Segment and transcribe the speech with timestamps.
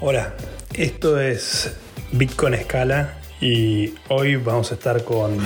[0.00, 0.32] Hola,
[0.74, 1.74] esto es
[2.12, 5.36] Bitcoin Escala y hoy vamos a estar con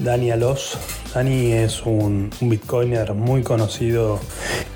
[0.00, 0.76] Dani Alos.
[1.14, 4.18] Dani es un, bitcoiner muy conocido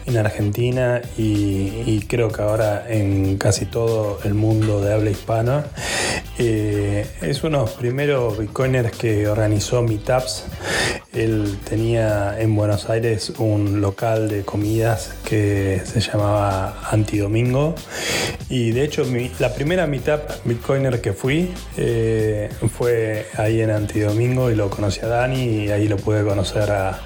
[0.06, 5.66] en Argentina y, creo que ahora en casi todo el mundo de habla hispana.
[6.38, 10.44] Eh, es uno de los primeros bitcoiners que organizó meetups.
[11.14, 17.74] Él tenía en Buenos Aires un local de comidas que se llamaba Antidomingo
[18.48, 19.04] y de hecho
[19.38, 25.06] la primera meetup bitcoiner que fui eh, fue ahí en Antidomingo y lo conocí a
[25.06, 27.00] Dani y ahí lo pude conocer a,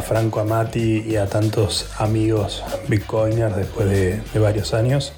[0.00, 5.12] Franco Amati y a tantos amigos bitcoiners después de, varios años,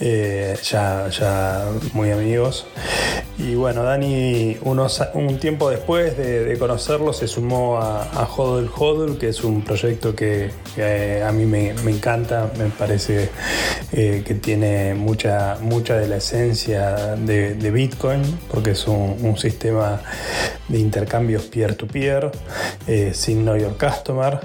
[0.00, 2.66] eh, ya, ya muy amigos.
[3.42, 9.16] Y bueno, Dani, unos, un tiempo después de, conocerlo, se sumó a, a Hodl Hodl,
[9.16, 10.50] que es un proyecto que,
[11.26, 13.30] a mí me, encanta, me parece
[13.92, 20.02] eh, que tiene mucha, mucha de la esencia de, Bitcoin, porque es un, sistema
[20.70, 22.30] de intercambios peer-to-peer,
[22.86, 24.40] eh, sin Know Your Customer.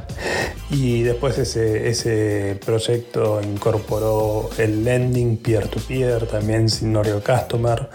[0.72, 7.88] Y después ese, ese proyecto incorporó el lending peer-to-peer, también sin Know Your Customer.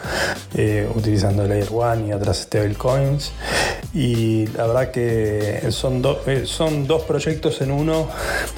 [0.54, 3.32] Eh, utilizando Layer One y otras stablecoins.
[3.92, 8.08] Y la verdad que son, eh, son dos proyectos en uno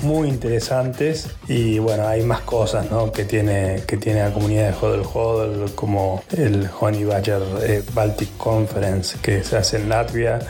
[0.03, 1.31] muy interesantes.
[1.49, 6.23] Y bueno, hay más cosas que, tiene, que tiene la comunidad de Hodl Hodl, como
[6.37, 10.41] el Honey Badger eh, Baltic Conference que se en Latvia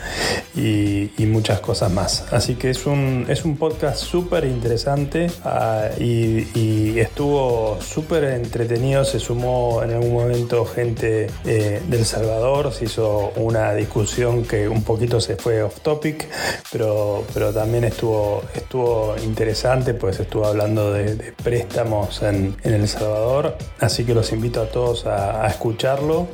[0.55, 2.25] y, muchas cosas más.
[2.31, 9.03] Así que es un, es un podcast súper interesante ah, y, y, estuvo súper entretenido.
[9.03, 14.83] Se sumó en algún momento gente eh, del Salvador, se hizo una discusión que un
[14.83, 16.27] poquito se fue off topic,
[16.71, 24.03] pero, pero también estuvo, estuvo interesante, pues estuvo hablando de, préstamos en, El Salvador, así
[24.05, 26.27] que los invito a todos a, escucharlo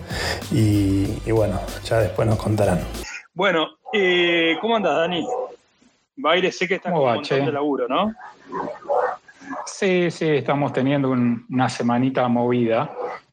[0.52, 2.69] y, bueno, ya después nos contarán.
[3.34, 5.26] Bueno, eh, ¿cómo andas, Dani?
[6.16, 8.14] Baile, sé que estás con un montón de laburo, ¿no?
[9.66, 12.92] Sí, sí, estamos teniendo una semanita movida.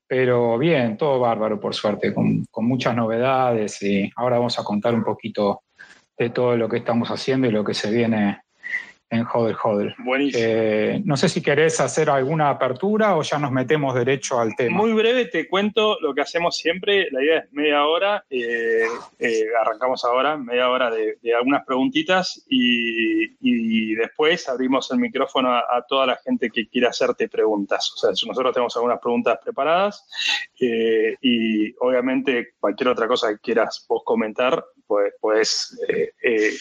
[0.08, 5.02] Pero bien, todo bárbaro, por suerte, con, muchas novedades y ahora vamos a contar un
[5.02, 5.62] poquito
[6.16, 8.42] de todo lo que estamos haciendo y lo que se viene
[9.10, 9.94] en Hodel Hodel.
[9.98, 10.42] Buenísimo.
[10.44, 14.76] Eh, no sé si querés hacer alguna apertura o ya nos metemos derecho al tema.
[14.76, 17.08] Muy breve, te cuento lo que hacemos siempre.
[17.12, 18.24] La idea es media hora.
[18.28, 18.86] Eh,
[19.18, 26.06] eh, arrancamos ahora, media hora de, algunas preguntitas y, después abrimos el micrófono a, toda
[26.06, 27.92] la gente que quiera hacerte preguntas.
[27.94, 30.06] O sea, nosotros tenemos algunas preguntas preparadas
[30.58, 35.78] y obviamente cualquier otra cosa que quieras vos comentar, pues, pues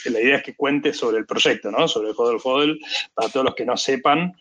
[0.06, 1.88] la idea es que cuente sobre el proyecto, ¿no?
[1.88, 2.80] Sobre el Hodel,
[3.14, 4.34] para todos los que no sepan,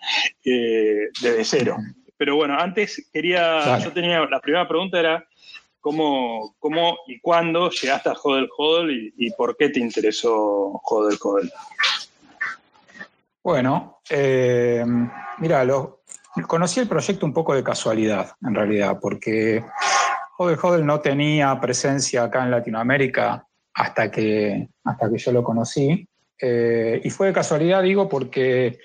[0.44, 1.76] eh, desde cero.
[2.16, 5.26] Pero bueno, antes quería, yo tenía, la primera pregunta era,
[5.80, 11.50] ¿cómo, cómo y cuándo llegaste a Hodel Hodel y, por qué te interesó Hodel Hodel?
[13.42, 14.00] Bueno,
[15.38, 16.00] mira, lo,
[16.46, 19.62] conocí el proyecto un poco de casualidad, en realidad, porque
[20.38, 26.08] Hodel Hodel no tenía presencia acá en Latinoamérica hasta que, hasta que yo lo conocí.
[26.40, 28.80] Eh, y fue de casualidad, digo, porque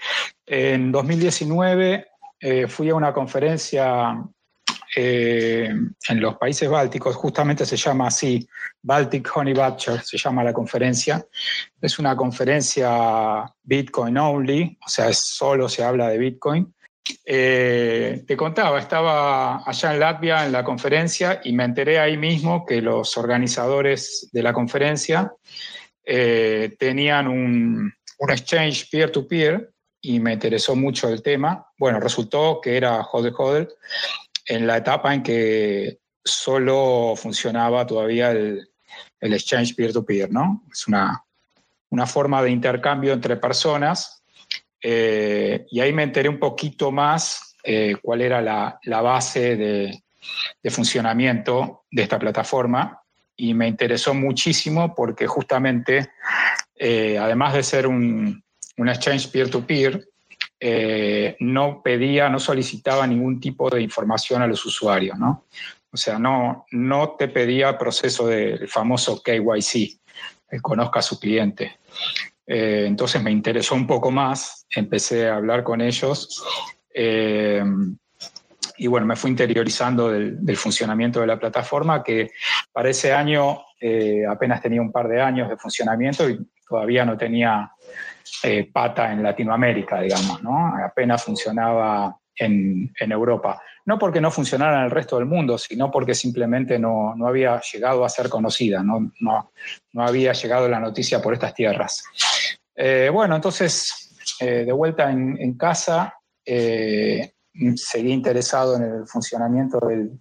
[0.46, 2.08] en 2019
[2.40, 4.16] eh, fui a una conferencia
[4.96, 5.70] eh,
[6.10, 8.48] en los países bálticos, justamente se llama así,
[8.82, 11.26] Baltic Honey Badger, se llama la conferencia.
[11.80, 16.74] Es una conferencia Bitcoin only, o sea, solo se habla de Bitcoin.
[17.26, 22.66] Eh, te contaba, estaba allá en Latvia en la conferencia y me enteré ahí mismo
[22.66, 25.34] que los organizadores de la conferencia
[26.12, 27.94] eh, tenían un,
[28.28, 29.72] exchange peer-to-peer
[30.02, 31.68] y me interesó mucho el tema.
[31.78, 33.70] Bueno, resultó que era Hodel Hodel
[34.48, 38.68] en la etapa en que solo funcionaba todavía el,
[39.22, 40.64] exchange peer-to-peer, ¿no?
[40.72, 41.24] Es una,
[41.92, 44.24] una forma de intercambio entre personas
[44.82, 50.04] eh, y ahí me enteré un poquito más eh, cuál era la, base de,
[50.72, 52.99] funcionamiento de esta plataforma
[53.40, 56.12] y me interesó muchísimo porque justamente,
[56.76, 58.44] eh, además de ser un,
[58.78, 60.08] exchange peer-to-peer,
[61.40, 65.46] no pedía, no solicitaba ningún tipo de información a los usuarios, ¿no?
[65.92, 70.00] O sea, no, no te pedía proceso del famoso KYC,
[70.50, 71.80] que conozca a su cliente.
[72.46, 76.44] Eh, entonces me interesó un poco más, empecé a hablar con ellos
[76.94, 77.64] eh,
[78.80, 82.32] y bueno, me fui interiorizando del, funcionamiento de la plataforma que
[82.72, 87.18] para ese año eh, apenas tenía un par de años de funcionamiento y todavía no
[87.18, 87.72] tenía
[88.72, 90.74] pata en Latinoamérica, digamos, ¿no?
[90.86, 93.62] Apenas funcionaba en, Europa.
[93.86, 98.06] No porque no funcionara en el resto del mundo, sino porque simplemente no, había llegado
[98.06, 99.52] a ser conocida, no, no,
[99.98, 102.04] había llegado la noticia por estas tierras.
[102.76, 106.14] Eh, bueno, entonces, eh, de vuelta en, casa,
[106.46, 107.34] eh,
[107.76, 110.20] seguí interesado en el funcionamiento del,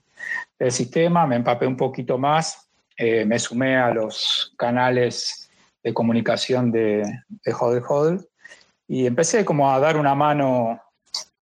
[0.71, 5.49] sistema, me empapé un poquito más, me sumé a los canales
[5.85, 8.29] de comunicación de, de Hodel Hodel
[8.89, 10.81] y empecé como a dar una mano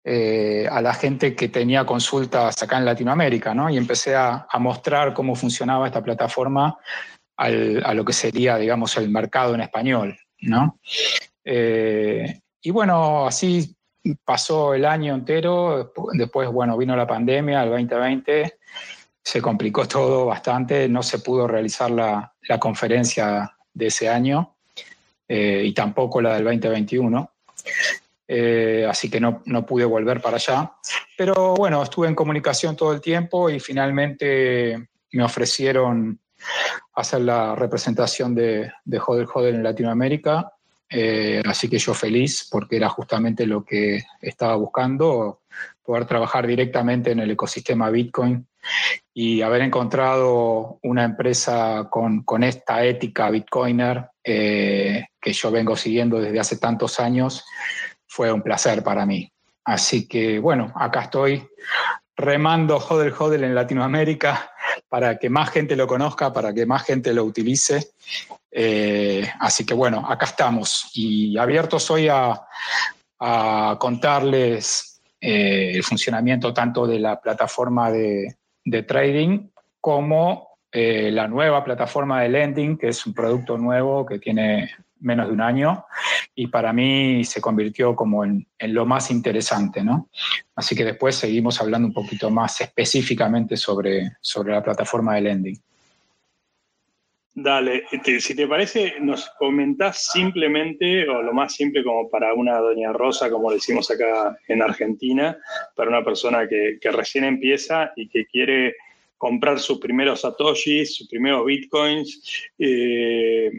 [0.06, 3.70] eh, a la gente que tenía consultas acá en Latinoamérica, ¿no?
[3.70, 6.76] Y empecé a, mostrar cómo funcionaba esta plataforma
[7.36, 10.78] a lo que sería, digamos, el mercado en español, ¿no?
[11.42, 13.73] Eh, y bueno, así
[14.24, 18.58] pasó el año entero, después, bueno, vino la pandemia, el 2020,
[19.22, 22.30] se complicó todo bastante, no se pudo realizar la,
[22.60, 24.54] conferencia de ese año
[25.26, 27.30] eh, y tampoco la del 2021.
[28.28, 30.72] Eh, así que no, pude volver para allá.
[31.16, 36.20] Pero bueno, estuve en comunicación todo el tiempo y finalmente me ofrecieron
[36.94, 40.53] hacer la representación de, de Hodel Hodel en Latinoamérica.
[40.96, 45.40] Eh, así que yo feliz porque era justamente lo que estaba buscando,
[45.82, 48.46] poder trabajar directamente en el ecosistema Bitcoin
[49.12, 56.38] y haber encontrado una empresa con, esta ética bitcoiner eh, que yo vengo siguiendo desde
[56.38, 57.44] hace tantos años
[58.06, 59.32] fue un placer para mí.
[59.64, 61.44] Así que bueno, acá estoy
[62.16, 64.48] remando Hodel Hodel en Latinoamérica
[64.88, 67.94] para que más gente lo conozca, para que más gente lo utilice.
[68.56, 72.40] Eh, así que bueno, acá estamos y abiertos hoy a,
[73.78, 78.36] contarles eh, el funcionamiento tanto de la plataforma de,
[78.86, 79.48] trading
[79.80, 85.28] como eh, la nueva plataforma de lending, que es un producto nuevo que tiene menos
[85.28, 85.86] de un año
[86.34, 90.10] y para mí se convirtió como en, lo más interesante, ¿no?
[90.54, 95.62] Así que después seguimos hablando un poquito más específicamente sobre, sobre la plataforma de lending.
[97.36, 97.84] Dale,
[98.20, 103.28] si te parece, nos comentás simplemente, o lo más simple como para una doña Rosa,
[103.28, 105.36] como decimos acá en Argentina,
[105.74, 108.76] para una persona que, recién empieza y que quiere
[109.18, 113.50] comprar sus primeros satoshis, sus primeros bitcoins, eh,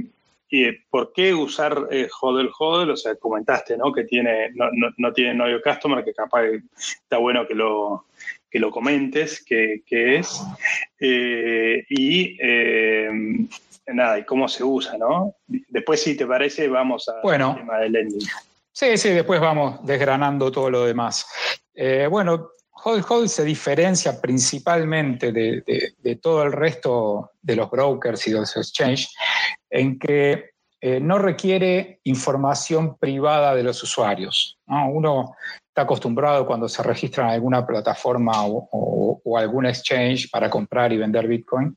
[0.48, 2.92] ¿Y por qué usar eh, Hodel Hodel?
[2.92, 3.92] O sea, comentaste, ¿no?
[3.92, 6.46] Que tiene, no, no, tiene novio customer, que capaz
[6.78, 8.06] está bueno que lo,
[8.56, 10.42] que lo comentes, qué es.
[10.98, 13.10] Eh, y eh,
[13.88, 15.36] nada, y cómo se usa, ¿no?
[15.46, 18.26] Después, si te parece, vamos al tema del lending.
[18.72, 21.28] Sí, sí, después vamos desgranando todo lo demás.
[22.10, 28.32] bueno, Hodel Hodel se diferencia principalmente de, de, todo el resto de los brokers y
[28.32, 29.14] de los exchanges
[29.70, 34.58] en que eh, no requiere información privada de los usuarios.
[34.68, 35.36] Uno
[35.76, 41.28] está acostumbrado cuando se registra en alguna plataforma o, algún exchange para comprar y vender
[41.28, 41.76] Bitcoin,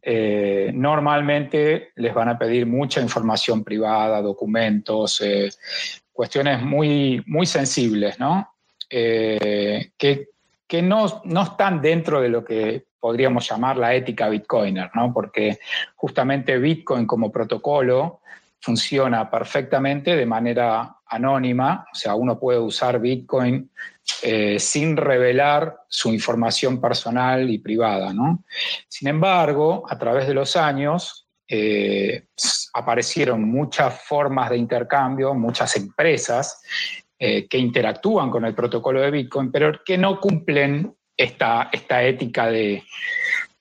[0.00, 5.50] eh, normalmente les van a pedir mucha información privada, documentos, eh,
[6.10, 8.48] cuestiones muy, muy sensibles, ¿no?
[8.88, 9.90] que,
[10.66, 15.12] que no, no, están dentro de lo que podríamos llamar la ética bitcoiner, ¿no?
[15.12, 15.58] porque
[15.96, 18.20] justamente Bitcoin como protocolo
[18.60, 23.70] funciona perfectamente de manera anónima, o sea, uno puede usar Bitcoin
[24.22, 28.12] eh, sin revelar su información personal y privada.
[28.12, 28.44] ¿no?
[28.88, 32.26] Sin embargo, a través de los años eh,
[32.74, 36.62] aparecieron muchas formas de intercambio, muchas empresas
[37.18, 42.46] eh, que interactúan con el protocolo de Bitcoin, pero que no cumplen esta, esta ética
[42.50, 42.82] de,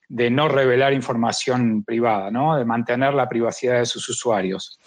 [0.09, 2.57] no revelar información privada, ¿no?
[2.57, 4.79] de mantener la privacidad de sus usuarios.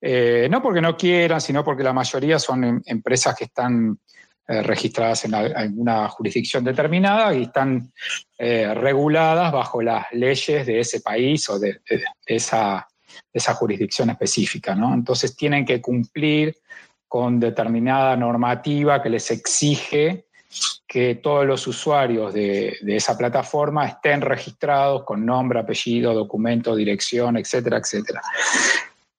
[0.00, 3.98] Eh, no porque no quieran, sino porque la mayoría son em, empresas que están
[4.46, 7.90] eh, registradas en alguna jurisdicción determinada y están
[8.36, 11.80] eh, reguladas bajo las leyes de ese país o de,
[12.26, 12.86] esa,
[13.32, 14.74] esa, jurisdicción específica.
[14.74, 14.92] ¿no?
[14.92, 16.54] Entonces tienen que cumplir
[17.08, 20.26] con determinada normativa que les exige
[20.94, 27.78] que todos los usuarios de, esa plataforma estén registrados con nombre, apellido, documento, dirección, etcétera,
[27.78, 28.22] etcétera.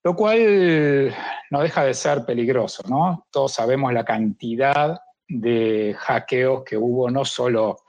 [0.02, 1.14] Lo cual
[1.52, 3.28] no deja de ser peligroso, ¿no?
[3.30, 7.80] Todos sabemos la cantidad de hackeos que hubo no solo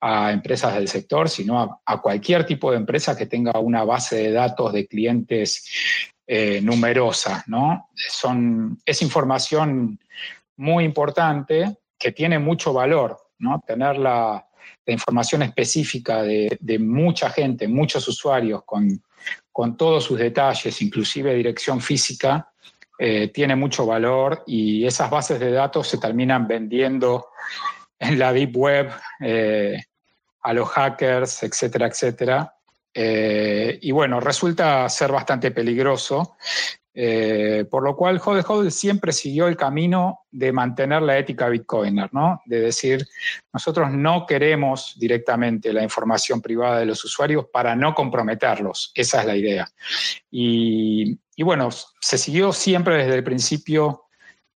[0.00, 4.30] a empresas del sector, sino a, cualquier tipo de empresa que tenga una base de
[4.30, 5.68] datos de clientes
[6.24, 7.88] eh, numerosa, ¿no?
[7.96, 9.98] Son, es información
[10.56, 13.62] muy importante que tiene mucho valor, ¿no?
[13.66, 14.44] Tener la,
[14.86, 22.50] información específica de, mucha gente, muchos usuarios, con, todos sus detalles, inclusive dirección física,
[22.98, 27.28] eh, tiene mucho valor y esas bases de datos se terminan vendiendo
[27.98, 29.82] en la Deep Web eh,
[30.42, 32.54] a los hackers, etcétera, etcétera.
[32.92, 36.36] Eh, y bueno, resulta ser bastante peligroso,
[36.96, 42.08] eh, por lo cual Hodel Hodel siempre siguió el camino de mantener la ética bitcoiner,
[42.14, 42.40] ¿no?
[42.46, 43.04] De decir,
[43.52, 49.26] nosotros no queremos directamente la información privada de los usuarios para no comprometerlos, esa es
[49.26, 49.68] la idea.
[50.30, 51.68] Y, bueno,
[52.00, 54.04] se siguió siempre desde el principio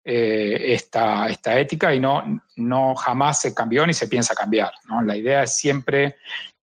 [0.05, 2.23] eh, esta, esta, ética y no,
[2.57, 4.73] no jamás se cambió ni se piensa cambiar.
[5.05, 6.17] La idea es siempre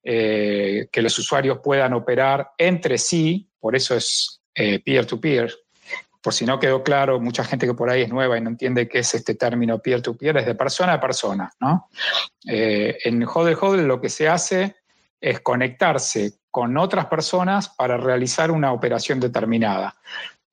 [0.04, 5.52] eh, que los usuarios puedan operar entre sí, por eso es eh, peer-to-peer.
[6.24, 8.88] Por si no quedó claro, mucha gente que por ahí es nueva y no entiende
[8.88, 11.52] qué es este término peer-to-peer, es de persona a persona.
[11.60, 11.90] ¿no?
[12.46, 14.78] en Hodel Hodel lo que se hace
[15.20, 19.96] es conectarse con otras personas para realizar una operación determinada.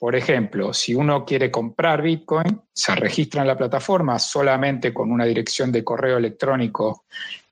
[0.00, 5.26] Por ejemplo, si uno quiere comprar Bitcoin, se registra en la plataforma solamente con una
[5.26, 7.04] dirección de correo electrónico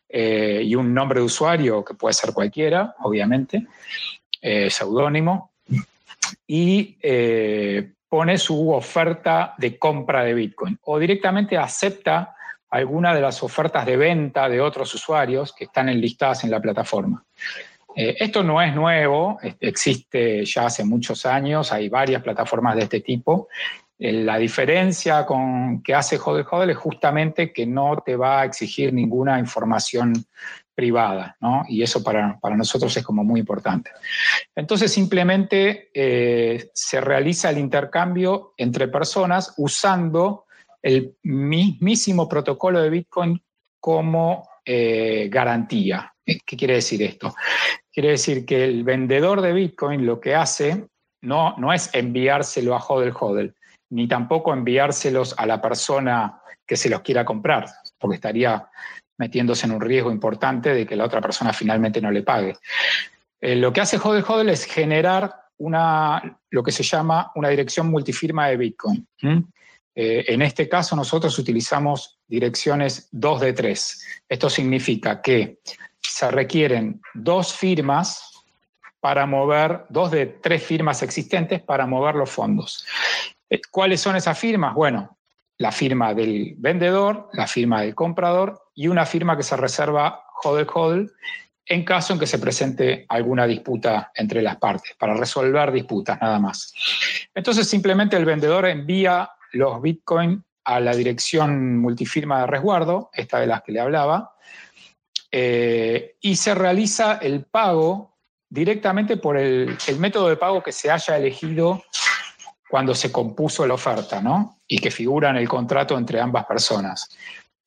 [0.08, 3.66] eh, y un nombre de usuario, que puede ser cualquiera, obviamente,
[4.40, 5.50] eh, seudónimo,
[6.46, 12.34] y eh, pone su oferta de compra de Bitcoin o directamente acepta
[12.70, 17.24] alguna de las ofertas de venta de otros usuarios que están enlistadas en la plataforma.
[17.94, 23.00] Eh, esto no es nuevo, existe ya hace muchos años, hay varias plataformas de este
[23.00, 23.48] tipo.
[23.98, 28.44] Eh, la diferencia con que hace Hodel Hodel es justamente que no te va a
[28.44, 30.12] exigir ninguna información
[30.78, 31.64] privada, ¿no?
[31.68, 33.90] Y eso para, nosotros es como muy importante.
[34.54, 40.44] Entonces simplemente eh, se realiza el intercambio entre personas usando
[40.80, 43.42] el mismísimo protocolo de Bitcoin
[43.80, 46.14] como garantía.
[46.24, 47.34] ¿Qué quiere decir esto?
[47.90, 50.86] Quiere decir que el vendedor de Bitcoin lo que hace
[51.22, 53.54] no, no es enviárselo a Hodel Hodel,
[53.90, 57.66] ni tampoco enviárselos a la persona que se los quiera comprar,
[57.98, 58.68] porque estaría
[59.18, 62.56] metiéndose en un riesgo importante de que la otra persona finalmente no le pague.
[63.40, 67.90] Eh, lo que hace Hodel Hodel es generar una, lo que se llama una dirección
[67.90, 69.06] multifirma de Bitcoin.
[69.94, 74.06] Eh, en este caso nosotros utilizamos direcciones 2 de 3.
[74.28, 75.58] Esto significa que
[76.00, 78.44] se requieren dos firmas
[79.00, 82.86] para mover, dos de tres firmas existentes para mover los fondos.
[83.50, 84.74] Eh, ¿Cuáles son esas firmas?
[84.74, 85.18] Bueno,
[85.58, 90.64] la firma del vendedor, la firma del comprador y una firma que se reserva hodl
[90.72, 91.12] hodl
[91.66, 96.38] en caso en que se presente alguna disputa entre las partes, para resolver disputas nada
[96.38, 96.72] más.
[97.34, 103.48] Entonces simplemente el vendedor envía los bitcoins a la dirección multifirma de resguardo, esta de
[103.48, 104.36] las que le hablaba,
[105.32, 108.16] eh, y se realiza el pago
[108.48, 111.82] directamente por el, método de pago que se haya elegido
[112.70, 114.58] cuando se compuso la oferta, ¿no?
[114.68, 117.08] Y que figura en el contrato entre ambas personas.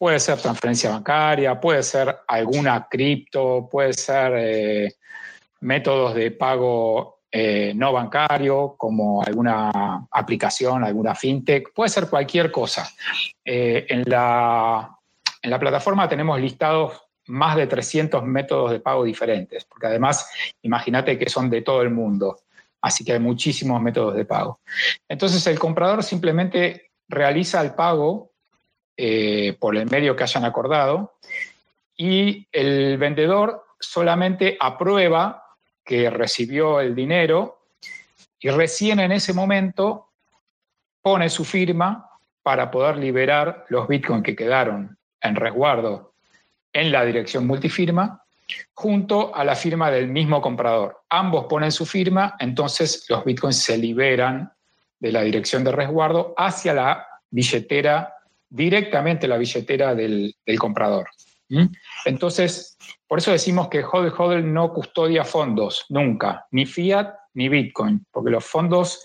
[0.01, 4.96] Puede ser transferencia bancaria, puede ser alguna cripto, puede ser eh,
[5.60, 12.89] métodos de pago eh, no bancario, como alguna aplicación, alguna fintech, puede ser cualquier cosa.
[13.46, 14.89] en, la,
[15.39, 20.27] en la plataforma tenemos listados más de 300 métodos de pago diferentes, porque además
[20.63, 22.39] imagínate que son de todo el mundo,
[22.81, 24.62] así que hay muchísimos métodos de pago.
[25.08, 28.30] Entonces el comprador simplemente realiza el pago
[29.03, 31.15] eh, por el medio que hayan acordado
[31.98, 35.43] y el vendedor solamente aprueba
[35.84, 37.65] que recibió el dinero
[38.39, 40.10] y recién en ese momento
[41.01, 42.12] pone su firma
[42.43, 46.13] para poder liberar los bitcoins que quedaron en resguardo
[46.72, 48.24] en la dirección multifirma
[48.75, 51.01] junto a la firma del mismo comprador.
[51.10, 54.53] Ambos ponen su firma, entonces los bitcoins se liberan
[55.00, 58.13] de la dirección de resguardo hacia la billetera,
[58.51, 61.08] directamente la billetera del, comprador.
[62.05, 62.77] Entonces,
[63.08, 68.29] por eso decimos que Hodel Hodel no custodia fondos, nunca, ni fiat ni bitcoin, porque
[68.29, 69.03] los fondos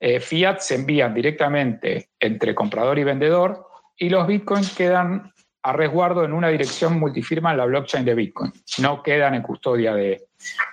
[0.00, 6.24] eh, fiat se envían directamente entre comprador y vendedor y los bitcoins quedan a resguardo
[6.24, 8.52] en una dirección multifirma en la blockchain de Bitcoin.
[8.78, 10.28] No quedan en custodia de,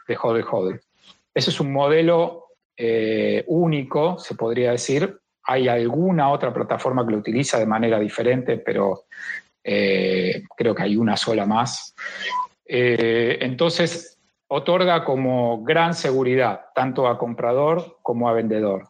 [0.08, 0.82] de Hodel Hodel.
[1.34, 2.44] Ese es un modelo
[2.78, 5.20] eh, único, se podría decir.
[5.46, 9.06] Hay alguna otra plataforma que lo utiliza de manera diferente, pero
[9.64, 11.96] eh, creo que hay una sola más.
[12.66, 18.90] Eh, entonces, otorga como gran seguridad tanto a comprador como a vendedor.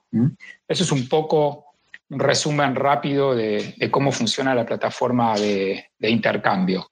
[0.67, 1.73] Eso es un poco
[2.09, 6.91] un resumen rápido de, cómo funciona la plataforma de, intercambio.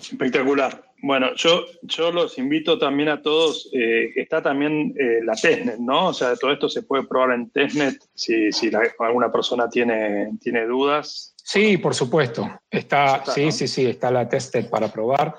[0.00, 0.83] Espectacular.
[1.06, 6.06] Bueno, yo, yo los invito también a todos, eh, está también eh, la testnet, ¿no?
[6.06, 10.64] O sea, todo esto se puede probar en testnet si, si alguna persona tiene, tiene
[10.64, 11.34] dudas.
[11.36, 12.50] Sí, por supuesto.
[12.70, 15.34] Está, sí, sí, sí, está la testnet para probar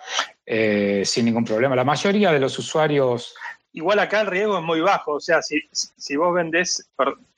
[0.45, 1.75] eh, sin ningún problema.
[1.75, 3.33] La mayoría de los usuarios...
[3.75, 6.89] Igual acá el riesgo es muy bajo, o sea, si, si vos vendés,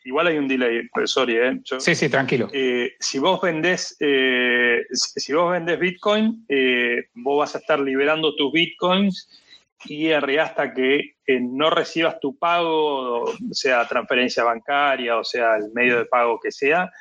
[0.05, 1.59] igual hay un delay, sorry, ¿eh?
[1.79, 2.47] sí, sí, tranquilo.
[2.53, 8.35] Eh, si vos vendés, eh, si vos vendés Bitcoin, eh, vos vas a estar liberando
[8.35, 9.27] tus Bitcoins
[9.85, 15.71] y en realidad hasta que no recibas tu pago, sea transferencia bancaria o sea el
[15.73, 16.91] medio de pago que sea,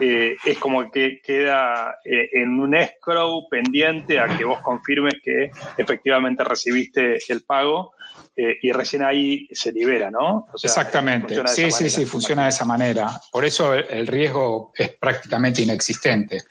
[0.00, 7.18] es como que queda en un escrow pendiente a que vos confirmes que efectivamente recibiste
[7.28, 7.94] el pago
[8.38, 10.48] eh, y recién ahí se libera, ¿no?
[10.62, 13.18] Exactamente, sí, sí, sí, funciona de esa manera.
[13.32, 16.42] Por eso el, riesgo es prácticamente inexistente,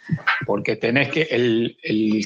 [0.48, 1.77] porque tenés que, el,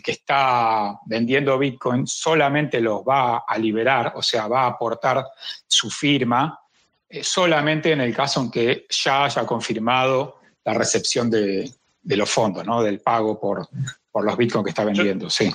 [0.01, 5.25] que está vendiendo Bitcoin solamente los va a liberar, o sea, va a aportar
[5.68, 6.58] su firma
[7.10, 11.70] eh, solamente en el caso en que ya haya confirmado la recepción de,
[12.04, 12.82] los fondos, ¿no?
[12.82, 13.68] Del pago por,
[14.10, 15.54] por los Bitcoin que está vendiendo, sí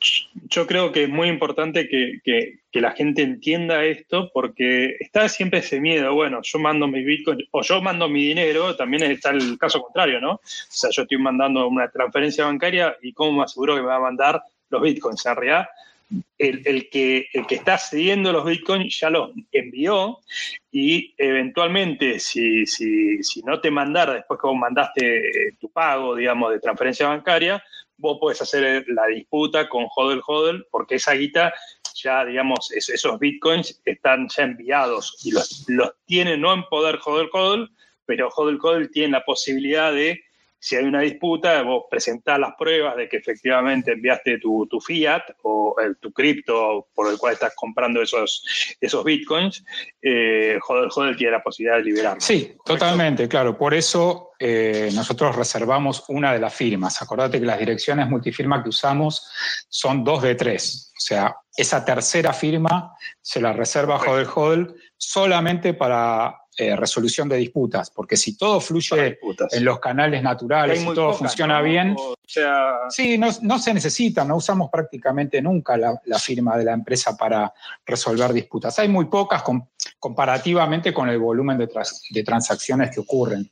[0.00, 5.80] yo creo que es muy importante que, la gente entienda esto porque está siempre ese
[5.80, 9.82] miedo, bueno, yo mando mi Bitcoin o yo mando mi dinero, también está el caso
[9.82, 10.34] contrario, ¿no?
[10.34, 13.96] O sea, yo estoy mandando una transferencia bancaria y cómo me aseguro que me va
[13.96, 15.26] a mandar los Bitcoins.
[15.26, 15.68] En realidad,
[16.38, 20.20] el, que, el que está cediendo los Bitcoins ya los envió
[20.70, 26.60] y eventualmente si, si no te mandara después que vos mandaste tu pago, digamos, de
[26.60, 27.62] transferencia bancaria,
[28.00, 31.52] vos podés hacer la disputa con hodl hodl porque esa guita
[31.94, 37.28] ya, digamos, esos bitcoins están ya enviados y los, los tiene no en poder hodl
[37.32, 37.70] hodl,
[38.06, 40.20] pero hodl hodl tiene la posibilidad de
[40.62, 45.74] si hay una disputa, vos presentás las pruebas de que efectivamente enviaste tu, fiat o
[45.98, 49.64] tu cripto por el cual estás comprando esos, esos bitcoins,
[50.02, 52.20] eh, joder, tiene la posibilidad de liberarlo.
[52.20, 53.56] Sí, totalmente, claro.
[53.56, 57.00] Por eso eh, nosotros reservamos una de las firmas.
[57.00, 59.30] Acordate que las direcciones multifirma que usamos
[59.70, 60.92] son dos de tres.
[60.94, 67.38] O sea, esa tercera firma se la reserva Hodel Hodel solamente para eh, resolución de
[67.38, 69.18] disputas, porque si todo fluye
[69.50, 71.96] en los canales naturales y todo funciona bien,
[72.90, 77.50] sí, no, se necesita, no usamos prácticamente nunca la, firma de la empresa para
[77.86, 78.78] resolver disputas.
[78.78, 79.42] Hay muy pocas
[79.98, 83.50] comparativamente con el volumen de, transacciones que ocurren.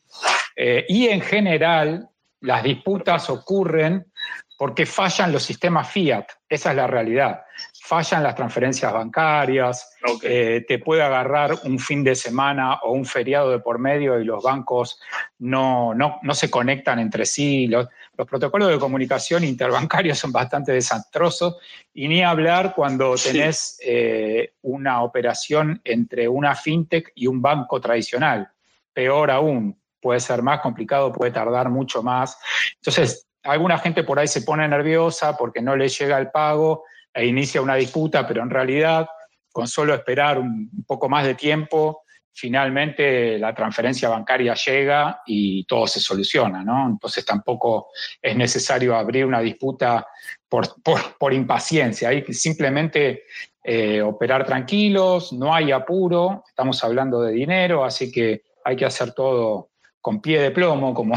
[0.55, 2.11] Eh, y en general,
[2.43, 4.13] las disputas ocurren
[4.59, 7.41] porque fallan los sistemas fiat, esa es la realidad.
[7.89, 13.51] Fallan las transferencias bancarias, eh, te puede agarrar un fin de semana o un feriado
[13.51, 15.01] de por medio y los bancos
[15.39, 17.67] no, no, se conectan entre sí.
[17.67, 21.57] Los, protocolos de comunicación interbancarios son bastante desastrosos
[21.95, 28.51] y ni hablar cuando tenés eh, una operación entre una fintech y un banco tradicional.
[28.93, 32.39] Peor aún, puede ser más complicado, puede tardar mucho más.
[32.75, 37.27] Entonces, alguna gente por ahí se pone nerviosa porque no le llega el pago e
[37.27, 39.09] inicia una disputa, pero en realidad
[39.51, 42.03] con solo esperar un poco más de tiempo,
[42.39, 46.87] finalmente la transferencia bancaria llega y todo se soluciona, ¿no?
[46.87, 47.89] Entonces tampoco
[48.23, 50.07] es necesario abrir una disputa
[50.49, 53.25] por, impaciencia, hay que simplemente
[53.65, 59.13] eh, operar tranquilos, no hay apuro, estamos hablando de dinero, así que hay que hacer
[59.13, 61.15] todo con pie de plomo, como,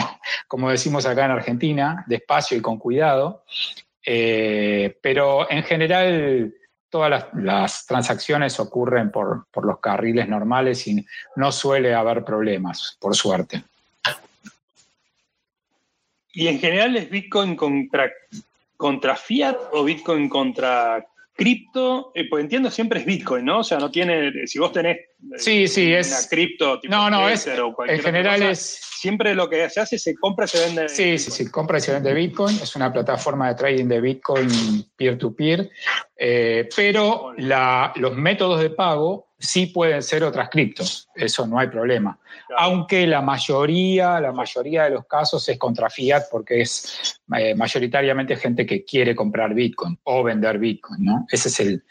[0.48, 3.44] como decimos acá en Argentina, despacio y con cuidado.
[4.06, 6.54] Eh, pero en general
[6.90, 13.64] todas las, transacciones ocurren por, los carriles normales y no suele haber problemas, por suerte.
[16.34, 18.12] ¿Y en general es Bitcoin contra,
[18.78, 23.60] contra fiat o Bitcoin contra cripto, eh, pues entiendo siempre es Bitcoin, ¿no?
[23.60, 24.98] O sea, no tiene, si vos tenés
[25.34, 29.68] eh, sí, sí, una cripto tipo no, no, es, en general es siempre lo que
[29.70, 30.88] se hace se compra y se vende.
[30.88, 32.56] Sí, sí, sí, compra y se vende Bitcoin.
[32.62, 34.48] Es una plataforma de trading de Bitcoin
[34.96, 35.72] peer-to-peer,
[36.16, 41.10] eh, pero los métodos de pago sí pueden ser otras criptos.
[41.16, 42.20] Eso no hay problema.
[42.58, 48.36] Aunque la mayoría, la mayoría de los casos es contra fiat porque es eh, mayoritariamente
[48.36, 51.26] gente que quiere comprar Bitcoin o vender Bitcoin, ¿no?
[51.32, 51.84] Ese es el,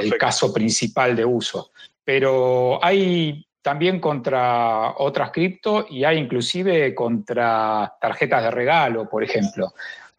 [0.00, 1.70] el caso principal de uso.
[2.06, 9.74] Pero hay también contra otras cripto y hay inclusive contra tarjetas de regalo, por ejemplo,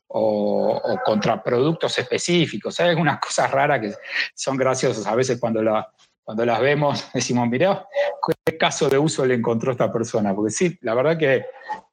[0.08, 2.78] o, contra productos específicos.
[2.82, 3.94] Hay algunas cosas raras que
[4.36, 5.90] son graciosas a veces cuando, la,
[6.26, 7.88] cuando las vemos, decimos, mirá,
[8.44, 10.36] qué caso de uso le encontró esta persona.
[10.36, 11.46] Porque sí, la verdad que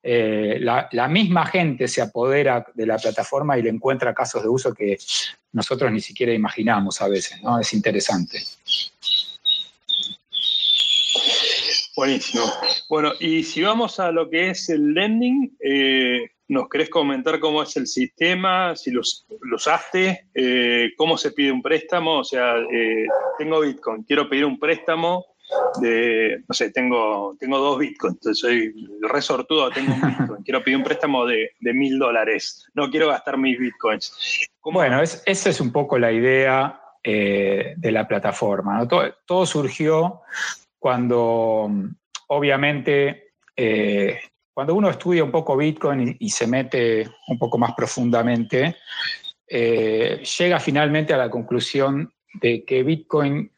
[0.02, 4.74] eh, la, misma gente se apodera de la plataforma y le encuentra casos de uso
[4.74, 4.98] que
[5.52, 7.60] nosotros ni siquiera imaginamos a veces, ¿no?
[7.60, 8.40] Es interesante.
[11.96, 12.44] Buenísimo.
[12.88, 17.62] Bueno, y si vamos a lo que es el lending, eh, ¿nos querés comentar cómo
[17.62, 18.74] es el sistema?
[18.74, 19.02] Si lo,
[19.54, 22.18] usaste, eh, cómo se pide un préstamo.
[22.18, 23.06] O sea, eh,
[23.38, 25.24] tengo Bitcoin, quiero pedir un préstamo
[25.80, 30.78] de, no sé, tengo, tengo dos Bitcoins, entonces soy resortudo, tengo un Bitcoin, quiero pedir
[30.78, 34.48] un préstamo de mil dólares, no quiero gastar mis Bitcoins.
[34.64, 38.88] Bueno, esa es un poco la idea de la plataforma.
[39.26, 40.22] todo, surgió
[40.84, 41.70] cuando
[42.26, 44.20] obviamente eh,
[44.52, 48.76] cuando uno estudia un poco Bitcoin y, se mete un poco más profundamente,
[49.48, 53.50] eh, llega finalmente a la conclusión de que Bitcoin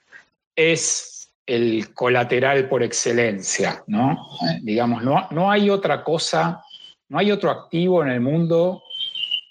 [0.55, 4.13] es el colateral por excelencia, ¿no?
[4.49, 6.63] Eh, digamos, no, no, hay otra cosa,
[7.09, 8.85] no hay otro activo en el mundo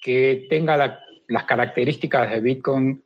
[0.02, 3.04] que tenga las características de Bitcoin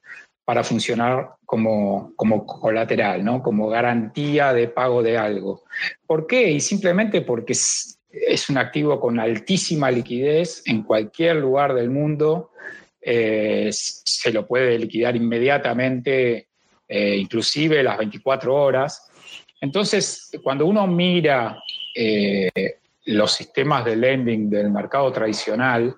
[0.49, 3.43] para funcionar como, como colateral, ¿no?
[3.43, 5.61] como garantía de pago de algo.
[6.07, 6.49] ¿Por qué?
[6.49, 12.49] Y simplemente porque es, un activo con altísima liquidez en cualquier lugar del mundo,
[12.99, 16.47] eh, se lo puede liquidar inmediatamente,
[16.87, 19.07] eh, inclusive las 24 horas.
[19.61, 21.61] Entonces, cuando uno mira
[21.93, 22.49] eh,
[23.05, 25.95] los sistemas de lending del mercado tradicional,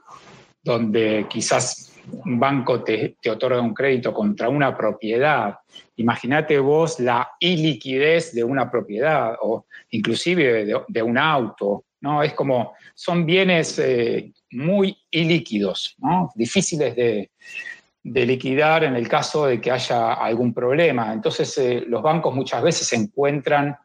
[0.61, 1.90] donde quizás
[2.25, 5.55] un banco te, otorga un crédito contra una propiedad,
[5.97, 12.23] imagínate vos la iliquidez de una propiedad o inclusive de, un auto, ¿no?
[12.23, 15.95] Es como, son bienes eh, muy ilíquidos.
[16.35, 17.29] Difíciles de,
[18.03, 21.13] liquidar en el caso de que haya algún problema.
[21.13, 23.77] Entonces, eh, los bancos muchas veces se encuentran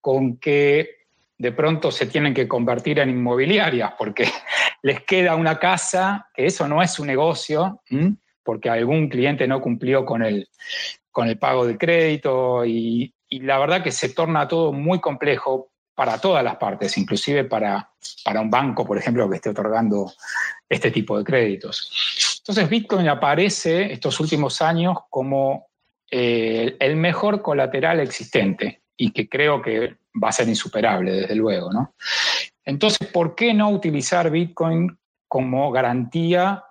[0.00, 1.01] con que
[1.42, 4.24] de pronto se tienen que convertir en inmobiliarias porque
[4.82, 7.82] les queda una casa, que eso no es un negocio,
[8.44, 10.48] porque algún cliente no cumplió con el,
[11.10, 16.20] con el pago de crédito y, la verdad que se torna todo muy complejo para
[16.20, 17.90] todas las partes, inclusive para,
[18.24, 20.12] para un banco, por ejemplo, que esté otorgando
[20.68, 22.38] este tipo de créditos.
[22.38, 25.70] Entonces Bitcoin aparece estos últimos años como
[26.10, 31.72] eh, el mejor colateral existente y que creo que va a ser insuperable, desde luego.
[31.72, 31.94] ¿no?
[32.64, 34.96] Entonces, ¿por qué no utilizar Bitcoin
[35.28, 36.64] como garantía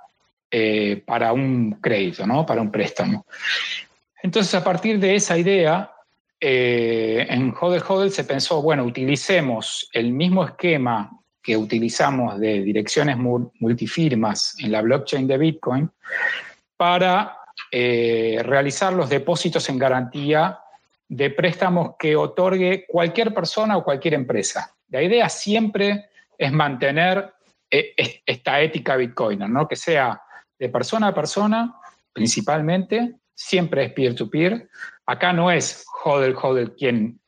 [0.50, 2.46] eh, para un crédito, ¿no?
[2.46, 3.26] para un préstamo?
[4.22, 5.92] Entonces, a partir de esa idea,
[6.40, 13.18] eh, en Hodel Hodel se pensó, bueno, utilicemos el mismo esquema que utilizamos de direcciones
[13.18, 15.90] multifirmas en la blockchain de Bitcoin
[16.78, 17.38] para
[17.72, 20.60] eh, realizar los depósitos en garantía
[21.12, 24.74] de préstamos que otorgue cualquier persona o cualquier empresa.
[24.88, 26.06] La idea siempre
[26.38, 27.34] es mantener
[27.70, 29.68] eh, esta ética bitcoiner, ¿no?
[29.68, 30.22] que sea
[30.58, 31.76] de persona a persona,
[32.14, 34.70] principalmente, siempre es peer-to-peer.
[35.06, 37.20] Acá no es Hodel Hodel quien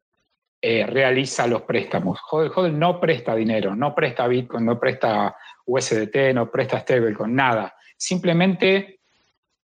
[0.61, 2.21] eh, realiza los préstamos.
[2.31, 7.75] Hodel Hodel no presta dinero, no presta Bitcoin, no presta USDT, no presta stablecoin, nada.
[7.97, 9.01] Simplemente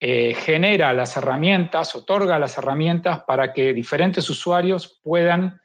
[0.04, 5.62] eh, genera las herramientas, otorga las herramientas para que diferentes usuarios puedan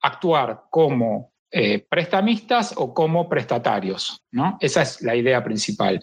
[0.00, 4.22] actuar como eh, prestamistas o como prestatarios.
[4.30, 4.56] ¿no?
[4.58, 6.02] Esa es la idea principal.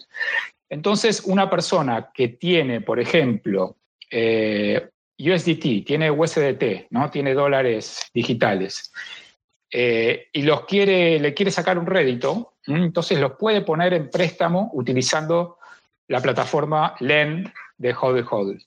[0.70, 7.10] Entonces, una persona que tiene, por ejemplo, eh, USDT, tiene USDT, ¿no?
[7.10, 8.92] tiene dólares digitales,
[9.74, 15.56] y los quiere, le quiere sacar un rédito, entonces los puede poner en préstamo utilizando
[16.08, 18.66] la plataforma LEND de Hodel Hodel.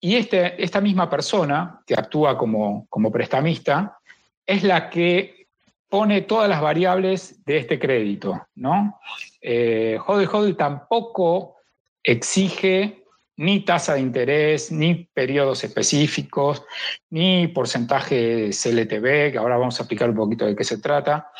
[0.00, 3.98] Y este, esta misma persona que actúa como, como prestamista
[4.46, 5.46] es la que
[5.88, 8.46] pone todas las variables de este crédito.
[8.56, 8.98] ¿no?
[9.40, 11.56] Eh, Hodel tampoco
[12.02, 13.04] exige
[13.36, 16.64] ni tasa de interés, ni periodos específicos,
[17.10, 21.30] ni porcentaje CLTV, que ahora vamos a explicar un poquito de qué se trata,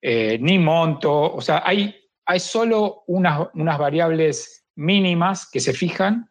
[0.00, 1.32] eh, ni monto.
[1.32, 1.94] O sea, hay,
[2.26, 6.30] hay solo unas, unas variables mínimas que se fijan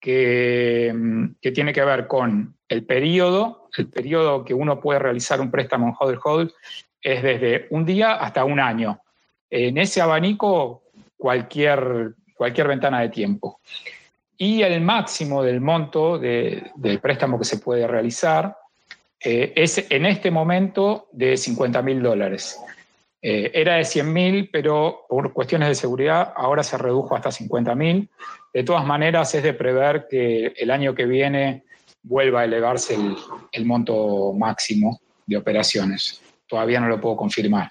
[0.00, 0.92] que,
[1.40, 5.88] que, tiene que ver con el periodo, el periodo que uno puede realizar un préstamo
[5.88, 6.52] en Hodel Hodel
[7.00, 9.00] es desde un día hasta un año.
[9.50, 10.84] En ese abanico,
[11.16, 13.60] cualquier, cualquier ventana de tiempo.
[14.36, 18.56] Y el máximo del monto del préstamo que se puede realizar
[19.20, 22.58] eh, es en este momento de 50 mil dólares.
[23.24, 28.08] Eh, era de 100.000, pero por cuestiones de seguridad ahora se redujo hasta 50.000.
[28.52, 31.62] De todas maneras, es de prever que el año que viene
[32.02, 32.98] vuelva a elevarse
[33.52, 36.20] el, monto máximo de operaciones.
[36.48, 37.70] todavía no lo puedo confirmar.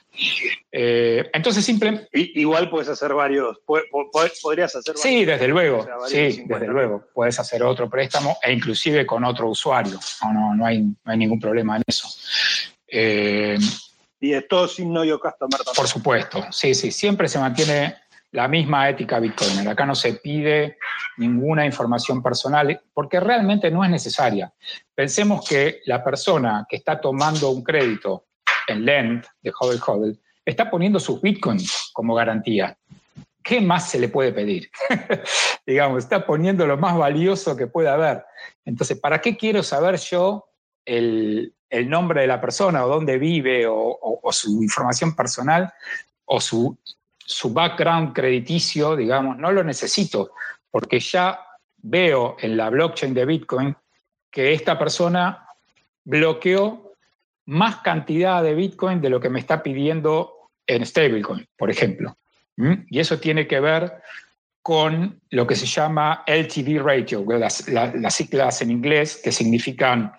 [0.72, 2.08] Eh, entonces, simplemente...
[2.14, 3.60] Igual puedes hacer varios,
[4.42, 5.02] podrías hacer varios.
[5.02, 7.04] Sí, desde luego, sí, desde luego.
[7.14, 10.00] Puedes hacer otro préstamo e inclusive con otro usuario.
[10.24, 12.08] No, no, no, hay, hay ningún problema en eso.
[12.88, 13.60] Eh,
[14.22, 17.96] y es todo sin no customer Por supuesto, sí, sí, siempre se mantiene
[18.32, 19.68] la misma ética Bitcoin.
[19.68, 20.78] Acá no se pide
[21.18, 24.54] ninguna información personal porque realmente no es necesaria.
[24.94, 28.28] Pensemos que la persona que está tomando un crédito
[28.68, 32.78] en Lend de Hodel Hodel está poniendo sus Bitcoins como garantía.
[33.44, 34.70] ¿Qué más se le puede pedir?
[35.66, 38.24] Digamos, está poniendo lo más valioso que pueda haber.
[38.66, 40.48] Entonces, ¿para qué quiero saber yo
[40.86, 41.56] el,
[41.90, 45.74] nombre de la persona o dónde vive o su información personal
[46.26, 46.78] o su
[47.32, 50.34] su background crediticio, digamos, no lo necesito,
[50.70, 51.40] porque ya
[51.78, 53.76] veo en la blockchain de Bitcoin
[54.30, 55.48] que esta persona
[56.04, 56.94] bloqueó
[57.46, 62.18] más cantidad de Bitcoin de lo que me está pidiendo en stablecoin, por ejemplo.
[62.90, 63.92] Y eso tiene que ver
[64.62, 70.14] con lo que se llama LTV ratio, las, las, siglas en inglés que significan,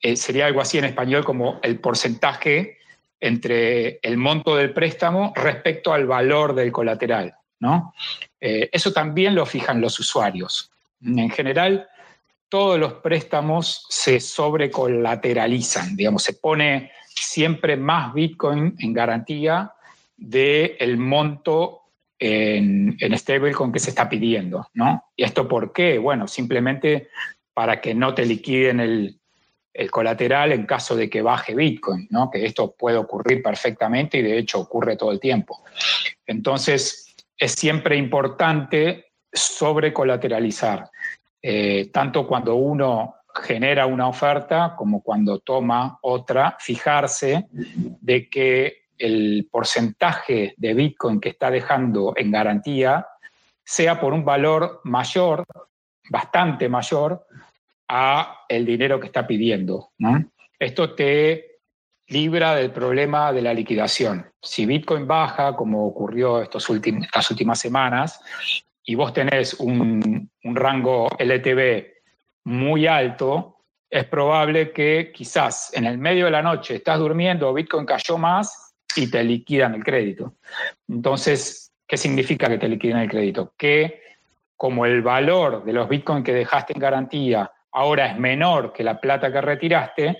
[0.00, 2.78] eh, sería algo así en español como el porcentaje
[3.20, 7.34] entre el monto del préstamo respecto al valor del colateral.
[7.60, 7.94] ¿no?
[8.40, 10.70] Eh, eso también lo fijan los usuarios.
[11.00, 11.88] En general,
[12.48, 19.72] todos los préstamos se sobrecolateralizan, digamos, se pone siempre más Bitcoin en garantía
[20.16, 21.82] del monto
[22.18, 25.04] en, en stablecoin que se está pidiendo, ¿no?
[25.16, 25.98] ¿Y esto por qué?
[25.98, 27.08] Bueno, simplemente
[27.52, 29.18] para que no te liquiden el,
[29.76, 32.30] el colateral en caso de que baje Bitcoin, ¿no?
[32.30, 35.62] que esto puede ocurrir perfectamente y de hecho ocurre todo el tiempo.
[36.26, 40.90] Entonces, es siempre importante sobrecolateralizar,
[41.42, 49.46] eh, tanto cuando uno genera una oferta como cuando toma otra, fijarse de que el
[49.50, 53.06] porcentaje de Bitcoin que está dejando en garantía
[53.62, 55.44] sea por un valor mayor,
[56.08, 57.26] bastante mayor,
[57.88, 59.90] a el dinero que está pidiendo.
[60.58, 61.60] Esto te
[62.08, 64.26] libra del problema de la liquidación.
[64.40, 68.20] Si Bitcoin baja, como ocurrió estos estas últimas semanas,
[68.84, 71.86] y vos tenés un, un rango LTV
[72.44, 73.56] muy alto,
[73.90, 78.74] es probable que quizás en el medio de la noche estás durmiendo, Bitcoin cayó más
[78.94, 80.34] y te liquidan el crédito.
[80.88, 83.52] Entonces, ¿qué significa que te liquidan el crédito?
[83.56, 84.00] Que
[84.56, 88.98] como el valor de los Bitcoin que dejaste en garantía ahora es menor que la
[88.98, 90.18] plata que retiraste,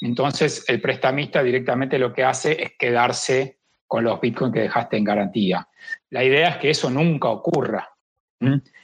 [0.00, 5.04] entonces el prestamista directamente lo que hace es quedarse con los bitcoins que dejaste en
[5.04, 5.68] garantía.
[6.10, 7.88] La idea es que eso nunca ocurra.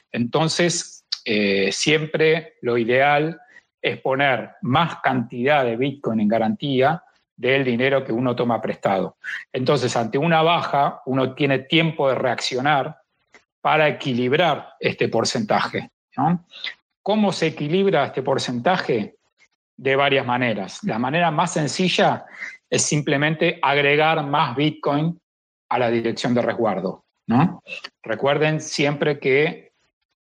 [0.09, 3.41] Entonces, eh, siempre lo ideal
[3.81, 7.03] es poner más cantidad de bitcoin en garantía
[7.35, 9.17] del dinero que uno toma prestado.
[9.51, 12.99] Entonces, ante una baja, uno tiene tiempo de reaccionar
[13.59, 15.91] para equilibrar este porcentaje.
[17.03, 19.17] ¿Cómo se equilibra este porcentaje?
[19.75, 20.79] De varias maneras.
[20.83, 22.25] La manera más sencilla
[22.69, 25.19] es simplemente agregar más Bitcoin
[25.69, 27.05] a la dirección de resguardo.
[28.03, 29.73] Recuerden siempre que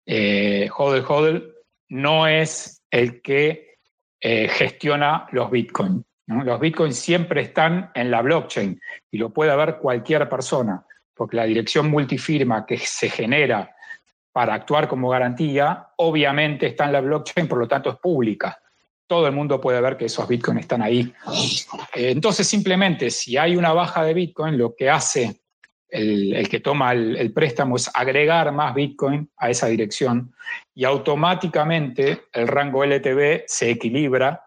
[0.06, 1.54] eh, HODL
[1.90, 3.78] no es el que
[4.22, 6.06] eh, gestiona los Bitcoin.
[6.28, 11.46] Los Bitcoins siempre están en la blockchain y lo puede ver cualquier persona, porque la
[11.46, 13.76] dirección multifirma que se genera
[14.32, 18.60] para actuar como garantía, obviamente está en la blockchain, por lo tanto es pública.
[19.08, 21.12] Todo el mundo puede ver que esos bitcoins están ahí.
[21.96, 25.42] Eh, entonces, simplemente, si hay una baja de bitcoin, lo que hace
[25.90, 30.34] el, que toma el, préstamo es agregar más bitcoin a esa dirección
[30.76, 34.44] y automáticamente el rango LTV se equilibra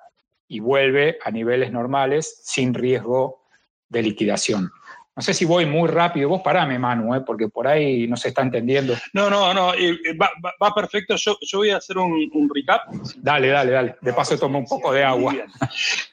[0.49, 3.43] y vuelve a niveles normales sin riesgo
[3.89, 4.71] de liquidación.
[5.15, 6.29] No sé si voy muy rápido.
[6.29, 7.21] Vos parame, Manu, ¿eh?
[7.21, 8.95] porque por ahí no se está entendiendo.
[9.13, 9.73] No, no, no.
[10.19, 11.17] va, perfecto.
[11.17, 12.83] Yo, voy a hacer un, recap.
[13.17, 13.97] Dale, dale, dale.
[14.01, 15.35] De paso tomo un poco de agua.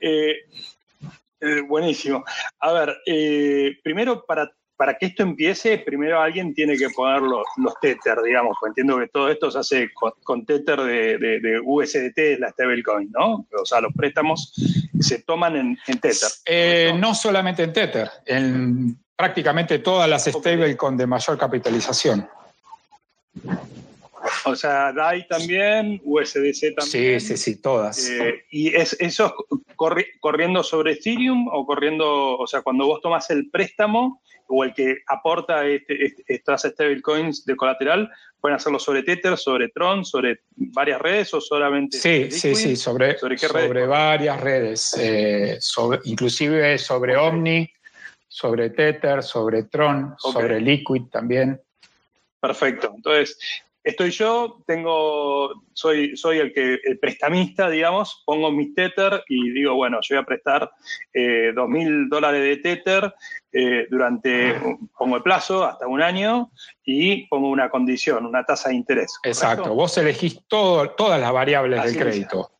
[0.01, 0.35] Eh,
[1.41, 2.23] eh, buenísimo.
[2.59, 2.97] A ver,
[3.83, 7.43] primero para para que esto empiece, primero alguien tiene que poner los,
[7.81, 9.91] Tether, digamos, pues entiendo que todo esto se hace
[10.23, 13.45] con, Tether de, de, USDT, la stablecoin, ¿no?
[13.61, 14.53] O sea, los préstamos
[15.01, 16.29] se toman en, Tether.
[16.45, 22.25] Eh, no solamente en Tether, en prácticamente todas las stablecoins de mayor capitalización.
[24.45, 27.19] O sea, DAI también, USDC también.
[27.19, 28.09] Sí, sí, sí, todas.
[28.09, 29.35] Eh, ¿Y es, eso
[30.21, 34.97] corriendo sobre Ethereum o corriendo, o sea, cuando vos tomas el préstamo, o el que
[35.07, 41.01] aporta este, este, estas stablecoins de colateral, pueden hacerlo sobre Tether, sobre Tron, sobre varias
[41.01, 41.97] redes o solamente.
[41.97, 47.69] Sí, sí, sí, sobre, sobre, varias redes, eh, sobre, inclusive sobre Omni,
[48.27, 51.61] sobre Tether, sobre Tron, sobre Liquid también.
[52.39, 52.93] Perfecto.
[52.95, 53.37] Entonces,
[53.89, 59.75] estoy yo, tengo, soy, soy el que, el prestamista, digamos, pongo mi Tether y digo,
[59.75, 60.71] bueno, yo voy a prestar
[61.13, 63.13] eh, dos mil dólares de Tether
[63.51, 64.55] eh, durante,
[64.97, 66.51] pongo el plazo hasta un año
[66.83, 69.17] y pongo una condición, una tasa de interés.
[69.23, 72.51] Exacto, vos elegís todo, todas las variables del crédito.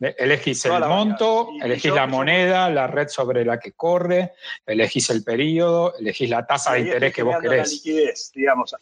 [0.00, 4.32] Elegís el monto, elegís la moneda, la red sobre la que corre,
[4.66, 7.68] elegís el periodo, elegís la tasa de interés que vos querés.
[7.68, 8.74] La liquidez, digamos,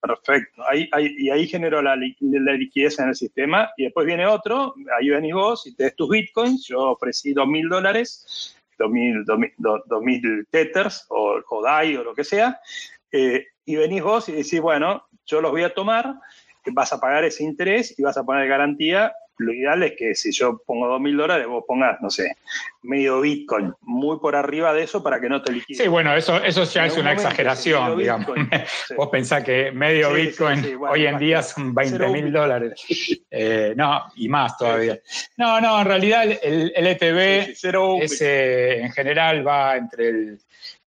[0.00, 0.62] Perfecto.
[0.66, 3.70] Ahí, y ahí generó la, liquidez en el sistema.
[3.76, 6.66] Y después viene otro, ahí venís vos y te des tus bitcoins.
[6.66, 12.60] Yo ofrecí dos mil dólares, dos mil tethers o, o DAI o lo que sea.
[13.12, 16.14] Eh, y venís vos y decís, bueno, yo los voy a tomar,
[16.72, 20.30] vas a pagar ese interés y vas a poner garantía lo ideal es que si
[20.32, 22.36] yo pongo dos mil dólares, vos pongas, no sé,
[22.82, 25.82] medio Bitcoin, muy por arriba de eso para que no te liquides.
[25.82, 28.28] Sí, bueno, eso, eso ya es una exageración, digamos.
[28.96, 32.80] Vos pensás que medio Bitcoin hoy en día son 20 mil dólares.
[33.32, 34.98] Eh, no, y más todavía.
[35.36, 37.54] No, no, en realidad el, ETB
[38.02, 40.38] ese, en general va entre el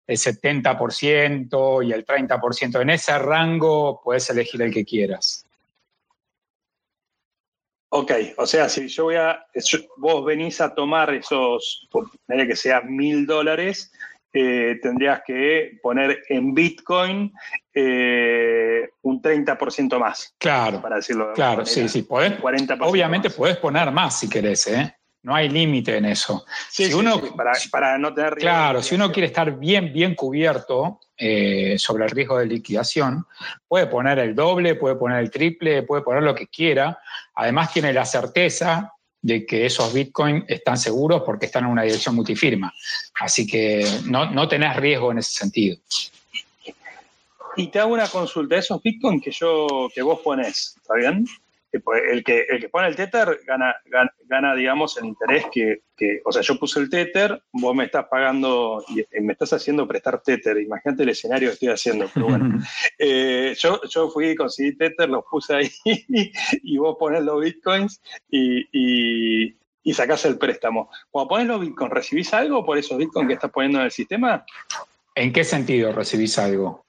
[0.08, 2.82] el 70% y el 30%.
[2.82, 5.43] En ese rango puedes elegir el que quieras.
[7.96, 9.46] Ok, o sea, si yo voy a,
[9.98, 13.92] vos venís a tomar esos, ponerle que sea mil dólares,
[14.34, 17.32] eh, tendrías que poner en Bitcoin
[17.72, 20.34] eh, un 30% más.
[20.40, 20.82] Claro.
[20.82, 21.34] Para decirlo.
[21.34, 22.02] claro, sí, sí.
[22.02, 22.34] Podés,
[22.80, 24.96] obviamente puedes poner más si querés, ¿eh?
[25.24, 26.46] No hay límite en eso.
[26.70, 27.22] si uno,
[27.72, 32.38] para, no tener Claro, si uno quiere estar bien, bien cubierto eh, sobre el riesgo
[32.40, 33.26] de liquidación,
[33.66, 37.00] puede poner el doble, puede poner el triple, puede poner lo que quiera.
[37.36, 42.16] Además, tiene la certeza de que esos bitcoins están seguros porque están en una dirección
[42.16, 42.74] multifirma.
[43.22, 45.78] Así que no, no tenés riesgo en ese sentido.
[47.56, 48.58] Y te hago una consulta.
[48.58, 51.26] Esos bitcoins que, yo, que vos pones, ¿está bien?
[51.74, 53.76] El que, el que pone el Tether gana,
[54.28, 55.82] gana, digamos, el interés que,
[56.24, 60.22] o sea, yo puse el Tether, vos me estás pagando, y me estás haciendo prestar
[60.22, 62.60] Tether, imagínate el escenario que estoy haciendo, pero bueno.
[63.00, 65.70] Eh, yo, yo fui y conseguí Tether, los puse ahí,
[66.64, 70.90] y vos pones los bitcoins y, y, y sacás el préstamo.
[71.12, 74.46] Cuando pones los bitcoins, ¿recibís algo por esos bitcoins que estás poniendo en el sistema?
[75.16, 76.86] ¿En qué sentido recibís algo?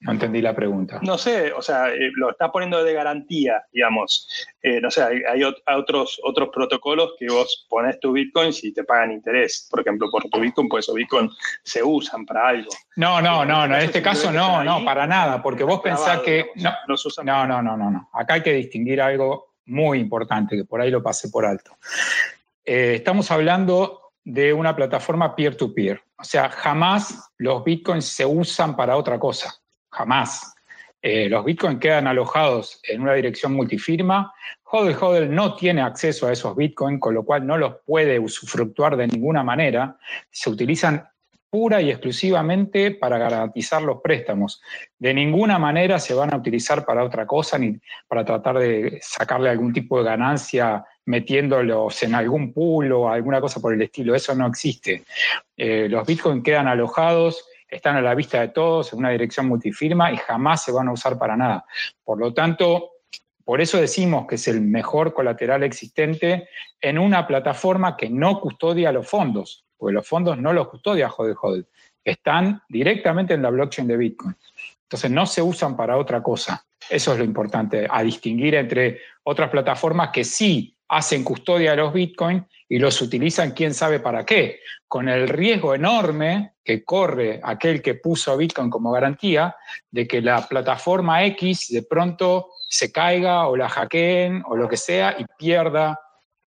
[0.00, 0.98] No entendí la pregunta.
[1.02, 4.26] No sé, o sea, eh, lo está poniendo de garantía, digamos.
[4.62, 9.12] Eh, no sé, hay, otros, otros protocolos que vos pones tu Bitcoin y te pagan
[9.12, 9.68] interés.
[9.70, 11.30] Por ejemplo, por tu Bitcoin, pues esos Bitcoin
[11.62, 12.70] se usan para algo.
[12.96, 16.46] No, no, no, no en este caso no, no, para nada, porque vos pensás que...
[16.54, 16.72] No,
[17.22, 18.08] no, no, no, no, no.
[18.14, 21.76] Acá hay que distinguir algo muy importante, que por ahí lo pasé por alto.
[22.64, 25.98] Eh, estamos hablando de una plataforma peer-to-peer.
[25.98, 26.02] -peer.
[26.16, 29.59] O sea, jamás los bitcoins se usan para otra cosa
[29.90, 30.54] jamás.
[31.02, 34.32] Eh, los bitcoins quedan alojados en una dirección multifirma.
[34.64, 38.96] Hodel Hodel no tiene acceso a esos bitcoins, con lo cual no los puede usufructuar
[38.96, 39.96] de ninguna manera.
[40.30, 41.08] Se utilizan
[41.48, 44.62] pura y exclusivamente para garantizar los préstamos.
[44.98, 47.76] De ninguna manera se van a utilizar para otra cosa ni
[48.06, 53.58] para tratar de sacarle algún tipo de ganancia metiéndolos en algún pool o alguna cosa
[53.58, 54.14] por el estilo.
[54.14, 55.02] Eso no existe.
[55.56, 60.12] Eh, los bitcoins quedan alojados están a la vista de todos en una dirección multifirma
[60.12, 61.64] y jamás se van a usar para nada.
[62.04, 62.90] Por lo tanto,
[63.44, 66.48] por eso decimos que es el mejor colateral existente
[66.80, 71.66] en una plataforma que no custodia los fondos, porque los fondos no los custodia Hodel,
[72.04, 74.36] están directamente en la blockchain de Bitcoin.
[74.82, 76.64] Entonces no se usan para otra cosa.
[76.88, 81.92] Eso es lo importante, a distinguir entre otras plataformas que sí hacen custodia de los
[81.92, 87.80] Bitcoin y los utilizan quién sabe para qué, con el riesgo enorme que corre aquel
[87.80, 89.56] que puso Bitcoin como garantía
[89.90, 94.76] de que la plataforma X de pronto se caiga o la hackeen o lo que
[94.76, 95.98] sea y pierda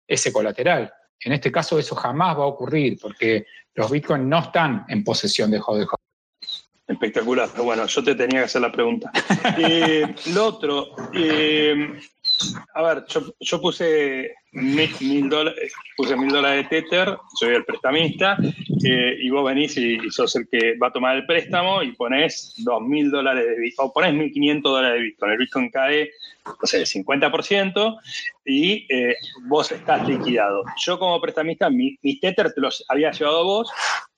[0.08, 0.92] ese colateral.
[1.20, 5.52] En este caso eso jamás va a ocurrir porque los Bitcoin no están en posesión
[5.52, 5.88] de Hodel
[6.88, 9.12] Espectacular, bueno, yo te tenía que hacer la pregunta.
[9.58, 12.00] Eh, lo otro, eh,
[12.74, 13.06] a ver,
[13.40, 18.38] yo, puse mil, dólares, puse mil dólares de Tether, soy el prestamista,
[18.84, 22.54] eh, y vos venís y, sos el que va a tomar el préstamo y pones
[22.58, 25.32] dos mil dólares de Bitcoin, o pones 1.500 dólares de Bitcoin.
[25.32, 26.12] El Bitcoin cae,
[26.46, 28.00] no sé, el 50%
[28.46, 29.16] y eh,
[29.48, 30.64] vos estás liquidado.
[30.86, 33.72] Yo como prestamista, mis Tether te los había llevado vos,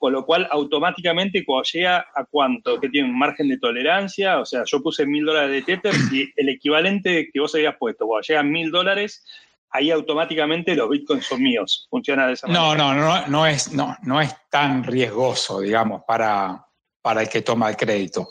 [0.04, 4.46] con lo cual automáticamente cuando llega a cuánto, que tiene un margen de tolerancia, o
[4.46, 8.28] sea, yo puse mil dólares de Tether y el equivalente que vos habías puesto, cuando
[8.28, 9.24] llega a mil dólares,
[9.70, 11.88] ahí automáticamente los bitcoins son míos.
[11.90, 12.66] Funciona de esa manera.
[12.66, 16.68] No, no, no, no es, no, no es tan riesgoso, digamos, para,
[17.02, 18.28] para el que toma el crédito.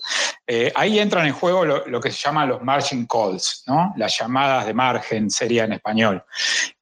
[0.47, 3.95] Eh, ahí entran en juego lo, que se llaman los margin calls, ¿no?
[3.97, 6.23] las llamadas de margen sería en español.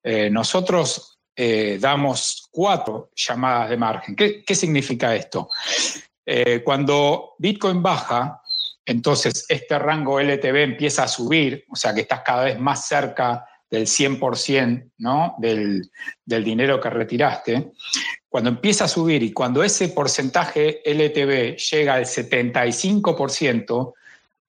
[0.03, 4.15] Eh, nosotros eh, damos cuatro llamadas de margen.
[4.17, 5.49] ¿Qué, significa esto?
[6.65, 8.41] cuando Bitcoin baja,
[8.87, 13.45] entonces este rango LTV empieza a subir, o sea que estás cada vez más cerca
[13.69, 15.35] del 100% ¿no?
[15.39, 15.91] del,
[16.25, 17.73] del dinero que retiraste
[18.31, 23.93] cuando empieza a subir y cuando ese porcentaje LTV llega al 75%,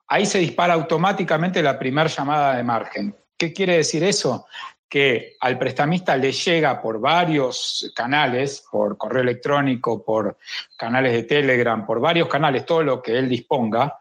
[0.07, 3.15] ahí se dispara automáticamente la primera llamada de margen.
[3.35, 4.45] ¿Qué quiere decir eso?
[4.91, 10.37] Que al prestamista le llega por varios canales, por correo electrónico, por
[10.75, 13.99] canales de Telegram, por varios canales, todo lo que él disponga,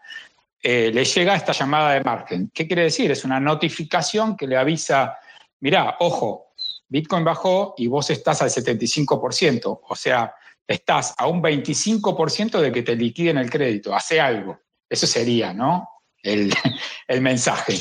[0.61, 2.51] eh, le llega esta llamada de margen.
[2.53, 3.09] ¿Qué quiere decir?
[3.12, 5.16] Es una notificación que le avisa,
[5.61, 6.49] mira, ojo,
[6.88, 10.34] Bitcoin bajó y vos estás al 75%, o sea,
[10.66, 14.59] estás a un 25% de que te liquiden el crédito, hace algo.
[14.88, 15.88] Eso sería, ¿no?
[16.20, 16.53] El,
[17.20, 17.78] mensaje.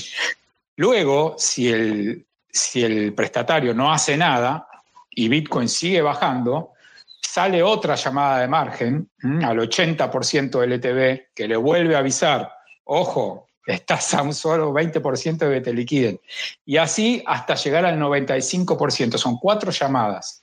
[0.75, 4.67] Luego, si el, si el prestatario no hace nada
[5.11, 6.73] y Bitcoin sigue bajando,
[7.21, 9.09] sale otra llamada de margen
[9.43, 12.51] al 80% LTV que le vuelve a avisar,
[12.85, 16.19] ojo, estás a un solo 20% de que te liquiden.
[16.65, 19.17] Y así hasta llegar al 95%.
[19.17, 20.41] Son cuatro llamadas.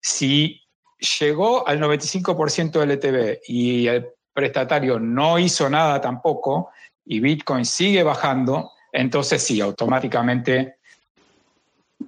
[0.00, 0.60] Si
[1.20, 6.70] llegó al 95% LTV y el prestatario no hizo nada tampoco
[7.04, 10.75] y Bitcoin sigue bajando, entonces sí, automáticamente.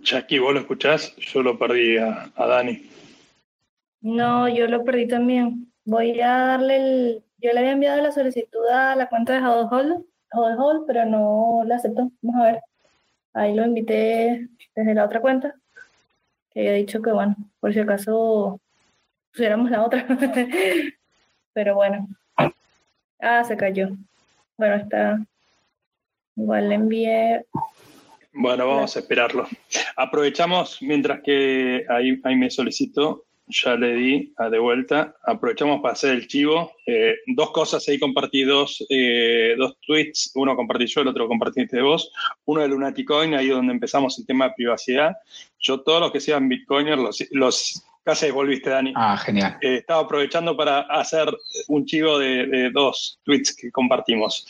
[0.03, 1.15] Jackie, ¿vos lo escuchás?
[1.17, 2.89] Yo lo perdí a, Dani.
[4.01, 5.73] No, yo lo perdí también.
[5.85, 7.25] Voy a darle el.
[7.39, 11.77] Yo le había enviado la solicitud a la cuenta de hold hold, pero no la
[11.77, 12.11] aceptó.
[12.23, 12.63] Vamos a ver.
[13.35, 15.55] Ahí lo invité desde la otra cuenta,
[16.51, 18.61] que había dicho que, bueno, por si acaso
[19.31, 20.07] pusiéramos la otra.
[21.53, 22.09] pero bueno.
[23.21, 23.91] Ah, se cayó.
[24.57, 25.21] Bueno, está.
[26.37, 27.47] Igual le envié.
[28.33, 29.49] Bueno, vamos a esperarlo.
[29.97, 35.15] Aprovechamos mientras que ahí, ahí me solicitó ya le di a de vuelta.
[35.25, 36.73] Aprovechamos para hacer el chivo.
[36.87, 40.33] Eh, dos cosas ahí compartí, dos, eh, dos tweets.
[40.35, 42.11] Uno compartí yo, el otro compartiste vos.
[42.45, 45.17] Uno de Lunaticoin, ahí donde empezamos el tema de privacidad.
[45.59, 48.95] Yo, todos los que sean Bitcoiners, los, los Casi volviste, Dani.
[48.97, 49.59] Ah, genial.
[49.61, 51.29] Eh, estaba aprovechando para hacer
[51.67, 54.47] un chivo de, dos tweets que compartimos.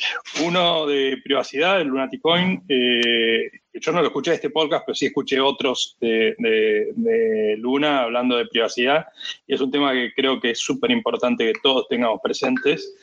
[0.46, 3.50] Uno de privacidad, el Lunaticoin, eh,
[3.80, 8.46] yo no lo escuché de este podcast, pero sí escuché otros de, Luna hablando de
[8.46, 9.06] privacidad,
[9.46, 12.94] y es un tema que creo que es súper importante que todos tengamos presentes.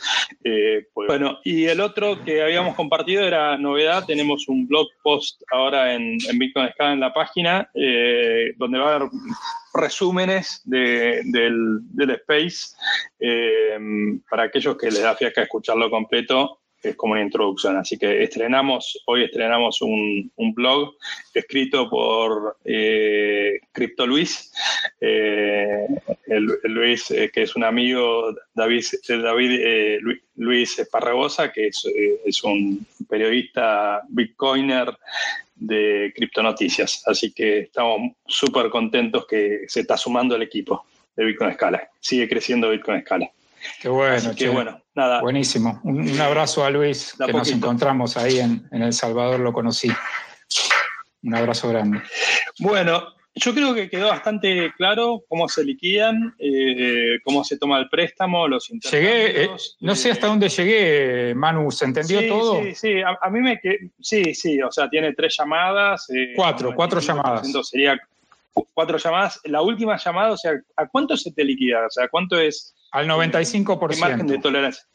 [0.44, 5.42] Eh, pues, bueno, y el otro que habíamos compartido era novedad, tenemos un blog post
[5.52, 9.10] ahora en, Bitcoin Scala en la página, eh, donde va a haber
[9.74, 11.74] resúmenes del,
[12.28, 12.76] space
[13.20, 13.78] eh,
[14.30, 17.78] para aquellos que les da fiaca escucharlo completo es como una introducción.
[17.78, 20.96] Así que estrenamos, hoy estrenamos un, blog
[21.34, 24.54] escrito por eh, Crypto Luis,
[25.02, 25.88] eh,
[26.64, 30.00] Luis eh, que es un amigo, David, David eh,
[30.36, 31.86] Luis Esparragosa, que es,
[32.26, 34.96] es un periodista bitcoiner
[35.56, 37.04] de Criptonoticias.
[37.08, 41.90] Así que estamos súper contentos que se está sumando el equipo de Bitcoin Escala.
[42.00, 43.32] Sigue creciendo Bitcoin Escala.
[43.82, 45.22] Qué bueno, qué bueno, nada.
[45.22, 45.80] Buenísimo.
[45.84, 49.92] Un, abrazo a Luis, que nos encontramos ahí en, El Salvador, lo conocí.
[51.24, 52.02] Un abrazo grande.
[52.60, 53.04] Bueno,
[53.34, 58.48] yo creo que quedó bastante claro cómo se liquidan, eh, cómo se toma el préstamo,
[58.48, 59.50] los Llegué, eh,
[59.82, 62.64] no sé hasta dónde llegué, Manu, ¿se entendió todo?
[62.64, 63.60] Sí, sí, a, mí me
[64.00, 66.10] sí, sí, o sea, tiene tres llamadas.
[66.12, 67.52] Eh, cuatro, cuatro llamadas.
[67.64, 68.00] Sería
[68.74, 69.40] cuatro llamadas.
[69.46, 71.86] La última llamada, o sea, ¿a cuánto se te liquida?
[71.86, 73.90] O sea, ¿cuánto es al 95%.
[73.90, 74.86] ¿Qué margen de tolerancia?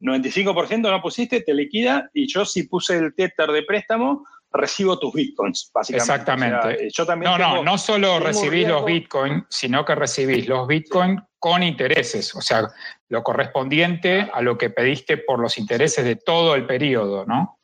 [0.00, 5.12] 95% no pusiste, te liquida y yo si puse el Tether de préstamo, recibo tus
[5.12, 6.12] bitcoins, básicamente.
[6.12, 6.88] Exactamente.
[6.92, 11.62] yo también no, no, no solo recibís los bitcoins, sino que recibís los bitcoins con
[11.62, 12.68] intereses, o sea,
[13.08, 17.58] lo correspondiente a lo que pediste por los intereses de todo el periodo, ¿no?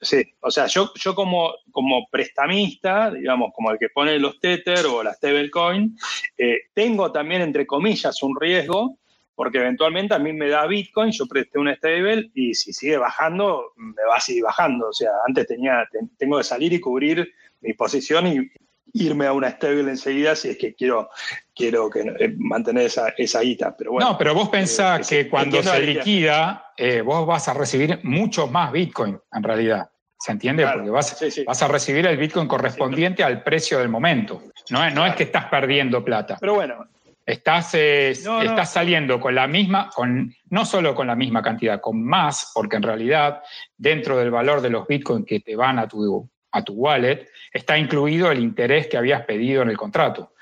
[0.00, 4.84] Sí, o sea, yo, yo como, como prestamista, digamos, como el que pone los Tether
[4.86, 5.96] o las stablecoin,
[6.36, 8.98] eh, tengo también, entre comillas, un riesgo
[9.36, 13.72] porque eventualmente a mí me da Bitcoin, yo presté un stable y si sigue bajando,
[13.76, 14.88] me va a seguir bajando.
[14.88, 15.86] O sea, antes tenía,
[16.16, 17.30] tengo que salir y cubrir
[17.60, 18.50] mi posición y,
[18.94, 21.10] irme a una stable enseguida si es que quiero,
[21.56, 23.74] quiero que, eh, mantener esa, esa guita.
[23.76, 27.54] Pero bueno, no, pero vos pensás eh, que cuando se liquida, eh, vos vas a
[27.54, 29.90] recibir muchos más Bitcoin, en realidad.
[30.18, 30.62] ¿Se entiende?
[30.62, 31.44] Claro, Porque vas, sí, sí.
[31.44, 34.42] vas a recibir el Bitcoin correspondiente al precio del momento.
[34.70, 36.36] No, es- no es que estás perdiendo plata.
[36.38, 36.86] Pero bueno,
[37.28, 38.42] Estás, eh, No, no.
[38.48, 42.76] estás saliendo con la misma, con, no solo con la misma cantidad, con más, porque
[42.76, 43.42] en realidad
[43.76, 47.76] dentro del valor de los Bitcoin que te van a tu, a tu wallet está
[47.76, 50.34] incluido el interés que habías pedido en el contrato.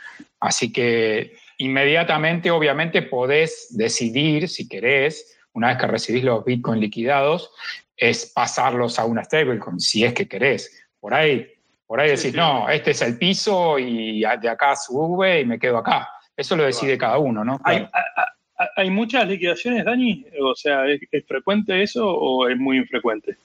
[0.45, 7.51] Así que inmediatamente, obviamente, podés decidir, si querés, una vez que recibís los Bitcoin liquidados,
[7.97, 10.84] es pasarlos a una stablecoin, si es que querés.
[11.01, 11.47] Por ahí,
[11.86, 12.36] por ahí Sí, decís, sí.
[12.36, 16.09] no, este es el piso y de acá sube y me quedo acá.
[16.36, 17.61] Eso lo decide cada uno, ¿no?
[17.64, 17.90] ¿hay, Claro.
[17.95, 20.24] hay- hay muchas liquidaciones, Dani?
[20.40, 23.36] O sea, ¿es, es frecuente eso o es muy infrecuente?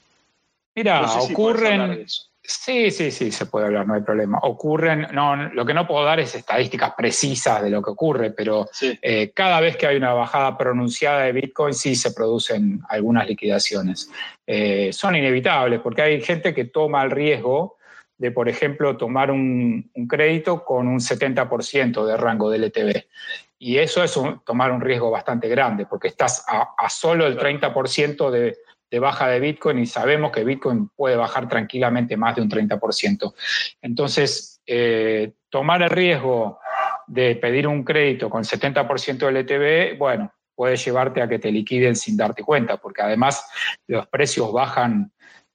[0.76, 2.06] Mira, No sé si ocurren.
[2.52, 4.40] Sí, sí, sí, se puede hablar, no hay problema.
[4.42, 8.68] Ocurren, no, lo que no puedo dar es estadísticas precisas de lo que ocurre, pero
[8.72, 8.98] Sí.
[9.04, 14.10] eh, cada vez que hay una bajada pronunciada de Bitcoin sí se producen algunas liquidaciones.
[14.48, 17.78] Eh, son inevitables porque hay gente que toma el riesgo
[18.18, 23.06] de, por ejemplo, tomar un, un crédito con un 70% de rango de LTV.
[23.60, 27.38] Y eso es un- tomar un riesgo bastante grande porque estás a, a solo el
[27.38, 28.58] 30% de,
[28.90, 33.34] de baja de Bitcoin y sabemos que Bitcoin puede bajar tranquilamente más de un 30%.
[33.82, 36.60] Entonces, eh, tomar el riesgo
[37.08, 41.96] de pedir un crédito con 70% de LTV, bueno, puede llevarte a que te liquiden
[41.96, 43.50] sin darte cuenta, porque además
[43.88, 45.12] los precios bajan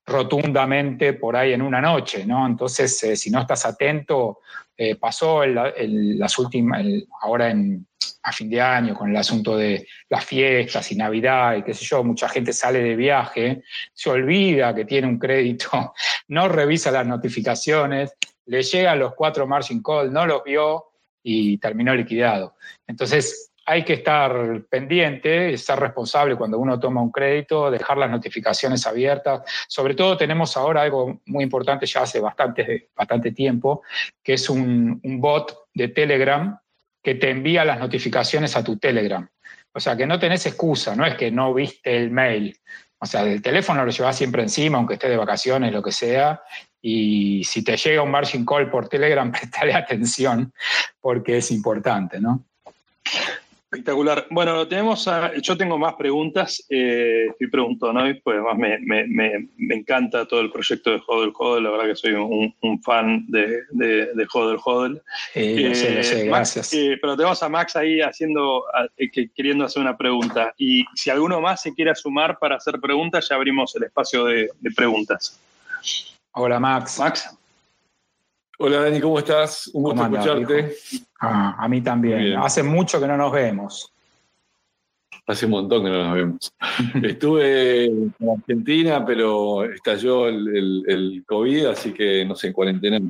[0.06, 2.46] rotundamente por ahí en una noche, ¿no?
[2.46, 4.40] Entonces, eh, si no estás atento,
[4.76, 6.84] eh, pasó las últimas,
[7.22, 7.86] ahora en,
[8.22, 11.84] a fin de año con el asunto de las fiestas y Navidad y qué sé
[11.84, 13.62] yo, mucha gente sale de viaje,
[13.92, 15.68] se olvida que tiene un crédito,
[16.28, 18.14] no revisa las notificaciones,
[18.46, 20.86] le llegan los cuatro margin call, no los vio
[21.22, 22.56] y terminó liquidado.
[22.86, 28.86] Entonces, hay que estar pendiente, estar responsable cuando uno toma un crédito, dejar las notificaciones
[28.86, 29.42] abiertas.
[29.68, 33.82] Sobre todo tenemos ahora algo muy importante ya hace bastante, bastante tiempo,
[34.22, 36.58] que es un, un bot de Telegram
[37.02, 39.26] que te envía las notificaciones a tu Telegram.
[39.72, 42.56] O sea, que no tenés excusa, no es que no viste el mail.
[42.98, 46.40] O sea, el teléfono lo llevas siempre encima, aunque esté de vacaciones, lo que sea.
[46.80, 50.52] Y si te llega un margin call por Telegram, prestale atención,
[51.00, 52.44] porque es importante, ¿no?
[53.78, 54.26] Espectacular.
[54.30, 56.64] Bueno, tenemos a- yo tengo más preguntas.
[56.70, 61.02] Eh, estoy preguntando hoy, pues además me, me- me- me encanta todo el proyecto de
[61.06, 61.64] Hodel Hodel.
[61.64, 65.02] La verdad que soy un, un fan de, de, de Hodel Hodel.
[65.34, 66.72] Eh, lo sé, lo sé, Eh, Max, gracias.
[66.74, 70.54] eh, pero tenemos a Max ahí haciendo, a- eh, que- queriendo hacer una pregunta.
[70.56, 74.50] Y si alguno más se quiere sumar para hacer preguntas, ya abrimos el espacio de,
[74.60, 75.40] de preguntas.
[76.32, 76.98] Hola, Max.
[76.98, 77.36] Max.
[78.58, 79.68] Hola Dani, ¿cómo estás?
[79.74, 80.76] Un gusto ¿Cómo andás, escucharte.
[81.20, 82.36] Ah, a mí también.
[82.36, 83.90] Hace mucho que no nos vemos.
[85.26, 86.52] Hace un montón que no nos vemos.
[87.02, 93.00] Estuve en Argentina, pero estalló el, el- el COVID, así que no sé, en cuarentena.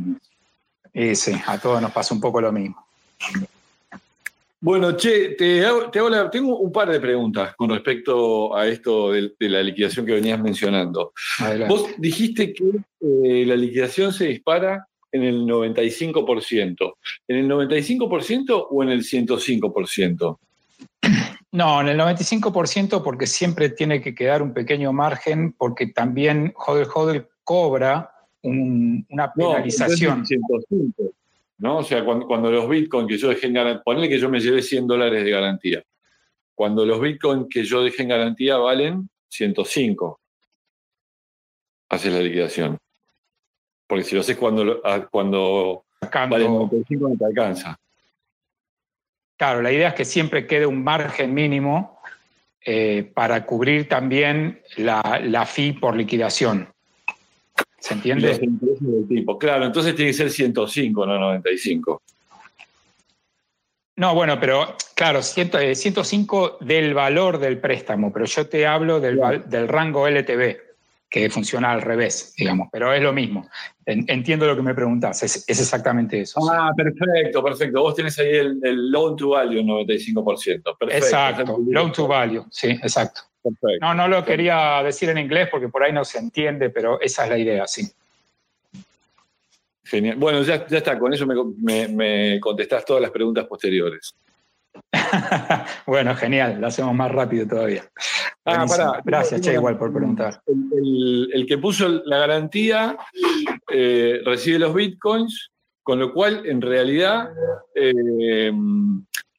[0.93, 2.87] Y sí, a todos nos pasa un poco lo mismo.
[4.61, 8.67] Bueno, che, te hago, te hago la- tengo un par de preguntas con respecto a
[8.67, 11.13] esto de, de la liquidación que venías mencionando.
[11.41, 11.75] Adelante.
[11.75, 12.65] Vos dijiste que
[13.01, 16.95] eh, la liquidación se dispara en el 95%.
[17.29, 20.39] ¿En el 95% o en el 105%?
[21.53, 26.89] No, en el 95% porque siempre tiene que quedar un pequeño margen porque también Hodel
[26.93, 28.11] Hodel cobra
[28.43, 30.25] un- una penalización.
[30.29, 31.13] entonces 105,
[31.59, 31.79] ¿no?
[31.79, 34.41] O sea, cuando, cuando los bitcoins que yo dejé en garantía, ponele que yo me
[34.41, 35.83] llevé 100 dólares de garantía.
[36.57, 40.21] Cuando los bitcoins que yo dejé en garantía valen 105,
[41.89, 42.79] haces la liquidación.
[43.95, 47.79] Porque si lo haces cuando, cuando sacando- valen 95 no te alcanza.
[49.39, 52.01] Claro, la idea es que siempre quede un margen mínimo
[52.67, 56.69] eh, para cubrir también la, la fee por liquidación.
[57.79, 58.31] ¿Se entiende?
[58.31, 59.39] los intereses del tipo.
[59.39, 62.03] Claro, entonces tiene que ser 105, no 95.
[63.95, 68.99] No, bueno, pero claro, ciento- eh, 105 del valor del préstamo, pero yo te hablo
[68.99, 70.57] del, del rango LTV,
[71.21, 73.49] que funciona al revés, digamos, pero es lo mismo.
[73.87, 76.41] En- entiendo lo que me preguntas, es, es exactamente eso.
[76.41, 76.49] sí.
[76.51, 77.83] Ah, perfecto, perfecto.
[77.83, 80.77] Vos tenés ahí el, el loan to value, 95%.
[80.77, 80.87] Perfecto.
[80.93, 83.21] exacto, loan to value, sí, exacto.
[83.41, 83.79] Perfecto.
[83.81, 87.23] No, no lo quería decir en inglés porque por ahí no se entiende, pero esa
[87.25, 87.89] es la idea, sí.
[89.85, 90.17] Genial.
[90.17, 94.17] Bueno, ya, ya está, con eso me, me, me contestás todas las preguntas posteriores.
[95.87, 97.85] bueno, genial, lo hacemos más rápido todavía.
[98.45, 99.01] Ah, pará.
[99.05, 100.41] Gracias, Che, igual por preguntar.
[100.47, 102.97] El, el- el que puso la garantía
[103.71, 105.51] eh, recibe los bitcoins
[105.83, 107.31] Con lo cual, en realidad,
[107.75, 108.51] eh,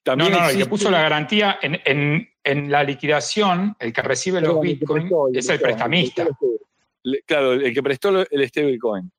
[0.03, 0.32] también.
[0.32, 2.30] No, no, el que puso la garantía en,
[2.70, 6.28] la liquidación, el que recibe los bitcoins, es el prestamista.
[7.26, 9.12] Claro, el que prestó el stablecoin.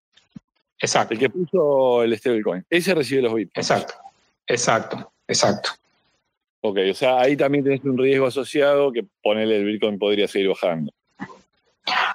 [0.78, 1.14] Exacto.
[1.14, 2.64] El que puso el stablecoin.
[2.70, 3.70] Ese recibe los bitcoins.
[3.70, 3.94] Exacto,
[4.46, 5.70] exacto, exacto.
[6.68, 10.48] Ok, o sea, ahí también tenés un riesgo asociado que ponerle el bitcoin podría seguir
[10.48, 10.92] bajando.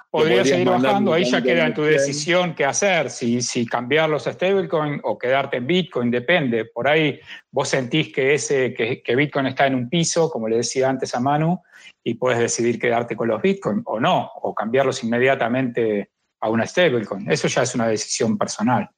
[0.10, 4.26] Podría seguir bajando, ahí ya queda en tu decisión qué hacer, si, si cambiar los
[4.26, 6.66] stablecoin o quedarte en Bitcoin, depende.
[6.66, 7.18] Por ahí
[7.49, 11.16] vos sentís que, ese, que, que, Bitcoin está en un piso, como le decía antes
[11.16, 11.62] a Manu,
[12.04, 16.10] y puedes decidir quedarte con los Bitcoin o no, o cambiarlos inmediatamente
[16.41, 17.32] a una stablecoin.
[17.32, 18.89] Eso ya es una decisión personal.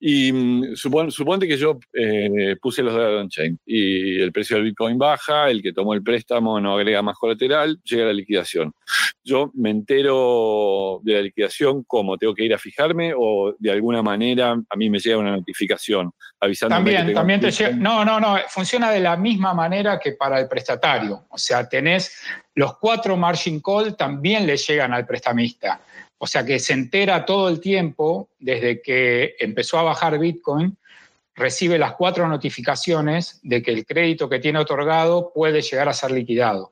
[0.00, 4.98] Y mm, suponte que yo eh, puse los de on-chain y el precio del Bitcoin
[4.98, 8.72] baja, el que tomó el préstamo no agrega más colateral, llega la liquidación.
[9.24, 12.18] Yo me entero de la liquidación, ¿cómo?
[12.18, 16.10] ¿Tengo que ir a fijarme o de alguna manera a mí me llega una notificación
[16.40, 17.70] avisando También, también te llega.
[17.70, 21.26] No, no, no, funciona de la misma manera que para el prestatario.
[21.30, 22.20] O sea, tenés
[22.54, 25.80] los cuatro margin call también le llegan al prestamista.
[26.24, 30.76] O sea que se entera todo el tiempo, desde que empezó a bajar Bitcoin,
[31.34, 36.12] recibe las cuatro notificaciones de que el crédito que tiene otorgado puede llegar a ser
[36.12, 36.70] liquidado.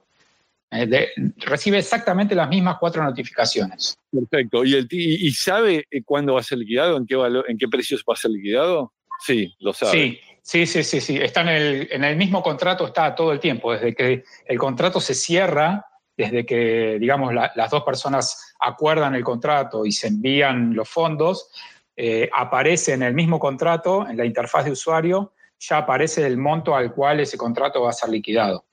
[0.71, 3.99] Eh, recibe exactamente las mismas cuatro notificaciones.
[4.13, 4.65] Perfecto.
[4.65, 6.97] ¿Y, el, y sabe eh, cuándo va a ser liquidado?
[6.97, 8.93] ¿En qué, valor, ¿En qué precios va a ser liquidado?
[9.19, 9.91] Sí, lo sabe.
[9.91, 11.01] Sí, sí, sí, sí.
[11.01, 11.17] sí.
[11.17, 13.73] Está en el, en el mismo contrato, está todo el tiempo.
[13.73, 15.85] Desde que el contrato se cierra,
[16.17, 21.51] desde que, digamos, las dos personas acuerdan el contrato y se envían los fondos,
[21.97, 26.75] eh, aparece en el mismo contrato, en la interfaz de usuario, ya aparece el monto
[26.75, 28.65] al cual ese contrato va a ser liquidado.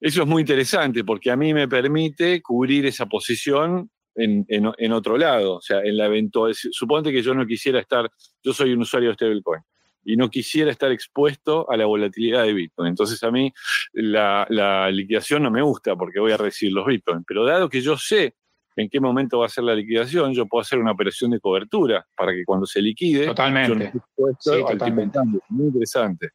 [0.00, 5.56] Eso es muy interesante porque a mí me permite cubrir esa posición en, otro lado.
[5.56, 6.54] O sea, en la eventual.
[6.54, 8.10] Suponte que yo no quisiera estar.
[8.42, 9.62] Yo soy un usuario de stablecoin
[10.04, 12.88] y no quisiera estar expuesto a la volatilidad de Bitcoin.
[12.88, 13.52] Entonces a mí
[13.92, 17.24] la, liquidación no me gusta porque voy a recibir los Bitcoin.
[17.24, 18.34] Pero dado que yo sé
[18.82, 22.06] en qué momento va a ser la liquidación, yo puedo hacer una operación de cobertura
[22.16, 23.92] para que cuando se liquide, totalmente.
[24.38, 25.18] sí, totalmente.
[25.48, 26.30] Muy interesante.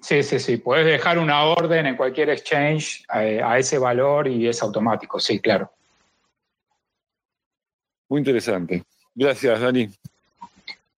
[0.00, 0.56] Sí, sí, sí.
[0.56, 5.40] Puedes dejar una orden en cualquier exchange eh, a ese valor y es automático, sí,
[5.40, 5.70] claro.
[8.08, 8.82] Muy interesante.
[9.14, 9.88] Gracias, Dani.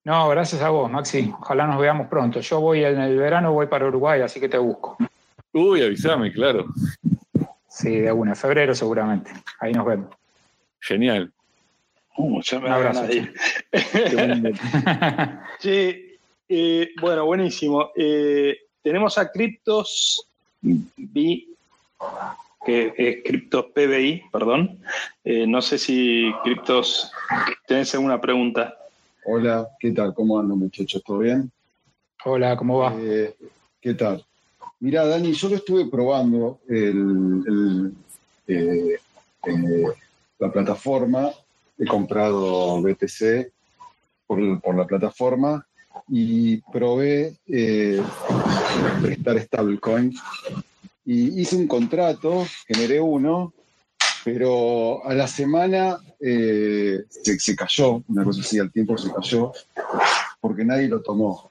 [0.04, 1.32] No, gracias a vos, Maxi.
[1.38, 2.40] Ojalá nos veamos pronto.
[2.40, 4.96] Yo voy en el verano, voy para Uruguay, así que te busco.
[5.52, 6.66] Uy, avísame, claro.
[7.68, 9.32] Sí, de alguna, febrero seguramente.
[9.60, 10.23] Ahí nos vemos.
[10.86, 11.32] Genial.
[12.16, 13.06] Uh, Un abrazo.
[15.58, 16.16] sí,
[16.48, 17.90] eh, bueno, buenísimo.
[17.96, 20.26] Eh, tenemos a Cryptos
[20.60, 21.46] B,
[22.64, 24.78] que es Cryptos PBI, perdón.
[25.24, 27.10] Eh, no sé si Cryptos,
[27.66, 28.76] tenés alguna pregunta.
[29.24, 30.12] Hola, ¿qué tal?
[30.14, 31.02] ¿Cómo andan muchachos?
[31.04, 31.50] ¿Todo bien?
[32.26, 32.94] Hola, ¿cómo va?
[33.00, 33.34] Eh,
[33.80, 34.24] ¿Qué tal?
[34.80, 37.92] Mira, Dani, yo lo estuve probando el,
[38.46, 38.98] eh,
[39.46, 39.84] eh,
[40.38, 41.30] la plataforma.
[41.78, 43.50] He comprado BTC
[44.26, 45.66] por, la plataforma
[46.08, 47.34] y probé
[49.02, 50.14] prestar stablecoin.
[51.04, 53.52] Y hice un contrato, generé uno,
[54.24, 59.52] pero a la semana eh, se, cayó, una cosa así, al tiempo se cayó,
[60.40, 61.50] porque nadie lo tomó.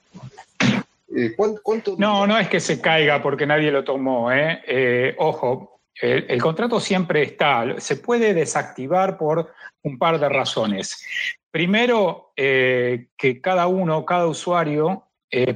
[1.16, 4.32] Eh, ¿cuánto, no, no es que se caiga porque nadie lo tomó.
[4.32, 5.14] ¿eh?
[5.18, 11.06] ojo, el, contrato siempre está, se puede desactivar por un par de razones.
[11.50, 15.04] Primero, que cada uno, cada usuario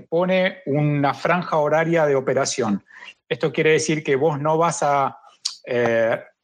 [0.08, 2.84] pone una franja horaria de operación.
[3.28, 5.18] Esto quiere decir que vos no vas a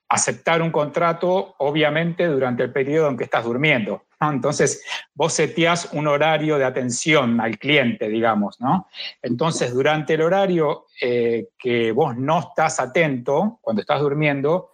[0.08, 4.04] aceptar un contrato, obviamente, durante el periodo en que estás durmiendo.
[4.30, 4.82] Entonces,
[5.14, 8.88] vos seteás un horario de atención al cliente, digamos, ¿no?
[9.22, 14.72] Entonces, durante el horario eh, que vos no estás atento, cuando estás durmiendo,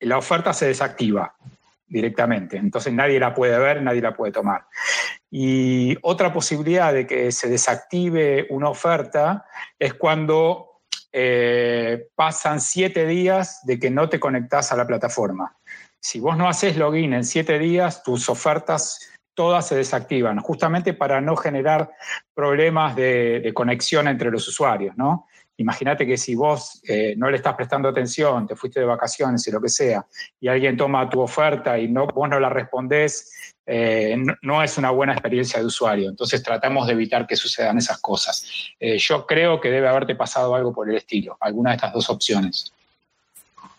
[0.00, 1.34] la oferta se desactiva
[1.86, 2.56] directamente.
[2.56, 4.66] Entonces, nadie la puede ver, nadie la puede tomar.
[5.30, 9.46] Y otra posibilidad de que se desactive una oferta
[9.78, 10.74] es cuando
[11.12, 15.56] eh, pasan siete días de que no te conectas a la plataforma.
[16.04, 21.22] Si vos no haces login en siete días, tus ofertas todas se desactivan, justamente para
[21.22, 21.92] no generar
[22.34, 25.26] problemas de, conexión entre los usuarios, ¿no?
[25.56, 29.50] Imagínate que si vos eh, no le estás prestando atención, te fuiste de vacaciones y
[29.50, 30.04] lo que sea,
[30.38, 34.90] y alguien toma tu oferta y no, vos no la respondés eh, no, es una
[34.90, 36.10] buena experiencia de usuario.
[36.10, 38.46] Entonces tratamos de evitar que sucedan esas cosas.
[38.78, 42.10] Eh, yo creo que debe haberte pasado algo por el estilo, alguna de estas dos
[42.10, 42.70] opciones.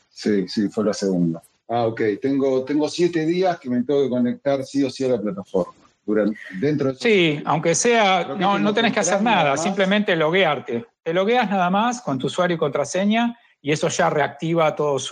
[0.10, 1.44] Sí, sí, fue la segunda.
[1.68, 2.02] Ah, ok.
[2.22, 5.74] Tengo, tengo siete días que me tengo que conectar sí o sí a la plataforma.
[6.06, 7.00] durante, dentro de...
[7.00, 10.86] Sí, aunque sea, no, no tenés que hacer nada, simplemente loguearte.
[11.02, 15.10] Te logueas nada más con tu usuario y contraseña y eso ya reactiva todos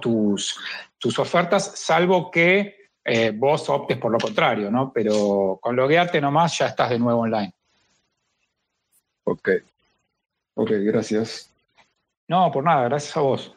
[0.00, 0.56] tus,
[0.96, 4.92] tus ofertas, salvo que eh, vos optes por lo contrario, ¿no?
[4.92, 7.52] Pero con loguearte nomás ya estás de nuevo online.
[9.24, 9.48] Ok.
[10.54, 11.52] Ok, gracias.
[12.28, 13.54] No, por nada, gracias a vos.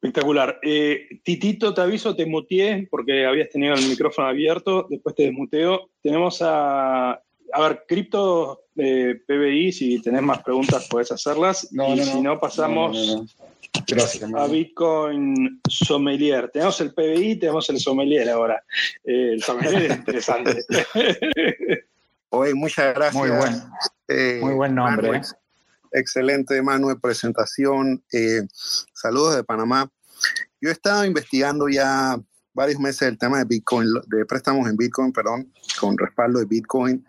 [0.00, 0.58] Espectacular.
[0.62, 5.88] Eh, Titito, te aviso, te muteé porque habías tenido el micrófono abierto, después te desmuteo.
[6.02, 11.72] Tenemos a, a ver, cripto eh, PBI, si tenés más preguntas puedes hacerlas.
[11.72, 13.24] No, y no, si no, pasamos
[13.86, 14.32] Gracias.
[14.34, 16.50] a Bitcoin Sommelier.
[16.50, 18.62] Tenemos el PBI, tenemos el Sommelier ahora.
[19.04, 20.64] Eh, el Sommelier es interesante.
[22.30, 23.14] Oye, muchas gracias.
[23.14, 23.54] Muy buen,
[24.08, 25.08] Eh, muy buen nombre.
[25.08, 25.22] Manuel,
[25.96, 28.04] excelente, Manuel, presentación.
[28.12, 28.42] Eh,
[28.92, 29.90] saludos de Panamá.
[30.60, 32.20] Yo he estado investigando ya
[32.54, 37.04] varios meses el tema de Bitcoin, de préstamos en Bitcoin, perdón, con respaldo de Bitcoin.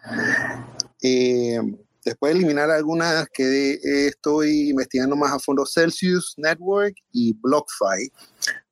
[1.02, 1.60] Eh,
[2.04, 8.12] después de eliminar algunas que eh, estoy investigando más a fondo, Celsius Network y BlockFi.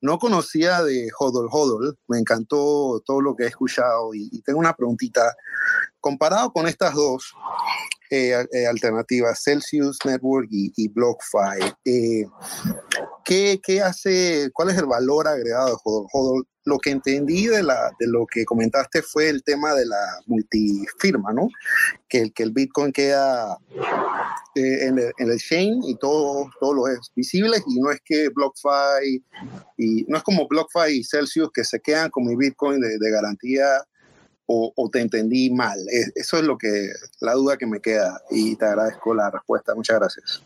[0.02, 4.60] No conocía de Hodl Hodl, me encantó todo lo que he escuchado y, y tengo
[4.60, 5.36] una preguntita.
[6.00, 7.34] Comparado con estas dos
[8.10, 12.26] eh, eh, alternativas, Celsius Network y, BlockFi, eh,
[13.24, 16.48] ¿qué, ¿qué hace, cuál es el valor agregado Hodl Hodl?
[16.68, 21.48] Lo que entendí de, la, lo que comentaste fue el tema de la multifirma, ¿no?
[22.10, 23.60] Que, el- que el Bitcoin queda
[24.56, 28.30] en, el, en el chain y todo, todo lo es visible y no es que
[28.30, 29.24] BlockFi
[29.78, 33.12] y no es como BlockFi y Celsius que se quedan con mi Bitcoin de, de
[33.12, 33.68] garantía
[34.48, 35.78] o, te entendí mal.
[35.90, 36.90] Es- Eso es lo que
[37.22, 39.74] la duda que me queda y te agradezco la respuesta.
[39.76, 40.44] Muchas gracias.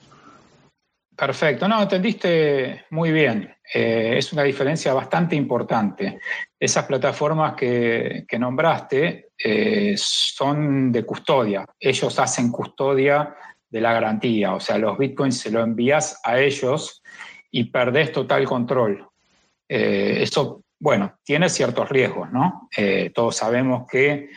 [1.16, 3.54] Perfecto, no, entendiste muy bien.
[3.74, 6.20] Eh, es una diferencia bastante importante.
[6.58, 11.66] Esas plataformas que, que nombraste eh, son de custodia.
[11.78, 13.36] Ellos hacen custodia
[13.70, 17.04] de la garantía, o sea, los bitcoins se los envías a ellos
[17.52, 19.06] y perdés total control.
[19.68, 22.70] Eh, eso, bueno, tiene ciertos riesgos, ¿no?
[22.76, 24.30] Eh, todos sabemos que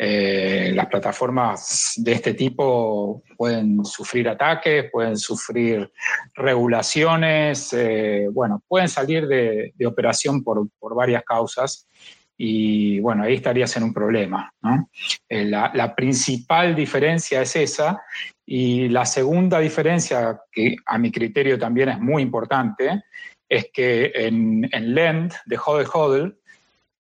[0.00, 5.90] eh, las plataformas de este tipo pueden sufrir ataques, pueden sufrir
[6.34, 11.88] regulaciones, eh, bueno, pueden salir de, operación por, por, varias causas
[12.36, 14.52] y bueno, ahí estarías en un problema.
[14.62, 14.88] ¿no?
[15.28, 18.00] La, la, principal diferencia es esa
[18.46, 23.02] y la segunda diferencia, que a mi criterio también es muy importante,
[23.48, 26.38] es que en, en Lend de Hodel Hodel,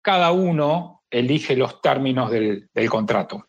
[0.03, 3.49] cada uno elige los términos del, del contrato.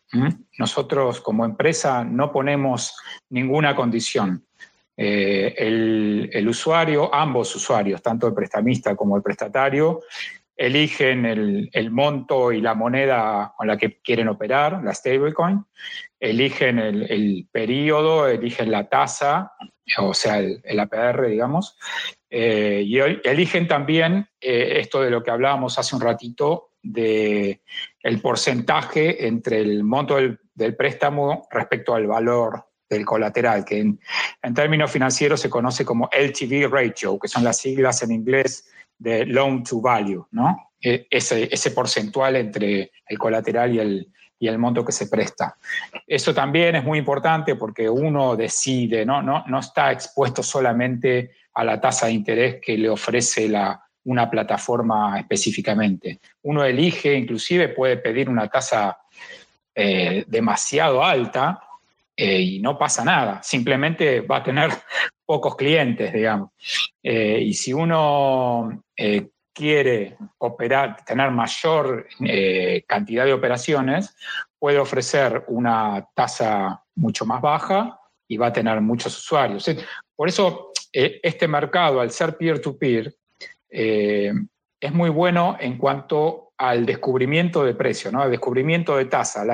[0.58, 2.96] Nosotros como empresa no ponemos
[3.30, 4.44] ninguna condición.
[4.96, 5.54] Eh,
[6.32, 10.00] el, usuario, ambos usuarios, tanto el prestamista como el prestatario,
[10.56, 15.64] eligen el, el, monto y la moneda con la que quieren operar, la stablecoin,
[16.18, 19.52] eligen el, el periodo, eligen la tasa,
[19.98, 21.76] o sea, el, APR, digamos,
[22.30, 27.62] eh, y eligen también eh, esto de lo que hablábamos hace un ratito, de
[28.02, 34.00] el porcentaje entre el monto del, préstamo respecto al valor del colateral, que en,
[34.54, 39.62] términos financieros se conoce como LTV ratio, que son las siglas en inglés de loan
[39.62, 40.70] to value, ¿no?
[40.80, 45.56] Ese, ese porcentual entre el colateral y el, y el monto que se presta.
[46.06, 49.22] Eso también es muy importante porque uno decide, ¿no?
[49.22, 54.30] No, no está expuesto solamente a la tasa de interés que le ofrece la, una
[54.30, 56.20] plataforma específicamente.
[56.42, 58.98] Uno elige, inclusive puede pedir una tasa
[59.74, 61.60] eh, demasiado alta
[62.16, 64.70] eh, y no pasa nada, simplemente va a tener
[65.26, 66.50] pocos clientes, digamos.
[67.02, 74.14] Eh, y si uno eh, quiere operar, tener mayor eh, cantidad de operaciones,
[74.58, 79.68] puede ofrecer una tasa mucho más baja y va a tener muchos usuarios.
[80.14, 83.16] Por eso, eh, este mercado, al ser peer-to-peer, -peer,
[83.70, 84.32] eh,
[84.80, 88.22] es muy bueno en cuanto al descubrimiento de precio, ¿no?
[88.22, 89.44] al descubrimiento de tasa.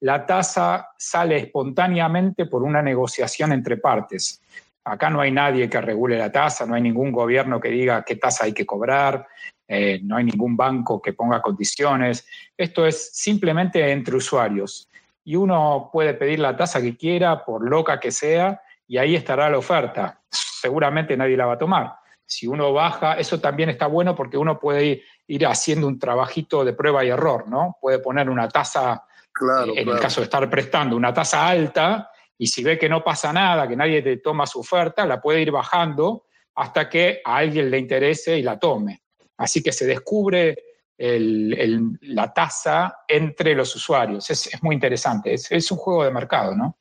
[0.00, 4.40] La, tasa sale espontáneamente por una negociación entre partes.
[4.84, 8.16] Acá no hay nadie que regule la tasa, no hay ningún gobierno que diga qué
[8.16, 9.26] tasa hay que cobrar,
[9.66, 12.26] eh, no hay ningún banco que ponga condiciones.
[12.56, 14.88] Esto es simplemente entre usuarios.
[15.24, 19.48] Y uno puede pedir la tasa que quiera, por loca que sea, y ahí estará
[19.48, 20.20] la oferta.
[20.30, 24.58] Seguramente nadie la va a tomar si uno baja, eso también está bueno porque uno
[24.58, 27.76] puede ir, ir, haciendo un trabajito de prueba y error, ¿no?
[27.80, 29.96] Puede poner una tasa, claro, eh, en claro.
[29.96, 33.68] el caso de estar prestando, una tasa alta, y si ve que no pasa nada,
[33.68, 37.78] que nadie te toma su oferta, la puede ir bajando hasta que a alguien le
[37.78, 39.02] interese y la tome.
[39.36, 40.56] Así que se descubre
[40.96, 44.30] la tasa entre los usuarios.
[44.30, 46.76] Es, muy interesante, es, un juego de mercado, ¿no?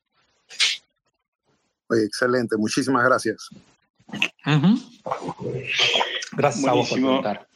[1.89, 3.49] excelente, muchísimas gracias.
[6.31, 7.47] Gracias a vos por preguntar.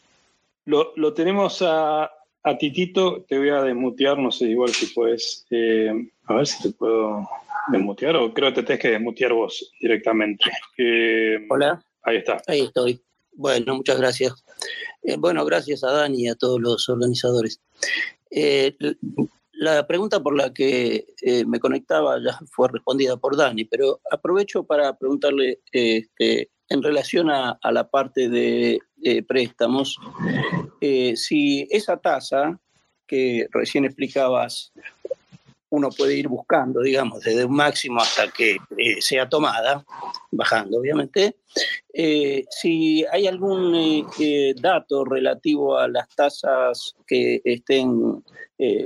[0.66, 2.12] Lo, lo tenemos a,
[2.44, 5.46] a Titito, te voy a desmutear, no sé, igual si puedes.
[5.50, 5.92] Eh,
[6.28, 7.28] a ver si te puedo
[7.72, 10.46] desmutear o creo que te tenés que desmutear vos directamente.
[10.78, 11.84] Eh, Hola.
[12.04, 12.42] Ahí está.
[12.48, 13.02] Ahí estoy.
[13.34, 14.44] Bueno, muchas gracias.
[15.04, 17.62] Eh, bueno, gracias a Dani y a todos los organizadores.
[19.54, 21.06] la pregunta por la que
[21.48, 27.58] me conectaba ya fue respondida por Dani, pero aprovecho para preguntarle este, en relación a,
[27.64, 28.80] la parte de
[29.28, 29.98] préstamos,
[30.82, 32.60] eh, si esa tasa
[33.08, 34.74] que recién explicabas,
[35.70, 39.86] uno puede ir buscando, digamos, desde un máximo hasta que eh, sea tomada,
[40.32, 41.38] bajando obviamente,
[41.94, 44.06] eh, si hay algún
[44.62, 48.24] dato relativo a las tasas que estén,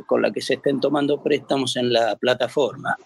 [0.06, 2.98] con las que se estén tomando préstamos en la plataforma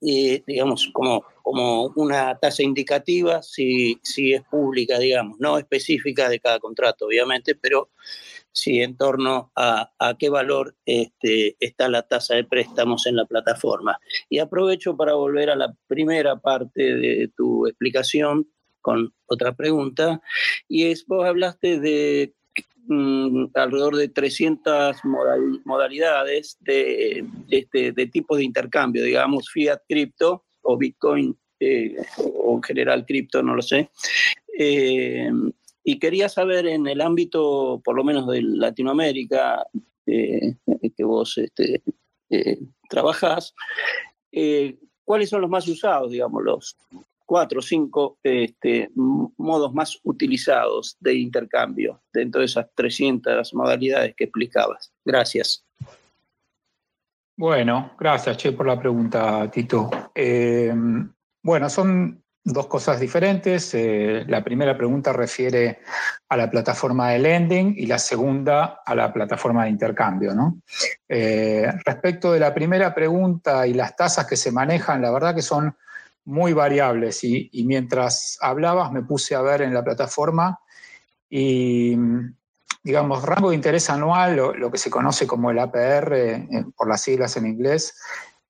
[0.00, 6.58] digamos, como, como una tasa indicativa, si, si es pública, digamos, no específica de cada
[6.58, 7.90] contrato, obviamente, pero
[8.52, 13.24] si en torno a, a qué valor este, está la tasa de préstamos en la
[13.24, 13.98] plataforma.
[14.28, 18.48] Y aprovecho para volver a la primera parte de tu explicación
[18.80, 20.20] con otra pregunta,
[20.68, 22.34] y es, vos hablaste de
[22.88, 24.96] Mm, alrededor de 300
[25.64, 32.62] modalidades de, este, de tipos de intercambio, digamos, fiat cripto o Bitcoin eh, o en
[32.62, 33.90] general cripto, no lo sé.
[34.58, 35.30] Eh,
[35.84, 39.66] y quería saber en el ámbito, por lo menos de Latinoamérica,
[40.06, 40.56] eh,
[40.96, 41.82] que vos este,
[42.88, 43.54] trabajás,
[45.04, 46.76] ¿cuáles son los más usados, digamos, los,
[47.32, 54.24] cuatro o cinco este, modos más utilizados de intercambio dentro de esas 300 modalidades que
[54.24, 54.92] explicabas.
[55.02, 55.64] Gracias.
[57.34, 59.88] Bueno, gracias, Che, por la pregunta, Tito.
[60.14, 60.74] Eh,
[61.42, 63.74] bueno, son dos cosas diferentes.
[63.74, 65.80] Eh, la primera pregunta refiere
[66.28, 70.32] a la plataforma de lending y la segunda a la plataforma de intercambio.
[71.08, 75.42] Eh, respecto de la primera pregunta y las tasas que se manejan, la verdad que
[75.42, 75.76] son
[76.24, 80.60] muy variables y, mientras hablabas me puse a ver en la plataforma
[81.28, 81.96] y,
[82.82, 87.02] digamos, rango de interés anual, lo, que se conoce como el APR, eh, por las
[87.02, 87.94] siglas en inglés,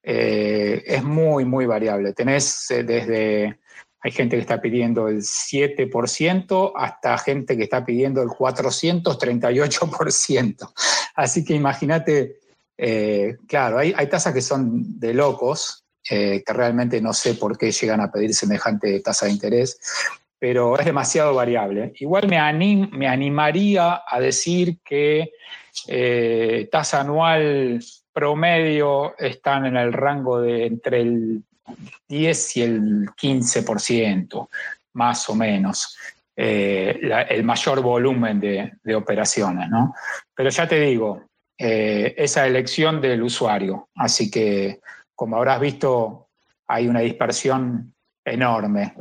[0.02, 2.12] eh, es muy, muy variable.
[2.12, 3.60] Tenés desde,
[4.02, 10.72] hay gente que está pidiendo el 7% hasta gente que está pidiendo el 438%.
[11.14, 12.38] Así que imagínate,
[13.46, 18.00] claro, hay, tasas que son de locos, eh, que realmente no sé por qué llegan
[18.00, 19.78] a pedir semejante tasa de interés,
[20.36, 21.92] pero es demasiado variable.
[22.00, 25.30] Igual me, me animaría a decir que
[25.86, 27.80] eh, tasa anual
[28.12, 31.44] promedio están en el rango de entre el
[32.08, 34.48] 10 y el 15%,
[34.94, 35.96] más o menos.
[36.34, 36.98] Eh,
[37.28, 39.94] el mayor volumen de, operaciones, ¿no?
[40.34, 41.22] Pero ya te digo,
[41.56, 44.80] esa elección del usuario, así que
[45.14, 46.30] como habrás visto,
[46.66, 47.94] hay una dispersión
[48.24, 48.94] enorme.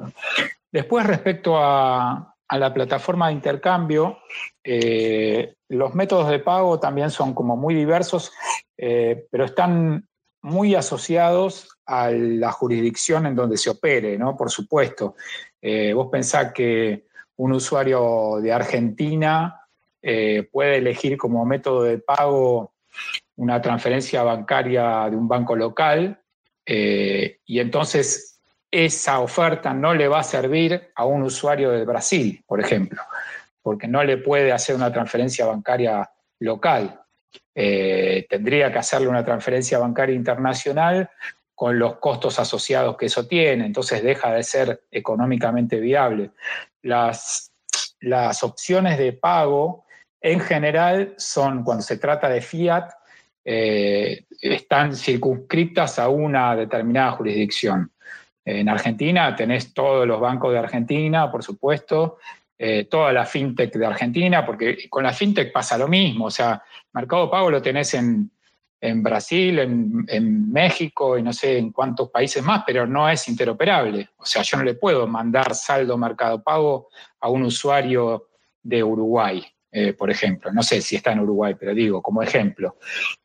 [0.71, 4.19] Después, respecto a, la plataforma de intercambio,
[4.63, 8.33] eh, los métodos de pago también son como muy diversos,
[8.77, 10.05] eh, pero están
[10.41, 14.35] muy asociados a la jurisdicción en donde se opere, ¿no?
[14.35, 15.15] Por supuesto.
[15.61, 17.05] Eh, vos pensás que
[17.37, 19.57] un usuario de Argentina
[20.51, 22.73] puede elegir como método de pago
[23.35, 26.21] una transferencia bancaria de un banco local
[26.65, 28.39] eh, y entonces
[28.69, 33.01] esa oferta no le va a servir a un usuario de Brasil, por ejemplo,
[33.61, 37.00] porque no le puede hacer una transferencia bancaria local.
[37.53, 41.09] Eh, tendría que hacerle una transferencia bancaria internacional
[41.53, 46.31] con los costos asociados que eso tiene, entonces deja de ser económicamente viable.
[46.81, 47.51] Las,
[47.99, 49.85] las opciones de pago
[50.21, 52.89] en general son, cuando se trata de fiat,
[53.43, 57.91] eh, están circunscritas a una determinada jurisdicción.
[58.45, 62.17] En Argentina tenés todos los bancos de Argentina, por supuesto,
[62.63, 66.61] eh, toda la fintech de Argentina, porque con la fintech pasa lo mismo, o sea,
[66.93, 68.29] Mercado Pago lo tenés en,
[69.01, 74.09] Brasil, en, México y no sé en cuántos países más, pero no es interoperable.
[74.15, 76.89] O sea, yo no le puedo mandar saldo Mercado Pago
[77.19, 78.27] a un usuario
[78.61, 79.43] de Uruguay.
[79.73, 80.51] Eh, por ejemplo.
[80.51, 82.75] No sé si está en Uruguay, pero digo, como ejemplo.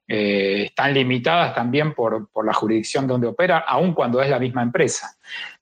[0.06, 5.18] Eh, están limitadas también por, la jurisdicción donde opera, aun cuando es la misma empresa.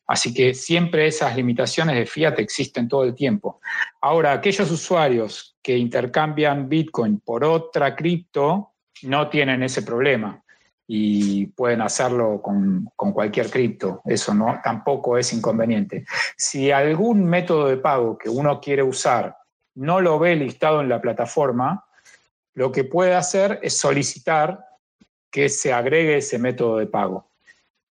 [0.06, 3.60] Así que siempre esas limitaciones de fiat existen todo el tiempo.
[4.00, 10.44] Ahora, aquellos usuarios que intercambian Bitcoin por otra cripto no tienen ese problema
[10.86, 14.02] y pueden hacerlo con, cualquier cripto.
[14.04, 16.04] Eso tampoco es inconveniente.
[16.36, 19.36] Si algún método de pago que uno quiere usar
[19.74, 21.84] no lo ve listado en la plataforma,
[22.54, 24.64] lo que puede hacer es solicitar
[25.30, 27.33] que se agregue ese método de pago.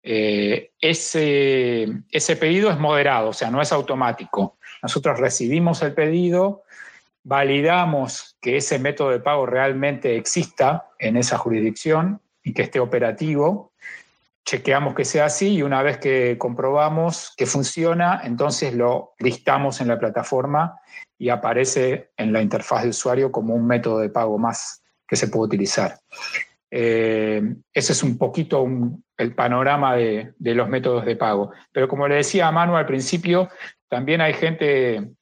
[0.06, 4.58] Eh, ese, ese pedido es moderado, o sea, no es automático.
[4.82, 6.64] Nosotros recibimos el pedido,
[7.22, 13.72] validamos que ese método de pago realmente exista en esa jurisdicción y que esté operativo,
[14.44, 19.88] chequeamos que sea así y una vez que comprobamos que funciona, entonces lo listamos en
[19.88, 20.78] la plataforma
[21.18, 25.28] y aparece en la interfaz de usuario como un método de pago más que se
[25.28, 25.98] puede utilizar.
[26.76, 27.40] Eh,
[27.72, 28.66] ese es un poquito
[29.16, 31.52] el panorama de, los métodos de pago.
[31.70, 33.48] Pero como le decía a Manu al principio,
[33.88, 35.12] también hay gente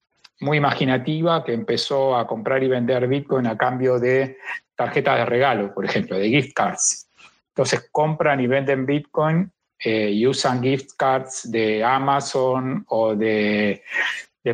[0.40, 4.38] muy imaginativa que empezó a comprar y vender Bitcoin a cambio de
[4.74, 7.10] tarjetas de regalo, por ejemplo, de gift cards.
[7.48, 13.82] Entonces compran y venden Bitcoin eh, y usan gift cards de Amazon o de,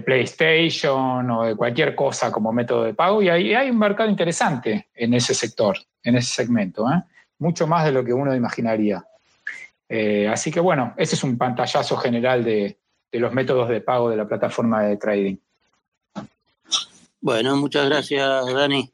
[0.05, 3.23] PlayStation o de cualquier cosa como método de pago.
[3.23, 7.03] Y ahí hay un mercado interesante en ese sector, en ese segmento, ¿eh?
[7.39, 9.05] mucho más de lo que uno imaginaría.
[9.89, 12.77] Eh, así que bueno, ese es un pantallazo general de,
[13.13, 15.37] los métodos de pago de la plataforma de trading.
[17.21, 18.91] Bueno, muchas gracias, Dani.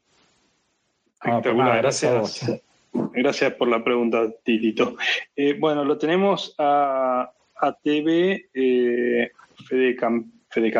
[1.77, 2.61] gracias.
[2.93, 4.95] Gracias por la pregunta, Titito.
[5.35, 9.31] Eh, bueno, lo tenemos a, a TV eh,
[9.67, 10.71] Fede, Cam, Fede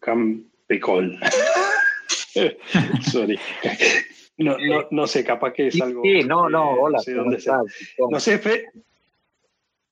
[0.00, 1.18] Campecol.
[3.10, 3.38] Sorry.
[4.38, 6.02] No, no, no, sé, capaz que es algo.
[6.02, 6.98] Sí, no, no, hola.
[6.98, 7.38] No sé dónde
[8.10, 8.66] No sé, Fe.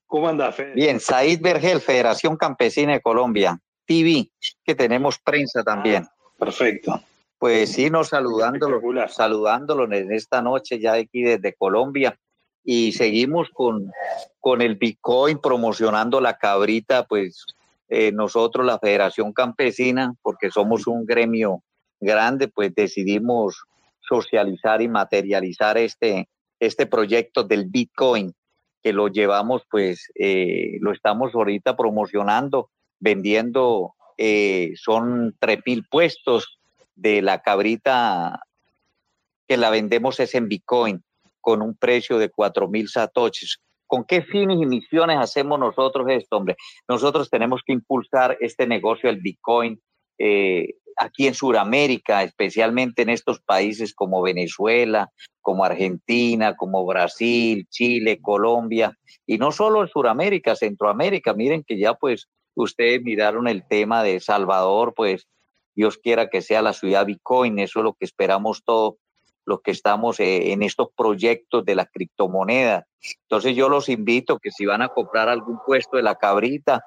[0.06, 0.72] ¿Cómo anda, Fe?
[0.74, 4.30] Bien, Said Vergel, Federación Campesina de Colombia, TV,
[4.64, 6.04] que tenemos prensa también.
[6.04, 7.00] Ah, perfecto.
[7.38, 12.18] Pues sí, nos saludándolo, saludándolo en esta noche ya aquí desde Colombia
[12.64, 13.90] y seguimos con,
[14.38, 17.46] con el Bitcoin promocionando la cabrita, pues
[17.88, 21.62] eh, nosotros la Federación Campesina, porque somos un gremio
[21.98, 23.64] grande, pues decidimos
[24.10, 28.34] socializar y materializar este, este proyecto del Bitcoin,
[28.82, 36.58] que lo llevamos, pues eh, lo estamos ahorita promocionando, vendiendo, eh, son tres mil puestos
[36.96, 38.40] de la cabrita
[39.46, 41.02] que la vendemos es en Bitcoin
[41.40, 43.58] con un precio de 4 mil satoshis.
[43.86, 46.56] ¿Con qué fines y misiones hacemos nosotros esto, hombre?
[46.88, 49.80] Nosotros tenemos que impulsar este negocio del Bitcoin
[50.18, 58.20] eh, aquí en Sudamérica, especialmente en estos países como Venezuela, como Argentina, como Brasil, Chile,
[58.20, 58.94] Colombia,
[59.26, 61.32] y no solo en Sudamérica, Centroamérica.
[61.32, 65.26] Miren que ya pues ustedes miraron el tema de Salvador, pues
[65.74, 68.96] Dios quiera que sea la ciudad Bitcoin, eso es lo que esperamos todos
[69.46, 72.86] los que estamos eh, en estos proyectos de la criptomoneda.
[73.22, 76.84] Entonces yo los invito que si van a comprar algún puesto de la cabrita,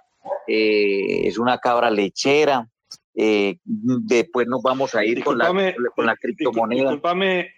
[0.47, 2.70] eh, es una cabra lechera,
[3.16, 5.47] eh, después nos vamos a ir con la,
[5.95, 6.91] con la criptomoneda.
[6.91, 7.51] Disculpame,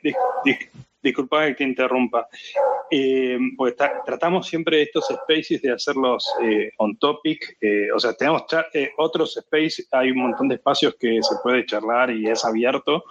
[1.06, 2.28] disculpa que te interrumpa.
[2.92, 3.76] Eh, pues
[4.06, 7.58] tratamos siempre estos spaces de hacerlos eh, on topic.
[7.62, 8.44] Eh, o sea, tenemos
[8.98, 13.04] otros spaces, hay un montón de espacios que se puede charlar y es abierto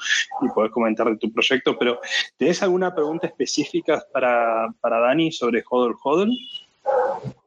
[0.43, 2.01] y puedes comentar de tu proyecto, pero
[2.37, 6.31] ¿tenés alguna pregunta específica para, para Dani sobre Hodl Hodl?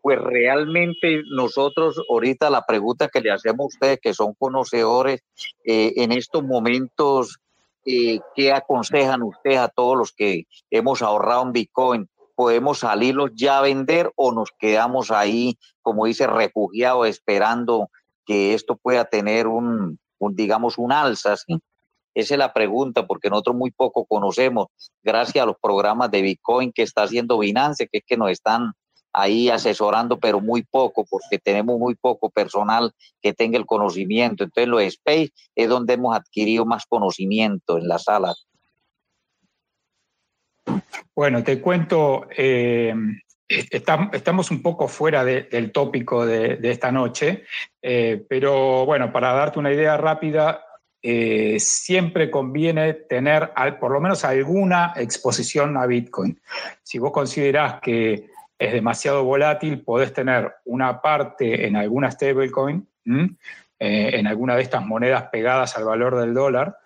[0.02, 5.22] Pues realmente nosotros ahorita la pregunta que le hacemos a ustedes que son conocedores
[5.64, 7.40] en estos momentos
[7.90, 12.10] eh, ¿qué aconsejan ustedes a todos los que hemos ahorrado en Bitcoin?
[12.36, 17.90] ¿Podemos salirlos ya a vender o nos quedamos ahí, como dice, refugiados, esperando
[18.26, 21.36] que esto pueda tener un, digamos, un alza?
[22.14, 24.68] Esa es la pregunta, porque nosotros muy poco conocemos,
[25.02, 28.74] gracias a los programas de Bitcoin que está haciendo Binance, que es que nos están
[29.14, 32.92] ahí asesorando, pero muy poco, porque tenemos muy poco personal
[33.22, 34.44] que tenga el conocimiento.
[34.44, 38.36] Entonces, los Space es donde hemos adquirido más conocimiento en la sala.
[41.16, 42.94] Bueno, te cuento, eh,
[43.48, 47.46] estamos un poco fuera del tópico de, esta noche,
[47.82, 50.64] eh, pero bueno, para darte una idea rápida,
[51.02, 56.40] eh, siempre conviene tener por lo menos alguna exposición a Bitcoin.
[56.84, 58.30] Si vos considerás que
[58.60, 63.30] es demasiado volátil, podés tener una parte en alguna stablecoin, eh,
[63.80, 66.78] en alguna de estas monedas pegadas al valor del dólar,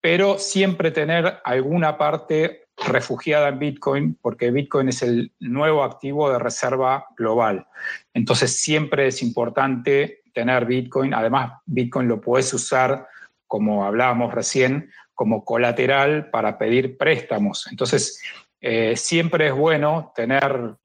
[0.00, 6.38] pero siempre tener alguna parte refugiada en Bitcoin porque Bitcoin es el nuevo activo de
[6.38, 7.66] reserva global.
[8.12, 11.14] Entonces siempre es importante tener Bitcoin.
[11.14, 13.08] Además, Bitcoin lo puedes usar,
[13.46, 17.68] como hablábamos recién, como colateral para pedir préstamos.
[17.70, 18.20] Entonces,
[18.60, 20.76] eh, siempre es bueno tener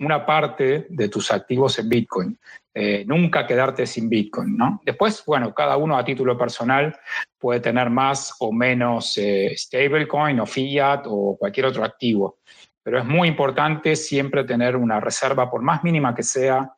[0.00, 2.38] una parte de tus activos en Bitcoin.
[2.72, 4.80] Eh, nunca quedarte sin Bitcoin, ¿no?
[4.84, 6.98] Después, bueno, cada uno a título personal
[7.38, 12.38] puede tener más o menos eh, stablecoin o fiat o cualquier otro activo,
[12.82, 16.72] pero es muy importante siempre tener una reserva, por más mínima que sea,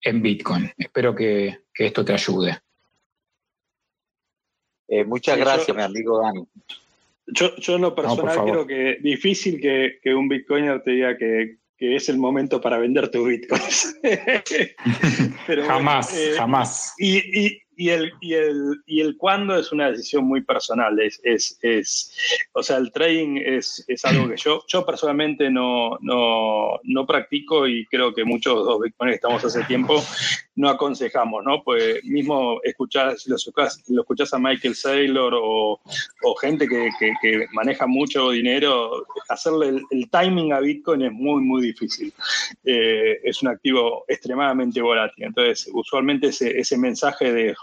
[0.00, 0.72] en Bitcoin.
[0.78, 2.58] Espero que, esto te ayude.
[4.88, 6.46] Eh, muchas gracias, mi amigo Dani.
[7.26, 11.61] Yo, yo en lo personal creo que difícil que, que un bitcoiner te diga que,
[11.82, 13.98] que es el momento para vender tu bitcoins.
[15.66, 16.94] jamás, eh, jamás.
[16.96, 20.98] Y, y el, y, el, y el cuándo es una decisión muy personal.
[21.00, 22.12] Es, es,
[22.52, 27.66] o sea, el trading es, es algo que yo, yo personalmente no, no, no practico
[27.66, 30.02] y creo que muchos de los que estamos hace tiempo
[30.54, 31.62] no aconsejamos, ¿no?
[31.62, 35.80] Pues mismo escuchar, si lo escuchás, lo escuchás a Michael Saylor o,
[36.22, 41.42] o gente que, que, que, maneja mucho dinero, hacerle el, timing a Bitcoin es muy,
[41.42, 42.12] muy difícil.
[42.64, 45.24] Eh, es un activo extremadamente volátil.
[45.24, 47.54] Entonces, usualmente ese, ese mensaje de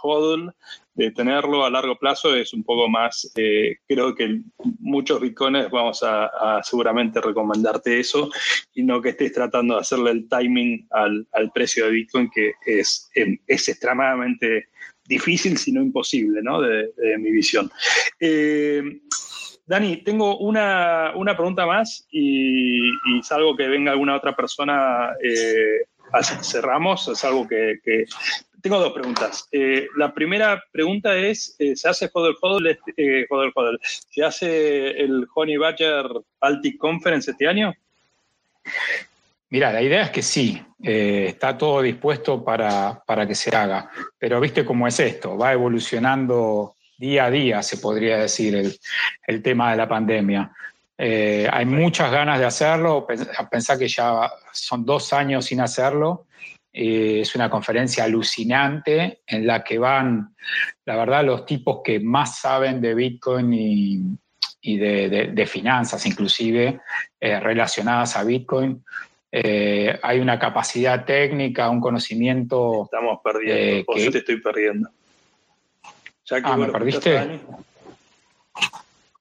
[0.94, 4.42] de tenerlo a largo plazo es un poco más, eh, creo que
[4.80, 8.30] muchos bitcoins vamos a, seguramente recomendarte eso
[8.74, 13.10] y no que estés tratando de hacerle el timing al, precio de bitcoin que es,
[13.16, 14.70] em, es extremadamente
[15.06, 16.62] difícil, si no imposible, ¿no?
[16.62, 17.70] De, mi visión.
[18.20, 18.84] Eh,
[19.66, 25.86] Dani, tengo una, pregunta más y, y, salvo que venga alguna otra persona, eh,
[26.42, 28.06] cerramos, es algo que,
[28.62, 29.48] tengo dos preguntas.
[29.52, 33.28] Eh, la primera pregunta es, eh, ¿se hace Hodel Hodel, eh,
[33.82, 36.06] ¿Se hace el Honey Badger
[36.40, 37.74] Baltic Conference este año?
[39.50, 44.64] Mira, la idea es que sí, está todo dispuesto para, que se haga, pero viste
[44.64, 48.78] cómo es esto, va evolucionando día a día, se podría decir, el,
[49.26, 50.52] el tema de la pandemia.
[50.98, 53.08] hay muchas ganas de hacerlo,
[53.50, 56.28] pensar que ya son dos años sin hacerlo
[56.72, 60.36] eh, es una conferencia alucinante en la que van,
[60.86, 66.80] la verdad, los tipos que más saben de Bitcoin y, de, finanzas inclusive
[67.20, 68.84] eh, relacionadas a Bitcoin.
[69.32, 72.84] Eh, hay una capacidad técnica, un conocimiento.
[72.86, 74.90] Estamos perdiendo, yo te estoy perdiendo.
[76.44, 77.40] ah, ¿me perdiste?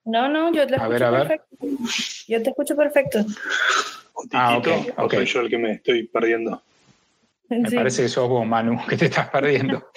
[0.05, 1.57] No, no, yo te escucho perfecto.
[2.27, 3.25] Yo te escucho perfecto.
[4.33, 5.13] Ah, ok, ok.
[5.13, 6.61] soy yo el que me estoy perdiendo?
[7.49, 9.89] Me parece que sos vos, Manu, que te estás perdiendo.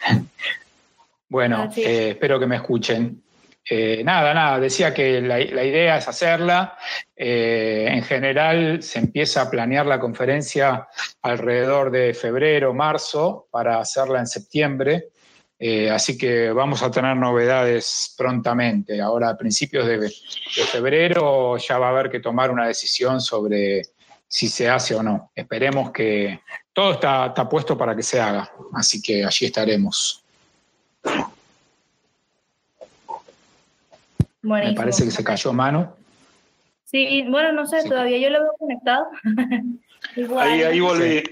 [1.28, 3.22] bueno, eh, espero que me escuchen.
[3.68, 6.76] Eh, nada, nada, decía que la, idea es hacerla.
[7.16, 10.86] Eh, en general se empieza a planear la conferencia
[11.22, 15.08] alrededor de febrero, marzo, para hacerla en septiembre.
[15.90, 19.00] así que vamos a tener novedades prontamente.
[19.00, 20.10] Ahora, a principios de, de
[20.70, 23.82] febrero, ya va a haber que tomar una decisión sobre
[24.26, 25.30] si se hace o no.
[25.34, 26.40] Esperemos que
[26.72, 30.24] todo está, puesto para que se haga, así que allí estaremos.
[34.42, 35.94] Me parece que se cayó mano.
[36.84, 39.06] Sí, bueno, no sé, todavía yo lo veo conectado.
[40.38, 41.22] ahí, ahí volví,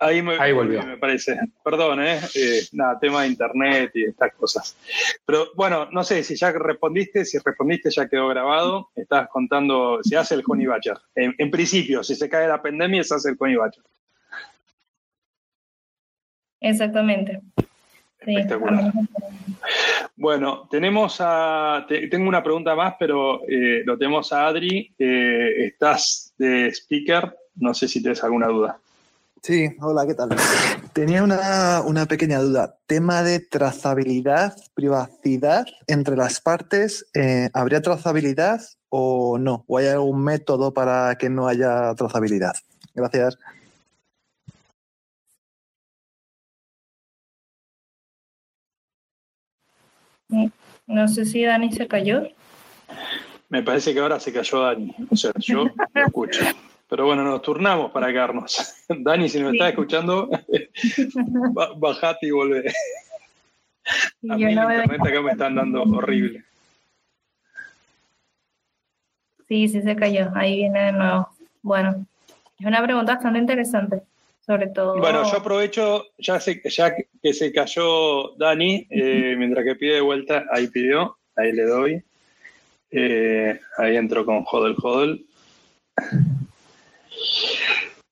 [0.00, 0.82] ahí, me, volvió.
[0.84, 1.38] Me parece.
[1.62, 2.20] Perdón, ¿eh?
[2.34, 2.62] ¿eh?
[2.72, 4.76] Nada, tema de internet y estas cosas.
[5.24, 8.90] Pero bueno, no sé si ya respondiste, si respondiste ya quedó grabado.
[8.94, 10.98] Estás contando, se hace el Honey Badger.
[11.14, 13.84] En, principio, si se cae la pandemia, se hace el Honey Badger.
[16.60, 17.40] Exactamente.
[18.20, 18.92] Espectacular.
[20.16, 21.86] Bueno, tenemos a.
[21.88, 24.94] tengo una pregunta más, pero eh, lo tenemos a Adri.
[24.98, 27.36] Eh, estás de speaker.
[27.56, 28.78] No sé si tienes alguna duda.
[29.42, 30.30] Sí, hola, ¿qué tal?
[30.92, 32.78] Tenía una, pequeña duda.
[32.86, 37.06] Tema de trazabilidad, privacidad entre las partes.
[37.14, 39.64] Eh, ¿Habría trazabilidad o no?
[39.68, 42.54] ¿O hay algún método para que no haya trazabilidad?
[42.94, 43.38] Gracias.
[50.86, 52.24] No sé si Dani se cayó.
[53.48, 54.94] Me parece que ahora se cayó Dani.
[55.10, 56.40] O sea, yo lo escucho.
[56.88, 58.74] Pero bueno, nos turnamos para quedarnos.
[58.88, 60.28] Dani, si nos estás escuchando,
[61.76, 62.72] bajate y volvé.
[64.30, 66.44] A mí el internet acá me están dando horrible.
[69.48, 70.30] Sí, sí se cayó.
[70.34, 71.28] Ahí viene de nuevo.
[71.62, 72.06] Bueno,
[72.58, 74.02] es una pregunta bastante interesante,
[74.44, 74.98] sobre todo.
[74.98, 80.44] Bueno, yo aprovecho, ya, ya que se cayó Dani, eh, mientras que pide de vuelta,
[80.50, 82.04] ahí pidió, ahí le doy.
[82.90, 85.26] Eh, ahí entro con Hodel Hodel.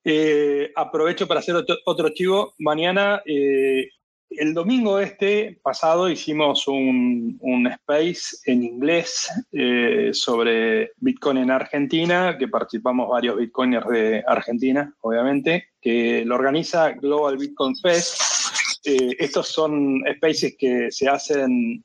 [0.05, 1.57] Eh, aprovecho para hacer
[1.87, 2.53] otro, chivo.
[2.59, 3.89] Mañana, eh,
[4.29, 12.49] el domingo este pasado, hicimos un, space en inglés eh, sobre Bitcoin en Argentina, que
[12.49, 18.21] participamos varios Bitcoiners de Argentina, obviamente, que lo organiza Global Bitcoin Fest.
[18.85, 21.83] estos son spaces que se hacen,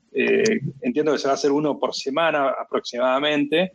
[0.82, 3.72] entiendo que se va a hacer uno por semana aproximadamente,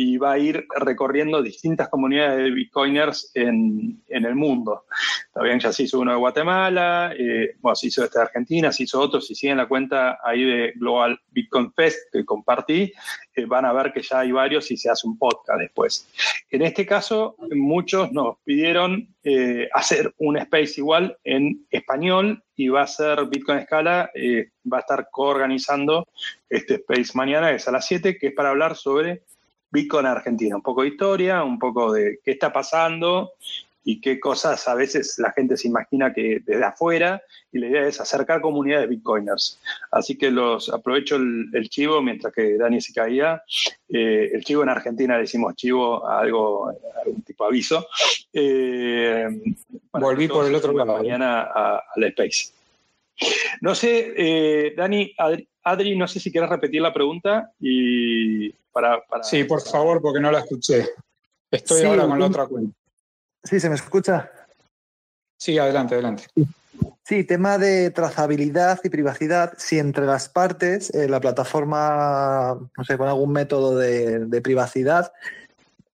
[0.00, 4.84] y va a ir recorriendo distintas comunidades de bitcoiners en, el mundo.
[5.34, 8.84] También ya se hizo uno de Guatemala, eh, bueno, se hizo este de Argentina, se
[8.84, 12.92] hizo otro, si siguen la cuenta ahí de Global Bitcoin Fest que compartí,
[13.34, 16.08] eh, van a ver que ya hay varios y se hace un podcast después.
[16.48, 22.82] En este caso, muchos nos pidieron eh, hacer un space igual en español y va
[22.82, 24.12] a ser Bitcoin Escala,
[24.72, 26.06] va a estar coorganizando
[26.48, 29.22] este space mañana, que es a las 7, que es para hablar sobre
[29.70, 33.32] Bitcoin Argentina, un poco de historia, un poco de qué está pasando
[33.84, 37.86] y qué cosas a veces la gente se imagina que desde afuera y la idea
[37.86, 39.58] es acercar comunidades bitcoiners.
[39.90, 43.42] Así que los aprovecho el, chivo mientras que Dani se caía.
[43.88, 46.70] Eh, el chivo en Argentina le decimos chivo a algo,
[47.02, 47.86] algún tipo de aviso.
[48.32, 49.26] Eh,
[49.92, 50.98] Volví por el otro lado.
[50.98, 52.52] Mañana a, la Space.
[53.62, 59.02] No sé, eh, Dani, Adri, no sé si quieres repetir la pregunta y para...
[59.22, 60.88] sí, por favor, porque no la escuché.
[61.50, 62.76] Estoy ahora con la otra cuenta.
[63.42, 64.30] Sí, ¿se me escucha?
[65.36, 66.24] Sí, adelante, adelante.
[67.04, 69.54] Sí, tema de trazabilidad y privacidad.
[69.56, 75.12] Si entre las partes eh, la plataforma, no sé, con algún método de, privacidad,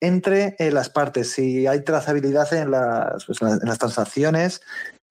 [0.01, 4.61] entre eh, las partes, si hay trazabilidad en las, pues, en las transacciones,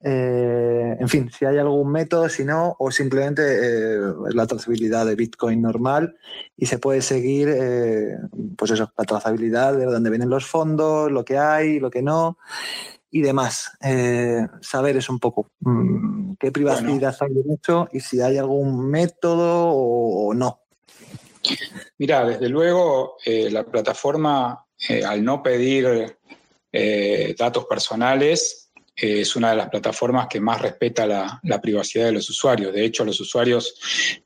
[0.05, 3.99] eh, en fin, si hay algún método, si no, o simplemente eh,
[4.34, 6.17] la trazabilidad de Bitcoin normal
[6.57, 8.17] y se puede seguir, eh,
[8.57, 12.38] pues eso, la trazabilidad de dónde vienen los fondos, lo que hay, lo que no
[13.11, 13.71] y demás.
[14.61, 20.34] saber es un poco mm, qué privacidad hay en y si hay algún método o,
[20.34, 20.59] no.
[21.97, 24.65] Mira, desde luego la plataforma,
[25.07, 26.17] al no pedir
[27.38, 28.62] datos personales,
[28.95, 32.74] es una de las plataformas que más respeta la, privacidad de los usuarios.
[32.74, 33.76] De hecho, los usuarios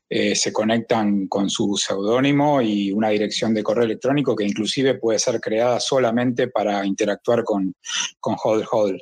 [0.08, 5.18] eh, se conectan con su seudónimo y una dirección de correo electrónico que inclusive puede
[5.18, 7.74] ser creada solamente para interactuar con,
[8.20, 9.00] con Hodl.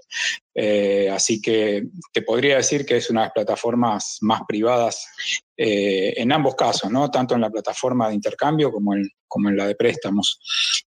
[0.55, 5.07] Eh, así que te podría decir que es una de las plataformas más privadas
[5.57, 7.11] eh, en ambos casos, ¿no?
[7.11, 10.41] tanto en la plataforma de intercambio como en, como en la de préstamos.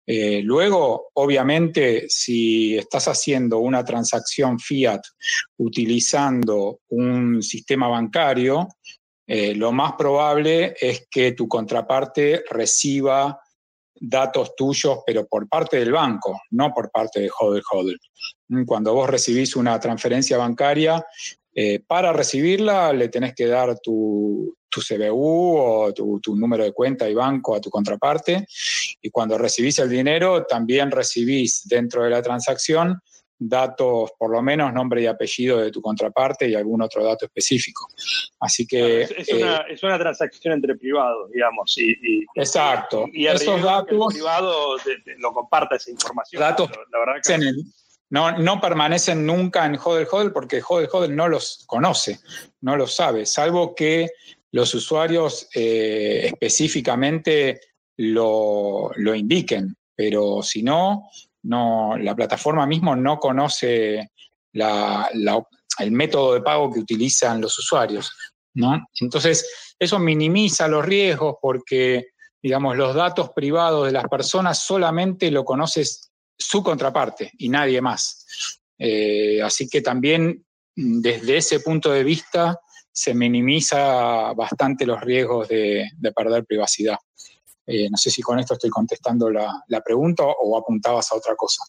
[0.06, 5.00] Eh, luego, obviamente, si estás haciendo una transacción fiat
[5.58, 8.68] utilizando un sistema bancario,
[9.28, 13.40] lo más probable es que tu contraparte reciba
[14.00, 17.98] datos tuyos, pero por parte del banco, no por parte de Hodel Hodel.
[18.66, 21.04] Cuando vos recibís una transferencia bancaria,
[21.54, 26.72] eh, para recibirla le tenés que dar tu, tu CBU o tu, tu, número de
[26.72, 28.46] cuenta y banco a tu contraparte.
[29.00, 33.00] Y cuando recibís el dinero, también recibís dentro de la transacción
[33.38, 37.88] datos, por lo menos nombre y apellido de tu contraparte y algún otro dato específico.
[38.40, 39.02] Así que...
[39.02, 41.76] es, una, eh, es, una, transacción entre privados, digamos.
[41.78, 43.06] Y, exacto.
[43.12, 43.90] Y, esos datos...
[43.90, 44.76] El privado
[45.18, 46.40] lo comparta esa información.
[46.40, 47.52] Datos la verdad que...
[48.10, 52.20] no, no permanecen nunca en Hodel Hodel porque Hodel Hodel no los conoce,
[52.60, 54.10] no los sabe, salvo que
[54.52, 57.60] los usuarios eh, específicamente
[57.96, 59.76] lo, lo indiquen.
[59.94, 61.08] Pero si no,
[61.42, 64.10] no, la plataforma mismo no conoce
[64.52, 68.12] el método de pago que utilizan los usuarios.
[68.54, 68.86] ¿no?
[69.00, 72.08] Entonces, eso minimiza los riesgos porque,
[72.42, 75.84] digamos, los datos privados de las personas solamente lo conoce
[76.38, 78.60] su contraparte y nadie más.
[78.78, 80.44] Eh, así que también
[80.74, 82.60] desde ese punto de vista
[82.96, 86.96] se minimiza bastante los riesgos de perder privacidad.
[87.66, 91.64] Eh, no sé si con esto estoy contestando la, pregunta o apuntabas a otra cosa.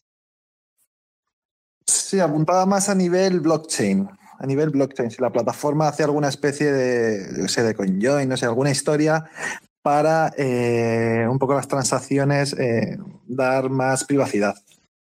[1.86, 4.08] Sí, apuntaba más a nivel blockchain.
[4.40, 8.38] A nivel blockchain, si la plataforma hace alguna especie de, no sé, de CoinJoin, no
[8.38, 9.26] sé, alguna historia
[9.82, 14.56] para eh, un poco las transacciones eh, dar más privacidad,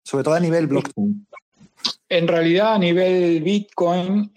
[0.05, 1.27] sobre todo a nivel blockchain.
[2.09, 4.31] En realidad, a nivel Bitcoin,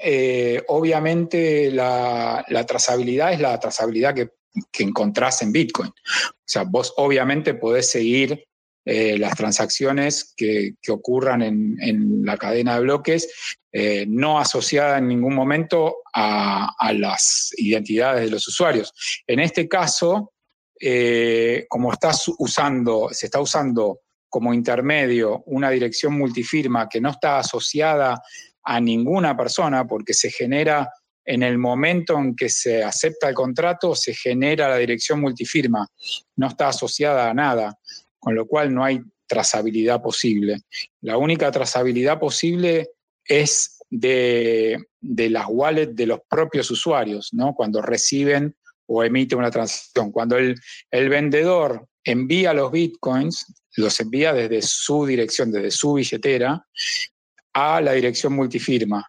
[0.68, 4.30] obviamente la, la, trazabilidad es la trazabilidad que
[4.72, 5.90] que encontrás en Bitcoin.
[5.90, 8.44] O sea, vos obviamente podés seguir
[8.84, 15.34] eh, las transacciones que, ocurran en, la cadena de bloques, eh, no asociada en ningún
[15.34, 18.92] momento a, las identidades de los usuarios.
[19.26, 20.32] En este caso,
[20.80, 24.00] eh, como estás usando, se está usando
[24.30, 28.22] como intermedio una dirección multifirma que no está asociada
[28.62, 30.88] a ninguna persona porque se genera
[31.24, 35.86] en el momento en que se acepta el contrato, se genera la dirección multifirma,
[36.36, 37.78] no está asociada a nada,
[38.18, 40.60] con lo cual no hay trazabilidad posible.
[41.02, 42.90] La única trazabilidad posible
[43.24, 47.54] es de, las wallets de los propios usuarios, ¿no?
[47.54, 50.10] Cuando reciben o emiten una transacción.
[50.10, 50.56] Cuando el,
[50.90, 56.66] el vendedor envía los bitcoins, los envía desde su dirección, desde su billetera,
[57.52, 59.06] a la dirección multifirma.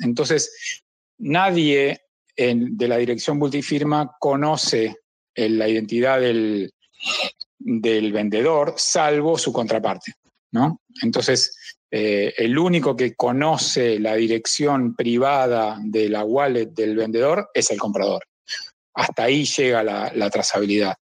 [0.00, 0.82] Entonces,
[1.18, 2.00] nadie
[2.36, 4.96] de la dirección multifirma conoce
[5.34, 6.72] la identidad del,
[7.58, 10.12] del, vendedor, salvo su contraparte.
[10.52, 10.80] ¿no?
[11.02, 11.56] Entonces,
[11.90, 17.78] eh, el único que conoce la dirección privada de la wallet del vendedor es el
[17.78, 18.24] comprador.
[18.94, 20.94] Hasta ahí llega la, trazabilidad,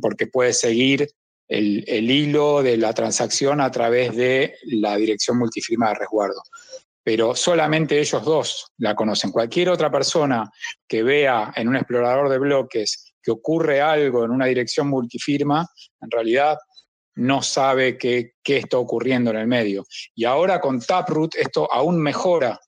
[0.00, 1.08] porque puede seguir
[1.48, 6.42] el, hilo de la transacción a través de la dirección multifirma de resguardo
[7.02, 9.30] pero solamente ellos dos la conocen.
[9.30, 10.50] Cualquier otra persona
[10.88, 15.64] que vea en un explorador de bloques que ocurre algo en una dirección multifirma,
[16.00, 16.58] en realidad
[17.14, 19.84] no sabe qué, está ocurriendo en el medio.
[20.16, 22.58] Y ahora con Taproot esto aún mejora,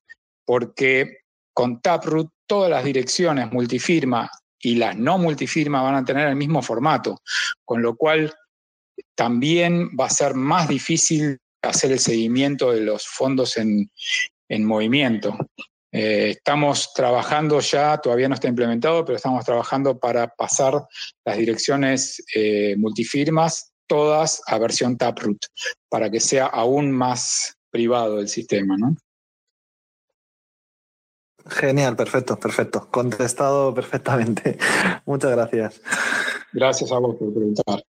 [0.44, 1.18] porque
[1.52, 4.30] con Taproot todas las direcciones multifirma
[4.60, 7.22] y las no multifirma van a tener el mismo formato,
[7.64, 8.32] con lo cual
[9.14, 13.90] también va a ser más difícil hacer el seguimiento de los fondos en,
[14.64, 15.36] movimiento.
[15.92, 20.86] Eh, estamos trabajando ya, todavía no está implementado, pero estamos trabajando para pasar
[21.24, 25.38] las direcciones eh, multifirmas todas a versión Taproot,
[25.88, 28.94] para que sea aún más privado el sistema, ¿no?
[31.48, 32.88] Genial, perfecto, perfecto.
[32.90, 34.58] Contestado perfectamente.
[35.06, 35.80] Muchas gracias.
[36.52, 37.82] Gracias a vos por preguntar.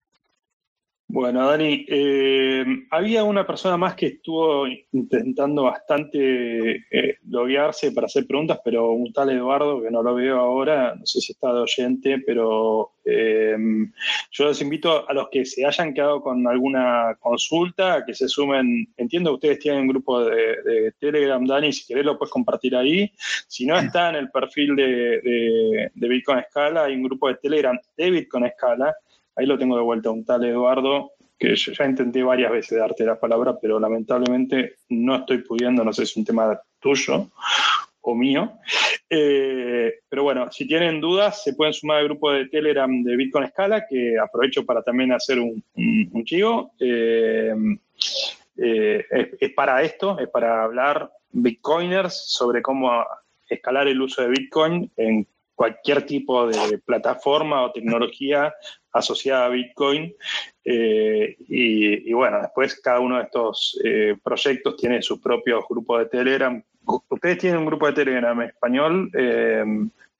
[1.09, 8.27] Bueno, Dani, eh, había una persona más que estuvo intentando bastante eh, loguearse para hacer
[8.27, 11.61] preguntas, pero un tal Eduardo, que no lo veo ahora, no sé si está de
[11.61, 13.55] oyente, pero eh,
[14.31, 18.27] yo les invito a los que se hayan quedado con alguna consulta, a que se
[18.27, 18.93] sumen.
[18.97, 23.09] Entiendo que ustedes tienen un grupo de, Telegram, Dani, si querés lo puedes compartir ahí.
[23.47, 28.11] Si no está en el perfil de, Bitcoin Scala, hay un grupo de Telegram de
[28.11, 28.93] Bitcoin Scala
[29.37, 33.19] Ahí lo tengo de vuelta, un tal Eduardo, que ya intenté varias veces darte las
[33.19, 37.29] palabras, pero lamentablemente no estoy pudiendo, no sé si es un tema tuyo
[38.01, 38.53] o mío.
[39.09, 43.47] Eh, pero bueno, si tienen dudas, se pueden sumar al grupo de Telegram de Bitcoin
[43.49, 46.71] Scala, que aprovecho para también hacer un, un, chivo.
[46.79, 47.53] Eh,
[48.57, 49.05] eh,
[49.39, 53.05] es, para esto, es para hablar Bitcoiners sobre cómo
[53.47, 55.27] escalar el uso de Bitcoin en
[55.57, 58.53] cualquier tipo de plataforma o tecnología
[58.93, 60.13] asociada a Bitcoin.
[60.63, 66.05] Eh, y, bueno, después cada uno de estos eh, proyectos tiene sus propios grupos de
[66.05, 66.63] Telegram.
[67.09, 69.63] ¿Ustedes tienen un grupo de Telegram en español, eh,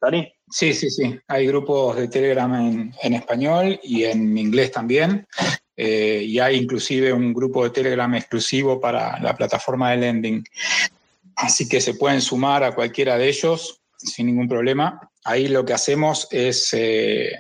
[0.02, 0.34] Dani?
[0.50, 1.20] Sí, sí, sí.
[1.28, 5.28] Hay grupos de Telegram en, español y en inglés también.
[5.78, 10.44] y hay inclusive un grupo de Telegram exclusivo para la plataforma de lending.
[11.36, 15.00] Así que se pueden sumar a cualquiera de ellos sin ningún problema.
[15.24, 17.32] Ahí lo que hacemos es eh,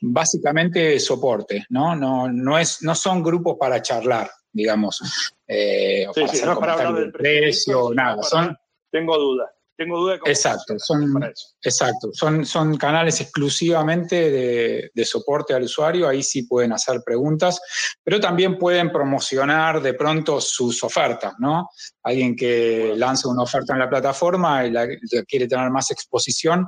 [0.00, 1.94] básicamente soporte, ¿no?
[1.94, 6.72] No, no, es, no son grupos para charlar, digamos, eh, sí, para sí, no para
[6.74, 8.22] hablar del precio, nada.
[8.22, 8.56] Son,
[8.90, 9.50] tengo dudas.
[9.78, 11.32] Tengo duda de cómo exacto, son,
[11.62, 12.10] exacto.
[12.12, 17.60] Son, son canales exclusivamente de, de, soporte al usuario, ahí sí pueden hacer preguntas,
[18.02, 21.70] pero también pueden promocionar de pronto sus ofertas, ¿no?
[22.02, 24.88] Alguien que lanza una oferta en la plataforma y la,
[25.28, 26.66] quiere tener más exposición,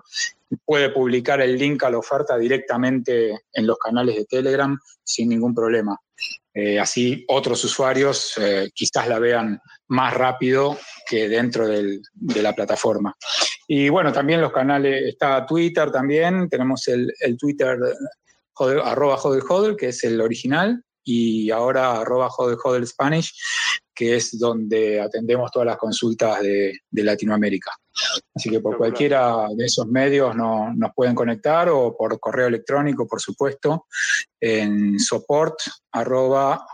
[0.65, 5.53] puede publicar el link a la oferta directamente en los canales de Telegram sin ningún
[5.53, 5.99] problema.
[6.55, 9.61] Eh, así otros usuarios eh, quizás la vean
[9.91, 13.17] más rápido que dentro de la plataforma.
[13.73, 17.79] Y bueno, también los canales, está Twitter también, tenemos el, Twitter
[18.83, 23.33] arroba hodel, que es el original, y ahora arroba hodel, Spanish,
[23.95, 27.71] que es donde atendemos todas las consultas de, Latinoamérica.
[28.35, 33.21] Así que por cualquiera de esos medios nos pueden conectar o por correo electrónico, por
[33.21, 33.87] supuesto,
[34.41, 35.55] en support
[35.93, 36.67] arroba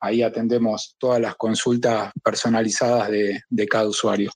[0.00, 4.30] Ahí atendemos todas las consultas personalizadas de, cada usuario.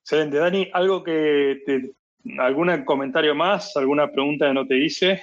[0.00, 0.38] Excelente.
[0.38, 1.92] Dani, ¿algo que te,
[2.38, 5.22] algún comentario más, alguna pregunta que no te hice?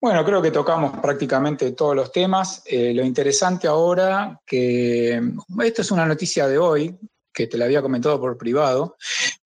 [0.00, 2.62] Bueno, creo que tocamos prácticamente todos los temas.
[2.66, 5.20] Eh, lo interesante ahora que
[5.64, 6.94] esto es una noticia de hoy,
[7.36, 8.96] que te la había comentado por privado,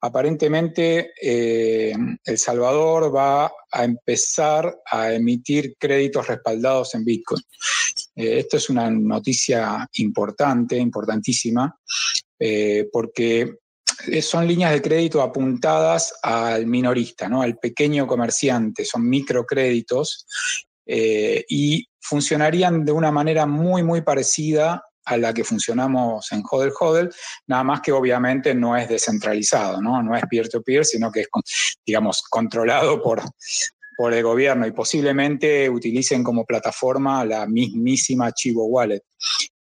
[0.00, 1.92] aparentemente eh,
[2.24, 7.42] El Salvador va a empezar a emitir créditos respaldados en Bitcoin.
[8.14, 11.76] Eh, esto es una noticia importante, importantísima,
[12.38, 13.56] eh, porque
[14.22, 17.42] son líneas de crédito apuntadas al minorista, ¿no?
[17.42, 20.26] al pequeño comerciante, son microcréditos
[20.86, 27.10] y funcionarían de una manera muy, muy parecida a la que funcionamos en Hodel Hodel,
[27.46, 30.02] nada más que obviamente no es descentralizado, ¿no?
[30.02, 31.28] No es peer-to-peer, sino que es,
[31.84, 33.22] digamos, controlado por,
[33.96, 39.02] por el gobierno y posiblemente utilicen como plataforma la mismísima Chivo Wallet.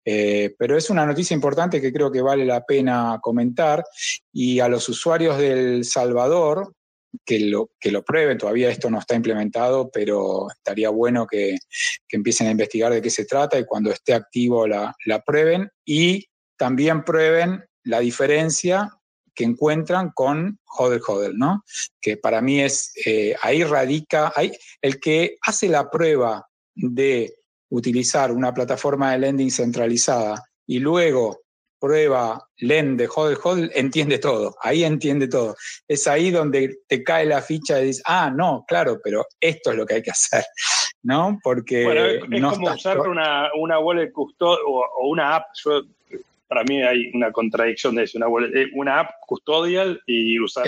[0.10, 3.84] Eh, pero es una noticia importante que creo que vale la pena comentar
[4.32, 6.74] y a los usuarios del Salvador,
[7.26, 11.58] que lo, que lo prueben, todavía esto no está implementado, pero estaría bueno que,
[12.10, 16.26] empiecen a investigar de qué se trata y cuando esté activo la, prueben y
[16.58, 18.90] también prueben la diferencia
[19.34, 21.64] que encuentran con Hodel Hodel, ¿no?
[22.02, 24.52] Que para mí es, eh, ahí radica, ahí,
[24.82, 27.36] el que hace la prueba de
[27.70, 31.42] utilizar una plataforma de lending centralizada y luego
[31.88, 35.56] prueba LEN de Hodel Hodel, entiende todo, ahí entiende todo.
[35.88, 39.78] Es ahí donde te cae la ficha y dices, ah, no, claro, pero esto es
[39.78, 40.44] lo que hay que hacer,
[41.04, 41.40] ¿no?
[41.42, 45.46] Porque bueno, es, como usar una, una wallet custodia o, una app,
[46.50, 50.68] para mí hay una contradicción de eso, una, eh, una app custodial y usar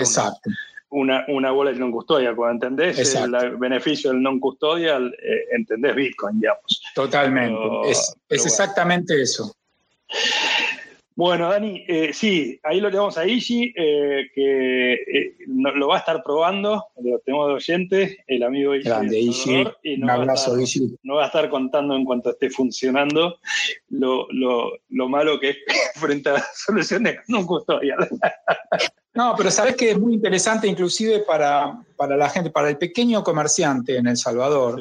[0.92, 2.34] Una, una, wallet non custodial.
[2.34, 6.82] Cuando entendés el beneficio del non custodial, eh, entendés Bitcoin, digamos.
[6.96, 9.54] Totalmente, es, es exactamente eso.
[11.20, 15.98] Bueno, Dani, eh, sí, ahí lo tenemos a Ishi, eh, que eh, lo va a
[15.98, 18.88] estar probando, lo tenemos de oyente, el amigo Ishi.
[18.88, 19.64] Grande, Ishi.
[20.00, 20.96] un abrazo, Ishi.
[21.02, 23.36] No va a estar contando en cuanto esté funcionando
[23.90, 24.78] lo,
[25.10, 25.56] malo que es
[26.00, 28.08] frente a las soluciones no custodial.
[29.12, 33.22] No, pero sabes que es muy interesante inclusive para, para la gente, para el pequeño
[33.22, 34.80] comerciante en El Salvador,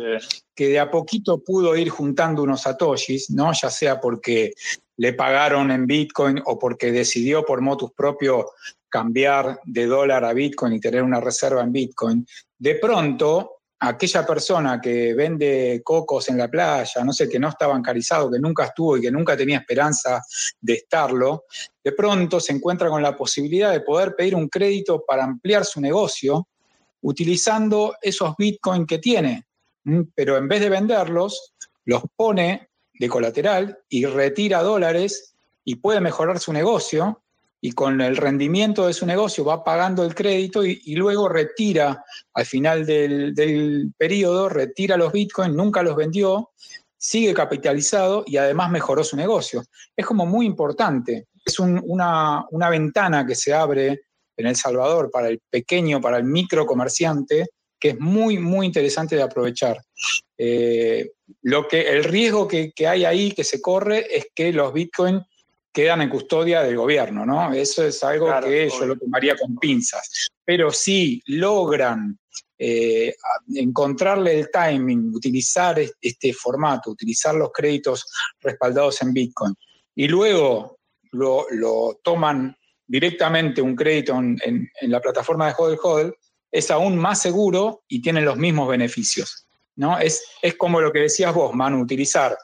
[0.55, 3.51] que de a poquito pudo ir juntando unos satoshis, ¿no?
[3.51, 4.53] Ya sea porque
[4.99, 8.51] le pagaron en Bitcoin o porque decidió por motus propio
[8.89, 12.27] cambiar de dólar a Bitcoin y tener una reserva en Bitcoin,
[12.57, 17.67] de pronto aquella persona que vende cocos en la playa, no sé, que no está
[17.67, 20.21] bancarizado, que nunca estuvo y que nunca tenía esperanza
[20.59, 21.45] de estarlo,
[21.81, 25.79] de pronto se encuentra con la posibilidad de poder pedir un crédito para ampliar su
[25.79, 26.49] negocio
[27.03, 29.45] utilizando esos Bitcoin que tiene.
[30.13, 31.53] Pero en vez de venderlos,
[31.85, 32.68] los pone
[32.99, 37.23] de colateral y retira dólares y puede mejorar su negocio
[37.61, 42.03] y con el rendimiento de su negocio va pagando el crédito y, luego retira
[42.33, 46.51] al final del, periodo, retira los bitcoins, nunca los vendió,
[46.97, 49.63] sigue capitalizado y además mejoró su negocio.
[49.95, 54.01] Es como muy importante, es una, una ventana que se abre
[54.37, 57.47] en El Salvador para el pequeño, para el micro comerciante,
[57.77, 59.81] que es muy, muy interesante de aprovechar.
[60.37, 61.11] Eh,
[61.41, 65.23] lo que, el riesgo que, hay ahí, que se corre, es que los bitcoins
[65.71, 67.53] quedan en custodia del gobierno, ¿no?
[67.53, 70.29] Eso es algo que yo lo tomaría con pinzas.
[70.43, 72.17] Pero si logran
[72.57, 73.15] eh,
[73.55, 78.05] encontrarle el timing, utilizar este formato, utilizar los créditos
[78.41, 79.55] respaldados en Bitcoin,
[79.95, 80.79] y luego
[81.11, 82.55] lo, toman
[82.87, 86.13] directamente un crédito en, la plataforma de Hodel Hodel,
[86.51, 89.45] es aún más seguro y tienen los mismos beneficios.
[89.79, 89.97] ¿No?
[89.97, 92.37] Es, es como lo que decías vos, Manu, utilizar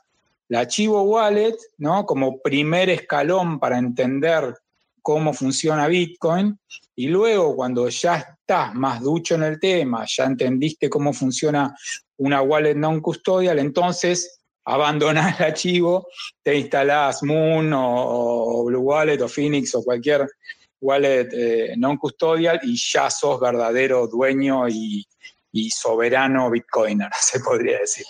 [0.48, 2.06] la Chivo Wallet ¿no?
[2.06, 4.56] como primer escalón para entender
[5.02, 6.58] cómo funciona Bitcoin
[6.96, 11.76] y luego cuando ya estás más ducho en el tema, ya entendiste cómo funciona
[12.18, 16.08] una wallet non custodial, entonces abandonás la Chivo,
[16.42, 20.26] te instalás Moon o, Blue Wallet o Phoenix o cualquier
[20.80, 25.06] wallet eh, non custodial y ya sos verdadero dueño y,
[25.70, 28.06] soberano bitcoiner, se podría decir.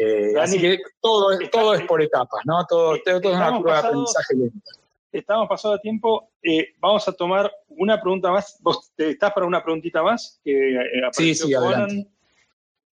[0.00, 2.64] Eh, así que todo, todo es por etapas, ¿no?
[2.66, 4.70] Todo, todo es una curva de aprendizaje lenta.
[5.12, 6.30] Estamos pasado a tiempo.
[6.42, 8.58] Eh, vamos a tomar una pregunta más.
[8.60, 10.40] ¿Vos estás para una preguntita más?
[10.44, 10.76] Que,
[11.12, 12.10] sí, sí, Conan, adelante.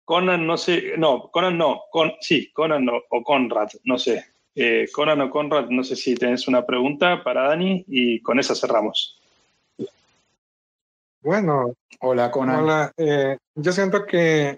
[0.03, 4.26] Conan, no sé, no, Conan no, con, sí, Conan no, o Conrad, no sé.
[4.94, 9.20] Conan o Conrad, no sé si tenés una pregunta para Dani y con esa cerramos.
[11.23, 12.64] Bueno, hola Conan.
[12.64, 14.57] Hola, eh, yo siento que,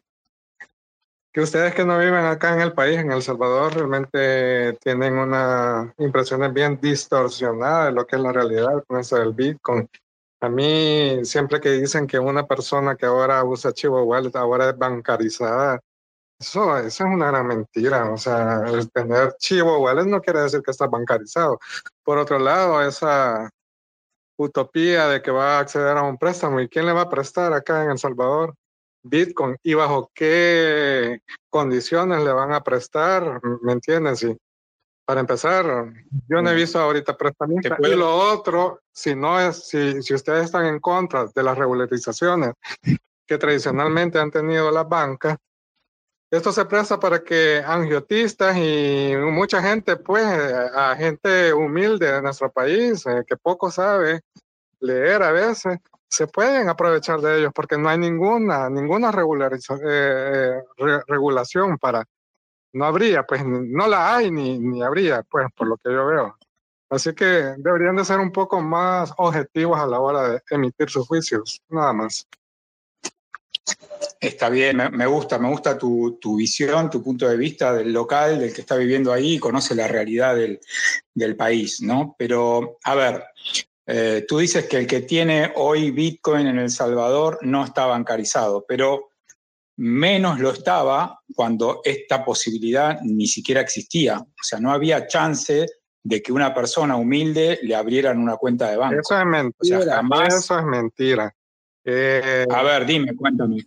[1.34, 5.94] que ustedes que no viven acá en el país, en El Salvador, realmente tienen una
[5.98, 9.90] impresión bien distorsionada de lo que es la realidad con eso del Bitcoin.
[10.40, 14.77] A mí, siempre que dicen que una persona que ahora usa Chivo Wallet ahora es
[14.77, 15.81] bancarizada,
[16.40, 18.10] eso, eso es una gran mentira.
[18.10, 21.60] O sea, el tener Chivo Wallet no quiere decir que está bancarizado.
[22.03, 23.49] Por otro lado, esa,
[24.38, 26.60] utopía de que va a acceder a un préstamo.
[26.60, 28.55] ¿Y quién le va a prestar acá en El Salvador?
[29.03, 29.57] Bitcoin.
[29.64, 31.19] ¿Y bajo qué
[31.49, 33.41] condiciones le van a prestar?
[33.61, 34.15] ¿Me entienden?
[34.15, 34.35] Sí.
[35.05, 35.91] Para empezar,
[36.30, 37.77] yo no he visto ahorita prestamistas.
[37.80, 42.53] Y lo otro, si no es, si, si ustedes están en contra de las regularizaciones
[43.27, 45.38] que tradicionalmente han tenido las bancas,
[46.38, 52.51] esto se presta para que angiotistas y mucha gente, pues, a gente humilde de nuestro
[52.51, 54.22] país, eh, que poco sabe
[54.80, 55.77] leer a veces,
[56.10, 60.61] se pueden aprovechar de ellos porque no hay ninguna, ninguna eh,
[61.07, 62.03] regulación para,
[62.73, 66.35] no habría, pues no la hay ni, ni habría, pues, por lo que yo veo.
[66.89, 67.26] Así que
[67.57, 71.93] deberían de ser un poco más objetivos a la hora de emitir sus juicios, nada
[71.93, 72.27] más.
[74.19, 78.53] Está bien, me, gusta, me gusta tu, visión, tu punto de vista del local, del
[78.53, 82.15] que está viviendo ahí y conoce la realidad del, país, ¿no?
[82.18, 83.23] Pero, a ver,
[83.85, 88.65] eh, tú dices que el que tiene hoy Bitcoin en El Salvador no está bancarizado,
[88.65, 89.10] pero
[89.77, 94.19] menos lo estaba cuando esta posibilidad ni siquiera existía.
[94.19, 95.65] O sea, no había chance
[96.03, 98.99] de que una persona humilde le abrieran una cuenta de banco.
[99.02, 100.02] Eso es mentira.
[100.27, 101.35] Eso es mentira.
[101.85, 103.57] Eh, a ver, dime, cuéntame.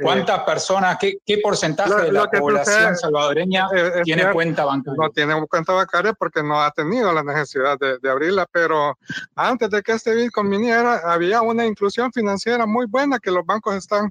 [0.00, 3.68] Eh, ¿Cuántas personas, qué, porcentaje de la población salvadoreña
[4.02, 4.96] tiene cuenta bancaria?
[4.98, 8.96] No tiene cuenta bancaria porque no ha tenido la necesidad de, abrirla, pero
[9.34, 13.74] antes de que este Bitcoin viniera, había una inclusión financiera muy buena que los bancos
[13.74, 14.10] están,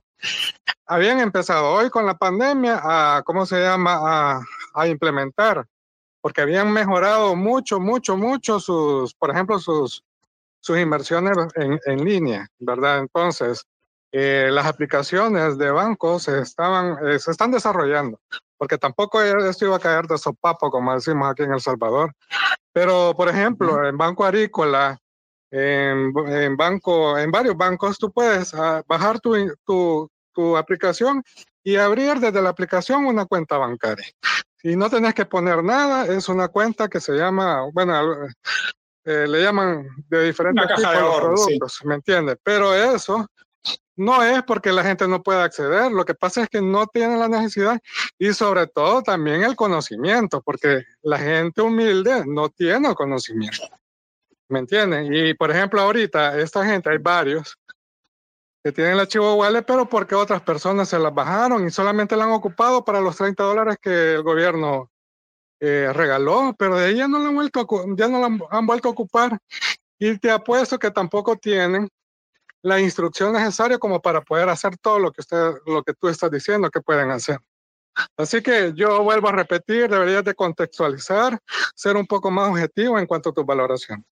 [0.85, 4.41] habían empezado hoy con la pandemia a, ¿cómo se llama?,
[4.76, 5.65] a, implementar,
[6.21, 10.03] porque habían mejorado mucho, mucho, mucho sus, por ejemplo, sus,
[10.70, 13.00] sus inversiones en, en línea, ¿verdad?
[13.00, 13.66] Entonces,
[14.12, 18.20] eh, las aplicaciones de bancos se, estaban, eh, se están desarrollando,
[18.56, 22.14] porque tampoco esto iba a caer de sopapo, como decimos aquí en El Salvador.
[22.72, 24.96] Pero, por ejemplo, en Banco Agrícola,
[25.50, 29.34] en, en, banco, en varios bancos, tú puedes ah, bajar tu,
[29.66, 31.24] tu, tu, aplicación
[31.64, 34.06] y abrir desde la aplicación una cuenta bancaria.
[34.62, 38.28] Y no tenés que poner nada, es una cuenta que se llama, bueno,
[39.10, 42.38] eh, le llaman de diferentes tipos de, productos, ¿me entiendes?
[42.44, 43.26] Pero eso
[43.95, 47.18] no es porque la gente no pueda acceder, lo que pasa es que no tienen
[47.18, 47.80] la necesidad
[48.19, 53.68] y sobre todo también el conocimiento, porque la gente humilde no tiene el conocimiento.
[54.48, 55.11] ¿Me entienden?
[55.11, 57.57] Y por ejemplo, ahorita esta gente, hay varios
[58.64, 62.26] que tienen el archivo wallet, pero porque otras personas se las bajaron y solamente la
[62.26, 64.91] han ocupado para los 30 dólares que el gobierno
[65.60, 67.68] eh, regaló, pero de ya no la han vuelto
[67.98, 69.40] ya no la vuelto a ocupar.
[69.98, 71.90] Y te apuesto que tampoco tienen
[72.61, 76.31] la instrucción necesaria como para poder hacer todo lo que usted, lo que tú estás
[76.31, 77.40] diciendo que pueden hacer.
[78.18, 81.38] Así que yo vuelvo a repetir, deberías de contextualizar,
[81.76, 84.06] ser un poco más objetivo en cuanto a tu valoración.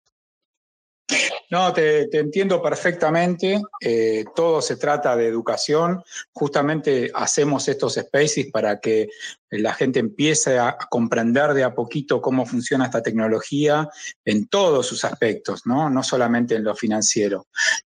[1.49, 3.61] No, te, entiendo perfectamente.
[3.80, 6.03] Eh, todo se trata de educación.
[6.34, 9.07] Justamente hacemos estos spaces para que
[9.49, 13.88] la gente empiece a comprender de a poquito cómo funciona esta tecnología
[14.26, 17.48] en todos sus aspectos, no, no solamente en lo financiero.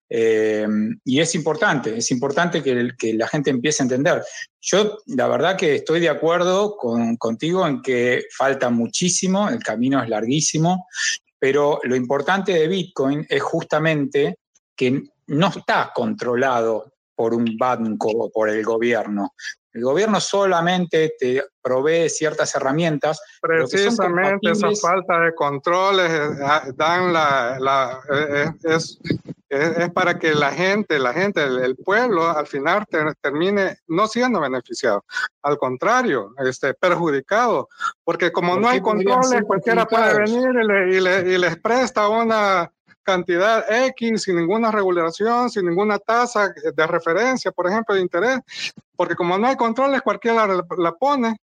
[0.10, 0.68] Eh,
[1.04, 4.24] y es importante, es importante que, que, la gente empiece a entender.
[4.62, 10.02] Yo la verdad que estoy de acuerdo con, contigo en que falta muchísimo, el camino
[10.02, 10.86] es larguísimo
[11.40, 14.40] pero lo importante de Bitcoin es justamente
[14.76, 19.34] que no está controlado por un banco o por el gobierno.
[19.78, 23.22] El gobierno solamente te provee ciertas herramientas.
[23.40, 29.00] Precisamente esa falta de controles eh, dan la, eh, eh, es,
[29.50, 32.86] es, para que la gente, la gente, el, pueblo al final
[33.22, 35.06] termine no siendo beneficiado,
[35.44, 37.70] al contrario, este, perjudicado,
[38.04, 40.50] porque como no hay controles, cualquiera puede venir
[40.90, 42.72] y, y les presta una
[43.08, 48.40] cantidad X sin ninguna regulación, sin ninguna tasa de referencia, por ejemplo, de interés,
[48.98, 51.38] porque como no hay controles, cualquiera la, pone,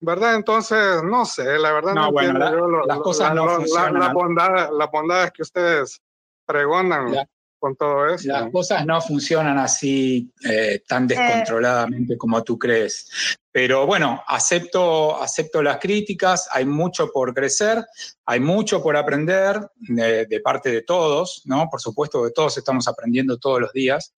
[0.00, 0.36] ¿verdad?
[0.36, 4.00] Entonces, no sé, la verdad no, bueno, las cosas no funcionan.
[4.00, 6.00] La, bondad, la bondad es que ustedes
[6.46, 7.14] pregonan
[7.62, 8.26] con todo eso.
[8.26, 13.08] Las cosas no funcionan así eh, tan descontroladamente como tú crees.
[13.52, 17.84] Pero bueno, acepto, acepto las críticas, hay mucho por crecer,
[18.26, 21.68] hay mucho por aprender de, parte de todos, ¿no?
[21.70, 24.12] Por supuesto que todos estamos aprendiendo todos los días.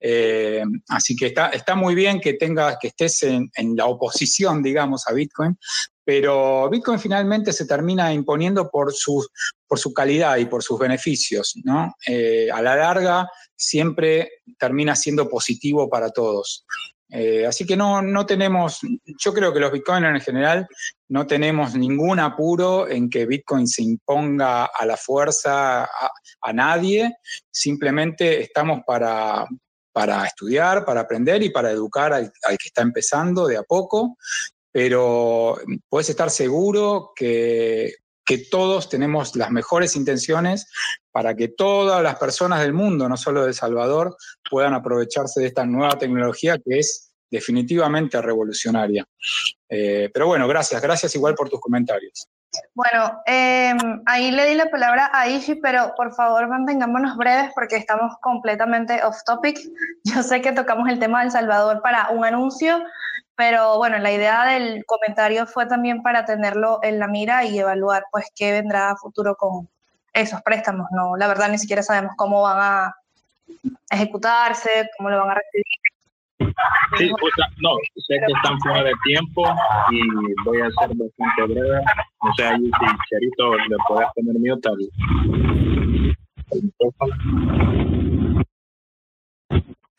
[0.00, 5.06] Eh, así que está, está muy bien que tengas, que estés en, la oposición, digamos,
[5.06, 5.58] a Bitcoin,
[6.06, 9.26] pero Bitcoin finalmente se termina imponiendo por su,
[9.66, 11.96] por su calidad y por sus beneficios, ¿no?
[12.06, 16.64] Eh, a la larga siempre termina siendo positivo para todos.
[17.10, 18.80] Eh, así que no, no tenemos,
[19.18, 20.68] yo creo que los bitcoiners en general
[21.08, 27.16] no tenemos ningún apuro en que Bitcoin se imponga a la fuerza a, nadie,
[27.50, 29.46] simplemente estamos para,
[29.92, 34.16] para estudiar, para aprender y para educar al, que está empezando de a poco,
[34.76, 35.56] pero
[35.88, 37.94] puedes estar seguro que,
[38.26, 40.70] que todos tenemos las mejores intenciones
[41.10, 44.18] para que todas las personas del mundo, no solo de El Salvador,
[44.50, 49.06] puedan aprovecharse de esta nueva tecnología que es definitivamente revolucionaria.
[49.70, 52.28] Eh, pero bueno, gracias, gracias igual por tus comentarios.
[52.74, 57.76] Bueno, em, ahí le di la palabra a Ishi, pero por favor mantengámonos breves porque
[57.76, 59.58] estamos completamente off topic.
[60.04, 62.82] Yo sé que tocamos el tema de El Salvador para un anuncio,
[63.36, 68.04] pero bueno, la idea del comentario fue también para tenerlo en la mira y evaluar
[68.10, 69.68] pues qué vendrá a futuro con
[70.12, 70.86] esos préstamos.
[70.90, 72.94] No, la verdad ni siquiera sabemos cómo van a
[73.90, 75.64] ejecutarse, cómo lo van a recibir.
[76.96, 79.42] Sí, pues, no, sé que están fuera de tiempo
[79.90, 80.00] y
[80.44, 81.80] voy a ser bastante breve.
[82.20, 84.78] O sea, ahí si Cherito le puedes poner mute al,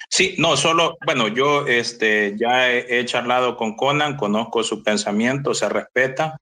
[0.10, 5.68] Sí, no, solo, bueno, yo este, ya he, charlado con Conan, conozco su pensamiento, se
[5.68, 6.38] respeta,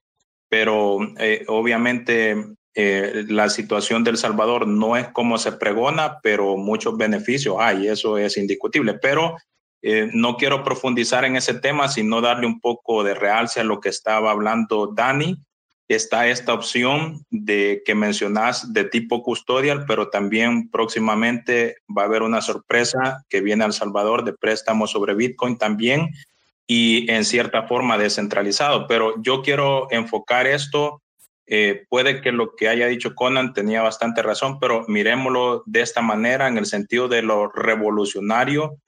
[0.47, 2.35] pero eh, obviamente
[2.75, 8.17] eh, la situación del Salvador no es como se pregona, pero muchos beneficios hay, eso
[8.17, 8.95] es indiscutible.
[8.95, 9.35] Pero
[9.81, 13.79] eh, no quiero profundizar en ese tema, sino darle un poco de realce a lo
[13.79, 15.37] que estaba hablando Dani.
[15.87, 22.23] Está esta opción de que mencionas de tipo custodial, pero también próximamente va a haber
[22.23, 26.09] una sorpresa que viene al Salvador de préstamos sobre Bitcoin también
[26.65, 28.87] y en cierta forma descentralizado.
[28.87, 31.03] Pero yo quiero enfocar esto.
[31.45, 36.01] Eh, puede que lo que haya dicho Conan tenía bastante razón, pero miremoslo de esta
[36.01, 38.79] manera en el sentido de lo revolucionario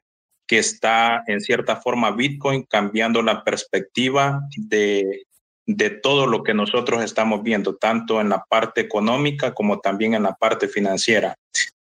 [0.48, 5.28] que está en cierta forma Bitcoin cambiando la perspectiva de,
[5.68, 10.24] de todo lo que nosotros estamos viendo, tanto en la parte económica como también en
[10.24, 11.36] la parte financiera.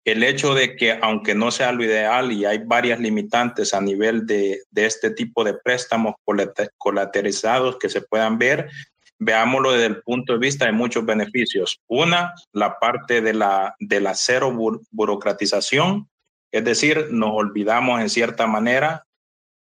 [0.04, 4.26] El hecho de que, aunque no sea lo ideal y hay varias limitantes a nivel
[4.26, 6.14] de, de este tipo de préstamos
[6.78, 8.70] colateralizados que se puedan ver,
[9.18, 11.80] veámoslo desde el punto de vista de muchos beneficios.
[11.86, 14.52] Una, la parte de la, de la cero
[14.90, 16.08] burocratización,
[16.52, 19.04] es decir, nos olvidamos en cierta manera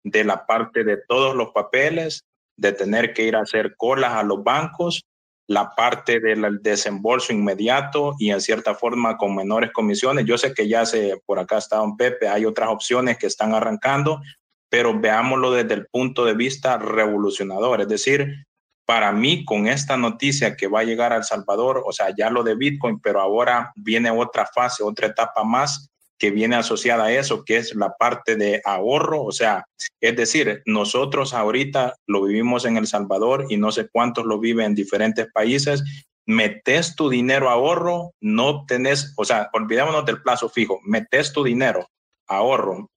[0.04, 2.24] de la parte de todos los papeles,
[2.58, 5.04] de tener que ir a hacer colas a los bancos,
[5.46, 10.26] la parte del desembolso inmediato y en cierta forma con menores comisiones.
[10.26, 13.54] Yo sé que ya se, por acá está don Pepe, hay otras opciones que están
[13.54, 14.20] arrancando,
[14.68, 17.80] pero veámoslo desde el punto de vista revolucionador.
[17.80, 18.44] Es decir,
[18.84, 22.28] para mí, con esta noticia que va a llegar a El Salvador, o sea, ya
[22.28, 27.12] lo de Bitcoin, pero ahora viene otra fase, otra etapa más, que viene asociada a
[27.12, 29.22] eso, que es la parte de ahorro.
[29.22, 29.64] O sea,
[30.00, 34.66] es decir, nosotros ahorita lo vivimos en El Salvador y no sé cuántos lo viven
[34.66, 35.82] en diferentes países.
[36.26, 41.86] Metes tu dinero ahorro, no tenés, o sea, olvidémonos del plazo fijo, metes tu dinero
[42.26, 42.90] ahorro,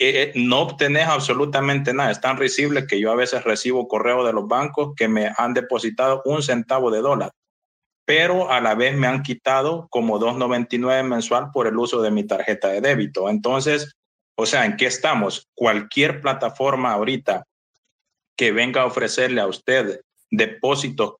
[0.00, 2.10] eh, eh, no obtenés absolutamente nada.
[2.10, 5.52] Es tan risible que yo a veces recibo correo de los bancos que me han
[5.52, 7.30] depositado un centavo de dólar
[8.10, 12.24] pero a la vez me han quitado como 2.99 mensual por el uso de mi
[12.24, 13.28] tarjeta de débito.
[13.28, 13.94] Entonces,
[14.36, 15.48] o sea, ¿en qué estamos?
[15.54, 17.44] Cualquier plataforma ahorita
[18.36, 21.18] que venga a ofrecerle a usted depósitos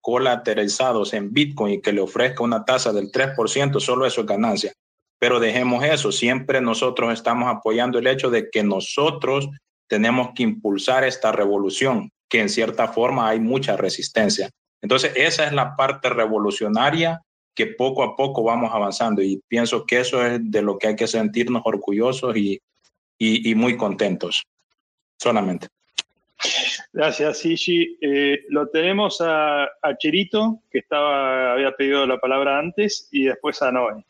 [0.00, 4.72] colateralizados en Bitcoin y que le ofrezca una tasa del 3%, solo eso es ganancia.
[5.18, 9.48] Pero dejemos eso, siempre nosotros estamos apoyando el hecho de que nosotros
[9.88, 14.48] tenemos que impulsar esta revolución, que en cierta forma hay mucha resistencia.
[14.82, 17.22] Entonces, esa es la parte revolucionaria
[17.54, 20.96] que poco a poco vamos avanzando y pienso que eso es de lo que hay
[20.96, 22.60] que sentirnos orgullosos y,
[23.18, 24.44] y, muy contentos,
[25.18, 25.68] solamente.
[26.92, 27.98] Gracias, Ishi.
[28.00, 33.60] Eh, lo tenemos a, a, Cherito, que estaba, había pedido la palabra antes, y después
[33.60, 34.06] a Noé.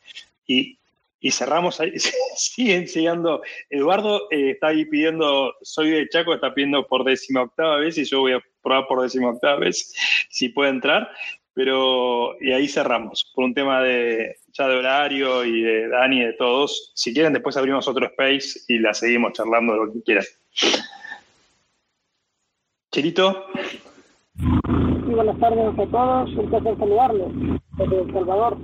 [0.47, 0.77] Y,
[1.19, 1.93] y cerramos ahí,
[2.35, 3.41] siguen llegando.
[3.69, 8.05] Eduardo eh, está ahí pidiendo, soy de Chaco, está pidiendo por décima octava vez y
[8.05, 9.93] yo voy a probar por décima octava vez
[10.29, 11.09] si puede entrar,
[11.53, 16.25] pero y ahí cerramos por un tema de ya de horario y de Dani y
[16.25, 16.91] de todos.
[16.95, 20.25] Si quieren, después abrimos otro space y la seguimos charlando de lo que quieran.
[22.91, 23.45] Chirito.
[25.05, 27.27] buenas tardes a todos, un placer saludarles
[27.77, 28.57] desde El Salvador.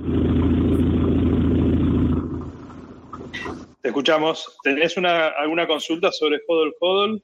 [3.81, 4.57] Te escuchamos.
[4.63, 7.23] ¿Tenés una, alguna consulta sobre Hodl Hodl?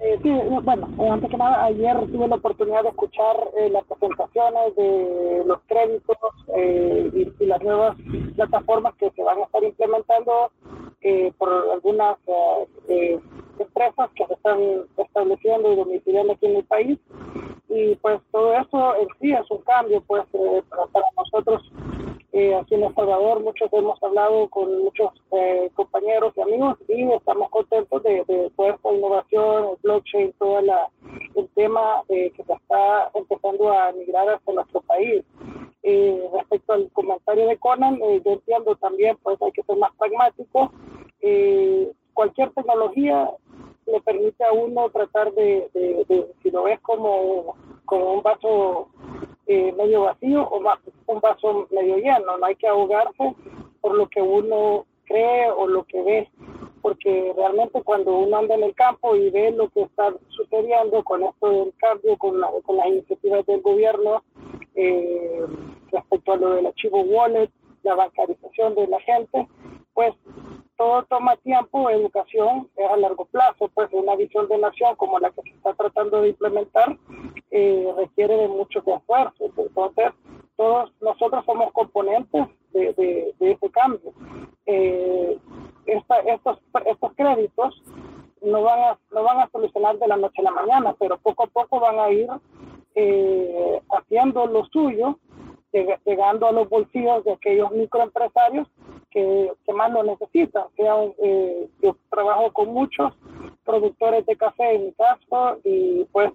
[0.00, 0.30] Eh, sí,
[0.62, 5.42] bueno, eh, antes que nada, ayer tuve la oportunidad de escuchar eh, las presentaciones de
[5.44, 6.16] los créditos
[6.56, 7.96] y, las nuevas
[8.36, 10.52] plataformas que se van a estar implementando
[11.38, 12.18] por algunas
[13.58, 14.58] empresas que se están
[14.98, 16.98] estableciendo y domiciliando aquí en el país.
[17.68, 21.62] Y pues todo eso en sí es un cambio pues eh, para, nosotros
[22.32, 23.40] eh, aquí en El Salvador.
[23.42, 28.74] Muchos hemos hablado con muchos eh, compañeros y amigos y estamos contentos de, de toda
[28.74, 34.80] esta innovación, el blockchain, todo el tema que se está empezando a migrar hacia nuestro
[34.82, 35.24] país.
[36.32, 40.70] respecto al comentario de Conan, yo entiendo también, pues hay que ser más pragmático.
[42.14, 43.30] cualquier tecnología
[43.86, 45.68] le permite a uno tratar de,
[46.42, 48.88] si lo ves como, como un vaso
[49.48, 50.62] eh, medio vacío o
[51.06, 53.34] un vaso medio lleno, no hay que ahogarse
[53.80, 56.30] por lo que uno cree o lo que ve,
[56.82, 61.22] porque realmente cuando uno anda en el campo y ve lo que está sucediendo con
[61.22, 64.22] esto del cambio, con, con las iniciativas del gobierno
[64.74, 65.46] eh,
[65.90, 67.50] respecto a lo del archivo wallet,
[67.84, 69.48] la bancarización de la gente,
[69.94, 70.12] pues
[70.78, 75.30] todo toma tiempo, educación es a largo plazo, pues una visión de nación como la
[75.30, 76.96] que se está tratando de implementar
[77.50, 79.50] eh, requiere de mucho esfuerzo.
[79.56, 80.12] Entonces,
[80.56, 84.12] todos nosotros somos componentes de, ese cambio.
[84.66, 85.36] Eh,
[85.86, 87.82] estos, estos créditos
[88.40, 91.42] no van, a, no van a solucionar de la noche a la mañana, pero poco
[91.42, 92.28] a poco van a ir
[92.94, 95.18] eh, haciendo lo suyo,
[95.72, 98.68] llegando a los bolsillos de aquellos microempresarios
[99.10, 100.64] que, más lo necesitan.
[100.76, 103.12] Eh, yo trabajo con muchos
[103.64, 106.32] productores de café en mi caso y pues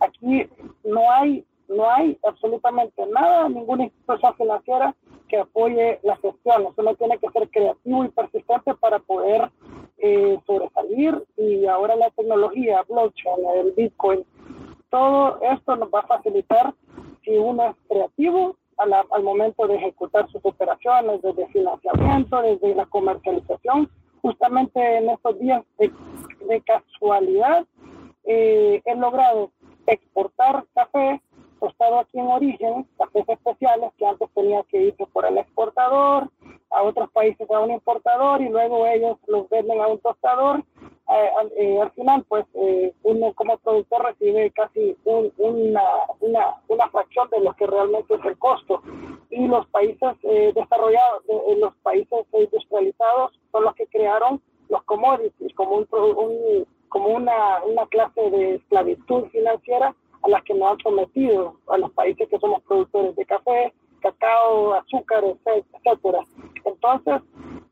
[0.00, 0.48] aquí
[0.84, 4.94] no hay, no hay absolutamente nada, ninguna institución financiera
[5.28, 6.72] que apoye las gestiones.
[6.76, 9.50] Uno tiene que ser creativo y persistente para poder
[9.98, 14.24] eh, sobresalir y ahora la tecnología, blockchain, el Bitcoin,
[14.90, 16.74] todo esto nos va a facilitar
[17.24, 23.90] si uno es creativo al momento de ejecutar sus operaciones, desde financiamiento, desde la comercialización.
[24.22, 25.90] Justamente en estos días de,
[26.62, 27.66] casualidad
[28.24, 29.50] eh, he logrado
[29.86, 31.20] exportar café
[31.60, 36.30] tostado aquí en origen, cafés especiales que antes tenía que irse por el exportador,
[36.70, 40.64] a otros países a un importador y luego ellos los venden a un tostador
[41.08, 45.82] eh, eh, al final, pues eh, uno como productor recibe casi una,
[46.20, 48.82] una, una, fracción de lo que realmente es el costo.
[49.30, 51.22] Y los países desarrollados,
[51.58, 58.30] los países industrializados son los que crearon los commodities como, un, como una, una clase
[58.30, 63.14] de esclavitud financiera a la que nos han sometido a los países que somos productores
[63.14, 66.24] de café, cacao, azúcar, etcétera.
[66.64, 67.22] Entonces,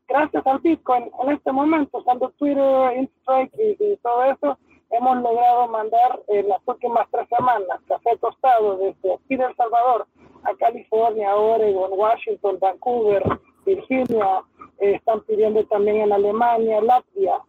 [0.07, 4.57] gracias al Bitcoin, en este momento, usando Twitter, Instagram y, todo eso,
[4.91, 10.07] hemos logrado mandar en las últimas tres semanas café tostado desde aquí de El Salvador
[10.43, 13.23] a California, Oregon, Washington, Vancouver,
[13.65, 14.43] Virginia,
[14.79, 17.39] eh, están pidiendo también en Alemania, Latvia,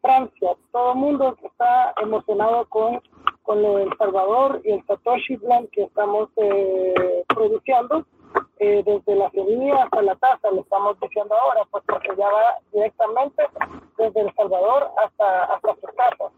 [0.00, 3.00] Francia, todo el mundo está emocionado con,
[3.42, 8.06] con lo de El Salvador y el Satoshi Blend que estamos eh, produciendo
[8.58, 12.58] eh, desde la semilla hasta la taza, le estamos diciendo ahora, pues porque ya va
[12.72, 13.42] directamente
[13.98, 16.32] desde El Salvador hasta, hasta sus casas.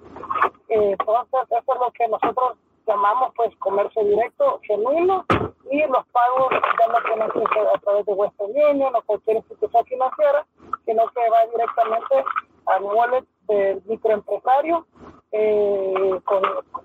[0.69, 5.25] Eh, entonces, eso es lo que nosotros llamamos pues comercio directo, genuino,
[5.71, 9.85] y los pagos ya no tienen que a través de Western Union o cualquier institución
[9.85, 10.47] financiera,
[10.87, 12.25] sino que va directamente
[12.67, 14.87] al wallet del microempresario
[15.33, 16.21] eh,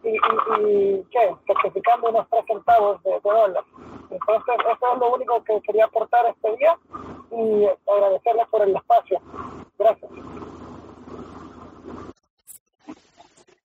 [0.03, 1.03] y,
[1.47, 3.63] certificando unos tres centavos de, de dólar.
[4.09, 6.77] Entonces, eso es lo único que quería aportar este día
[7.31, 9.21] y agradecerles por el espacio.
[9.77, 10.11] Gracias.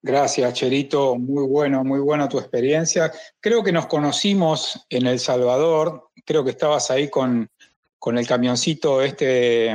[0.00, 1.16] Gracias, Cherito.
[1.16, 3.12] Muy bueno, muy buena tu experiencia.
[3.40, 6.10] Creo que nos conocimos en El Salvador.
[6.24, 7.50] Creo que estabas ahí con,
[7.98, 9.74] con el camioncito este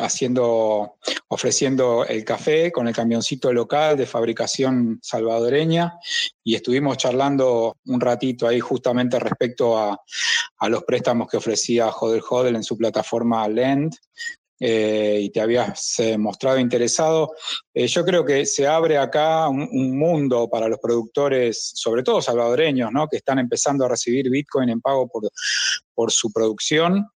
[0.00, 0.96] haciendo,
[1.28, 5.98] ofreciendo el café, con el camioncito local de fabricación salvadoreña,
[6.44, 9.98] y estuvimos charlando un ratito ahí justamente respecto a,
[10.68, 13.94] los préstamos que ofrecía Hodel Hodel en su plataforma Lend.
[14.64, 17.34] Eh, y te habías eh, mostrado interesado.
[17.74, 22.22] Eh, yo creo que se abre acá un, un, mundo para los productores, sobre todo
[22.22, 23.08] salvadoreños, ¿no?
[23.08, 25.28] que están empezando a recibir Bitcoin en pago por,
[25.94, 27.08] por su producción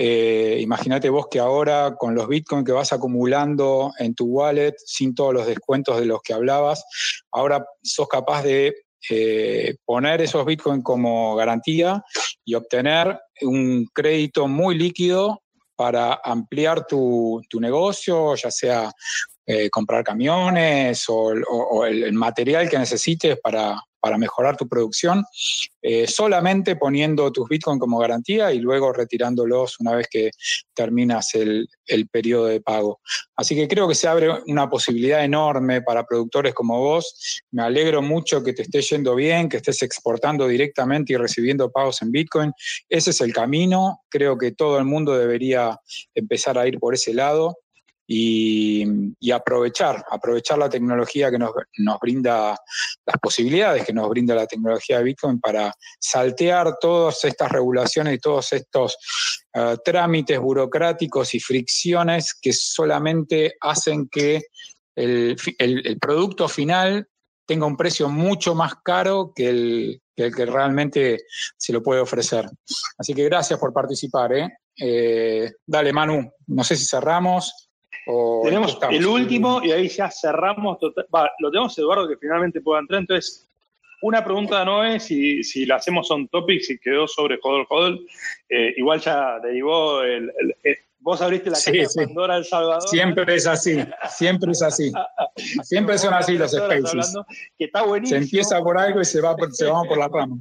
[0.00, 5.12] eh, imagínate vos que ahora con los bitcoins que vas acumulando en tu wallet, sin
[5.12, 6.84] todos los descuentos de los que hablabas,
[7.32, 8.76] ahora sos capaz de
[9.10, 12.04] eh, poner esos bitcoins como garantía
[12.44, 15.42] y obtener un crédito muy líquido
[15.74, 18.92] para ampliar tu, negocio, ya sea
[19.46, 25.24] eh, comprar camiones o, el, material que necesites para, para mejorar tu producción,
[25.82, 30.30] eh, solamente poniendo tus Bitcoin como garantía y luego retirándolos una vez que
[30.74, 33.00] terminas el, el periodo de pago.
[33.36, 37.42] Así que creo que se abre una posibilidad enorme para productores como vos.
[37.50, 42.02] Me alegro mucho que te esté yendo bien, que estés exportando directamente y recibiendo pagos
[42.02, 42.52] en Bitcoin.
[42.88, 44.02] Ese es el camino.
[44.08, 45.78] Creo que todo el mundo debería
[46.14, 47.56] empezar a ir por ese lado
[48.10, 51.52] y, aprovechar, aprovechar la tecnología que nos,
[52.00, 52.56] brinda,
[53.04, 58.18] las posibilidades que nos brinda la tecnología de Bitcoin para saltear todas estas regulaciones y
[58.18, 58.96] todos estos
[59.52, 64.42] eh, trámites burocráticos y fricciones que solamente hacen que
[64.96, 65.36] el,
[66.00, 67.06] producto final
[67.46, 71.18] tenga un precio mucho más caro que el, que realmente
[71.56, 72.48] se lo puede ofrecer.
[72.96, 74.32] Así que gracias por participar.
[74.32, 74.48] ¿eh?
[74.80, 77.67] Eh, dale, Manu, no sé si cerramos.
[78.44, 80.78] Tenemos el último y ahí ya cerramos.
[81.38, 83.00] lo tenemos Eduardo que finalmente pueda entrar.
[83.00, 83.48] Entonces,
[84.00, 88.06] una pregunta no es si, si la hacemos on topic, si quedó sobre Hodl Hodl.
[88.48, 90.32] Eh, igual ya derivó el,
[91.00, 92.88] vos abriste la caja de Pandora El Salvador.
[92.88, 94.92] Siempre es así, siempre es así.
[95.62, 97.14] Siempre son así los spaces.
[97.58, 98.18] Que está buenísimo.
[98.18, 100.38] Se empieza por algo y se va por, se va por la rama.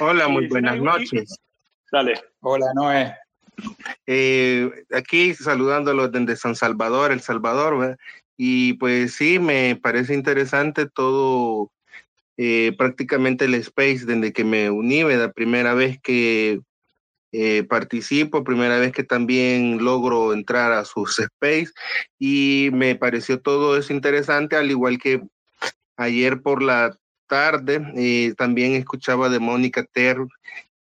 [0.00, 1.38] Hola, muy buenas noches.
[1.92, 2.14] Dale.
[2.40, 3.14] Hola, Noé.
[4.06, 7.96] Eh, aquí saludándolo desde San Salvador, El Salvador,
[8.36, 11.70] y pues sí, me parece interesante todo,
[12.36, 16.60] eh, prácticamente el space desde que me uní, la primera vez que
[17.32, 21.70] eh, participo, primera vez que también logro entrar a sus space.
[22.18, 25.22] Y me pareció todo eso interesante, al igual que
[25.96, 26.96] ayer por la
[27.28, 30.16] tarde también escuchaba de Mónica Ter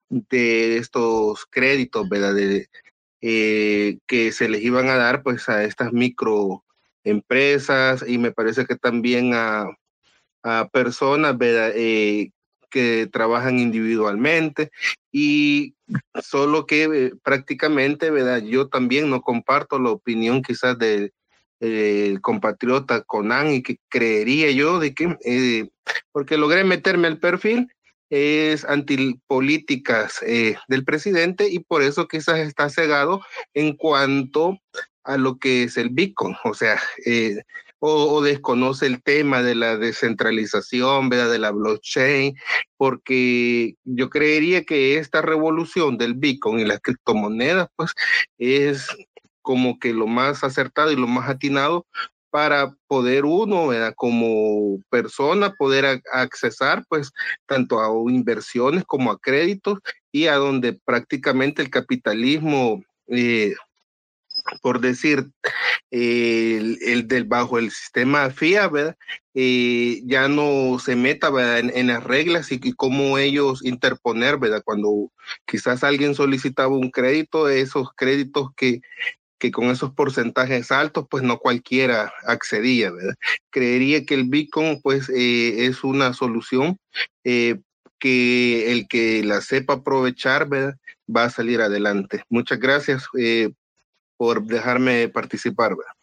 [0.10, 2.34] de estos créditos, ¿verdad?
[2.34, 2.70] De,
[3.22, 8.76] eh, que se les iban a dar pues a estas microempresas y me parece que
[8.76, 9.68] también a,
[10.44, 11.72] a personas, ¿verdad?
[11.76, 12.32] Eh,
[12.70, 14.72] que trabajan individualmente
[15.12, 15.76] y
[16.22, 18.44] solo que eh, prácticamente, ¿verdad?
[18.44, 21.12] Yo también no comparto la opinión quizás del
[22.22, 25.70] compatriota Conan y que creería yo de que,
[26.14, 27.68] porque logré meterme al perfil
[28.10, 33.22] es antipolíticas eh, del presidente y por eso quizás está cegado
[33.54, 34.58] en cuanto
[35.04, 37.42] a lo que es el Bitcoin, o sea, eh,
[37.80, 41.32] o, desconoce el tema de la descentralización, ¿verdad?
[41.32, 42.36] de la blockchain,
[42.78, 47.94] porque yo creería que esta revolución del Bitcoin y las criptomonedas, pues,
[48.38, 48.88] es
[49.42, 51.88] como que lo más acertado y lo más atinado
[52.30, 57.12] para poder uno, como persona, poder accesar pues
[57.46, 59.80] tanto a inversiones como a créditos
[60.12, 63.56] y a donde prácticamente el capitalismo, eh,
[64.62, 65.30] por decir,
[65.92, 68.96] el, del bajo el sistema FIA.
[69.36, 71.30] Eh, ya no se meta
[71.60, 74.38] En, las reglas y, cómo ellos interponer.
[74.64, 75.12] Cuando
[75.46, 78.82] quizás alguien solicitaba un crédito, esos créditos que
[79.40, 83.16] que con esos porcentajes altos, pues no cualquiera accedía, ¿verdad?
[83.50, 86.78] Creería que el Bitcoin, pues, eh, es una solución
[87.24, 87.56] eh,
[87.98, 90.76] que el que la sepa aprovechar, ¿verdad?
[91.14, 92.24] Va a salir adelante.
[92.30, 93.50] Muchas gracias eh,
[94.18, 95.94] por dejarme participar, ¿verdad?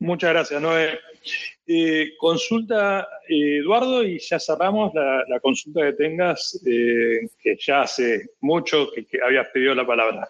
[0.00, 0.98] Muchas gracias, Noé.
[2.18, 9.46] consulta, Eduardo, y ya cerramos la, consulta que tengas, que ya hace mucho que habías
[9.48, 10.28] pedido la palabra.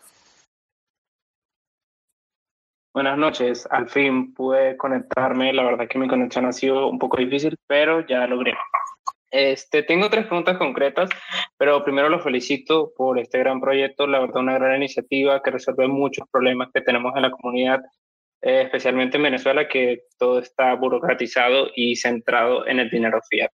[2.94, 7.16] Buenas noches, al fin pude conectarme, la verdad que mi conexión ha sido un poco
[7.16, 8.54] difícil, pero ya logré.
[9.32, 11.10] Este, tengo tres preguntas concretas,
[11.58, 15.88] pero primero los felicito por este gran proyecto, la verdad una gran iniciativa que resuelve
[15.88, 17.80] muchos problemas que tenemos en la comunidad,
[18.42, 23.50] eh, especialmente en Venezuela, que todo está burocratizado y centrado en el dinero fiat.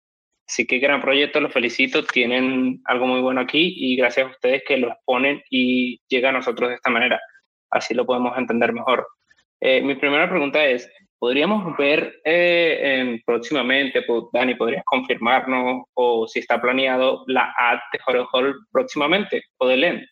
[0.47, 4.63] Así que gran proyecto, los felicito, tienen algo muy bueno aquí y gracias a ustedes
[4.65, 7.19] que lo exponen y llega a nosotros de esta manera.
[7.69, 9.05] Así lo podemos entender mejor.
[9.61, 16.39] Eh, mi primera pregunta es, ¿podríamos ver eh, próximamente, pues, Dani, podrías confirmarnos o si
[16.39, 20.05] está planeado la ad de Horror Hall próximamente o de LEN?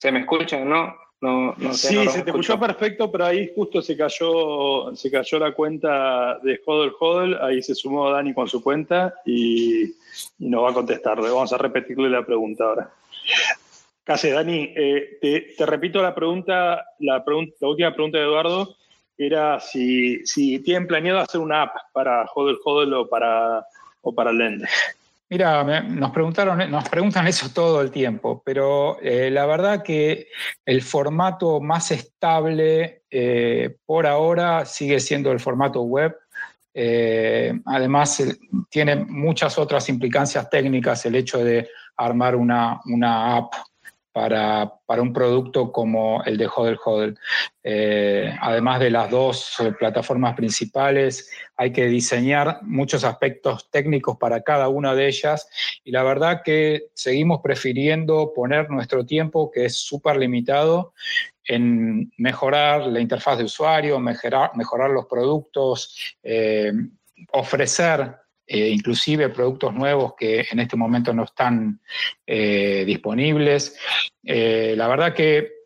[0.00, 0.96] ¿Se me escucha, no?
[1.20, 5.38] No, no sé, sí, se te escuchó perfecto, pero ahí justo se cayó, se cayó
[5.38, 9.94] la cuenta de Hodel Hodel, ahí se sumó Dani con su cuenta y, y
[10.48, 11.20] nos va a contestar.
[11.20, 12.90] Vamos a repetirle la pregunta ahora.
[14.04, 15.18] Casi, Dani, eh,
[15.56, 17.24] te, repito la pregunta, la
[17.60, 18.76] última pregunta de Eduardo
[19.16, 20.22] era si,
[20.64, 23.64] tienen planeado hacer una app para Hodel Hodel o para,
[24.00, 24.64] o para Lend.
[25.32, 30.28] Mira, nos preguntaron, nos preguntan eso todo el tiempo, pero eh, la verdad que
[30.66, 36.14] el formato más estable eh, por ahora sigue siendo el formato web.
[36.74, 38.36] Eh, además, eh,
[38.68, 43.54] tiene muchas otras implicancias técnicas el hecho de armar una, una app
[44.12, 44.70] para,
[45.00, 47.18] un producto como el de Hodel Hodel.
[47.62, 54.42] Eh, además de las dos eh, plataformas principales, hay que diseñar muchos aspectos técnicos para
[54.42, 55.48] cada una de ellas
[55.82, 60.92] y la verdad que seguimos prefiriendo poner nuestro tiempo, que es súper limitado,
[61.44, 66.72] en mejorar la interfaz de usuario, mejorar, mejorar los productos, eh,
[67.32, 71.80] ofrecer eh, inclusive productos nuevos que en este momento no están
[72.26, 73.76] eh, disponibles.
[74.22, 75.62] Eh, la verdad que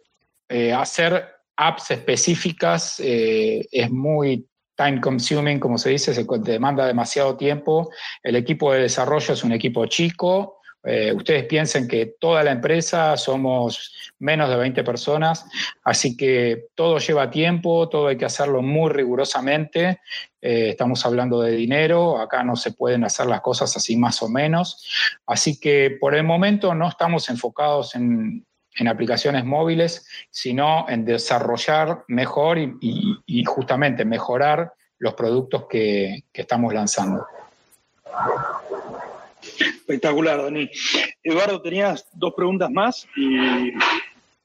[0.77, 1.27] hacer
[1.57, 4.47] apps específicas es muy
[4.77, 7.91] time consuming, como se dice, se demanda demasiado tiempo.
[8.23, 13.17] El equipo de desarrollo es un equipo chico, eh, ustedes piensen que toda la empresa
[13.17, 15.45] somos menos de 20 personas,
[15.83, 20.01] así que todo lleva tiempo, todo hay que hacerlo muy rigurosamente.
[20.41, 24.29] Eh, estamos hablando de dinero, acá no se pueden hacer las cosas así más o
[24.29, 24.87] menos.
[25.27, 28.45] Así que por el momento no estamos enfocados en,
[28.89, 37.27] aplicaciones móviles, sino en desarrollar mejor y, justamente mejorar los productos que estamos lanzando.
[39.61, 40.71] Espectacular, Dani.
[41.23, 43.73] Eduardo, tenías dos preguntas más y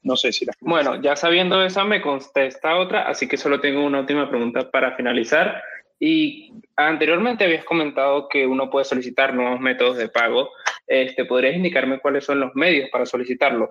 [0.02, 0.56] no sé si las...
[0.60, 4.96] Bueno, ya sabiendo esa me contesta otra, así que solo tengo una última pregunta para
[4.96, 5.62] finalizar.
[6.00, 10.50] Y anteriormente habías comentado que uno puede solicitar nuevos métodos de pago.
[10.86, 13.70] Este, ¿Podrías indicarme cuáles son los medios para solicitarlo?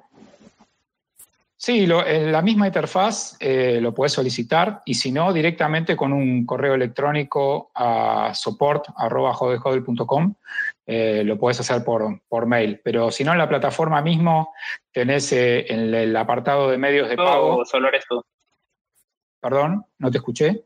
[1.64, 6.44] Sí, en la misma interfaz eh, lo puedes solicitar y si no, directamente con un
[6.44, 8.74] correo electrónico a support.com
[10.88, 12.82] eh, lo puedes hacer por, por, mail.
[12.84, 14.56] Pero si no, en la plataforma mismo
[14.92, 17.64] tenés eh, en el apartado de medios de pago.
[17.64, 18.24] solo eres tú.
[19.40, 20.64] Perdón, no te escuché.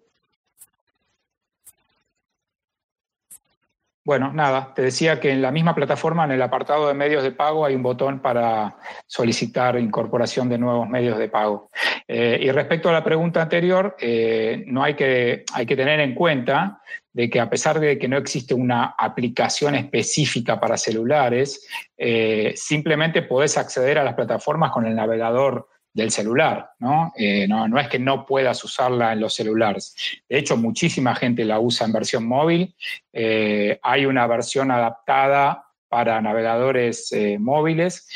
[4.05, 7.31] Bueno, nada, te decía que en la misma plataforma, en el apartado de medios de
[7.31, 8.77] pago, hay un botón para
[9.07, 11.71] solicitar incorporación de nuevos medios de pago.
[12.07, 16.13] Eh, y respecto a la pregunta anterior, eh, no hay que, hay que tener en
[16.13, 16.83] cuenta
[17.13, 21.67] de que a pesar de que no existe una aplicación específica para celulares,
[21.97, 26.71] eh, simplemente podés acceder a las plataformas con el navegador del celular,
[27.17, 27.67] eh, ¿no?
[27.69, 27.79] ¿no?
[27.79, 29.95] es que no puedas usarla en los celulares.
[30.27, 32.75] De hecho, muchísima gente la usa en versión móvil.
[33.13, 38.07] Eh, hay una versión adaptada para navegadores eh, móviles,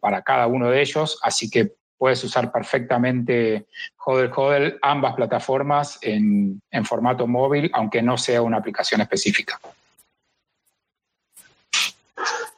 [0.00, 3.66] para cada uno de ellos, así que puedes usar perfectamente
[4.04, 9.58] Hodel Hodel, ambas plataformas en formato móvil, aunque no sea una aplicación específica.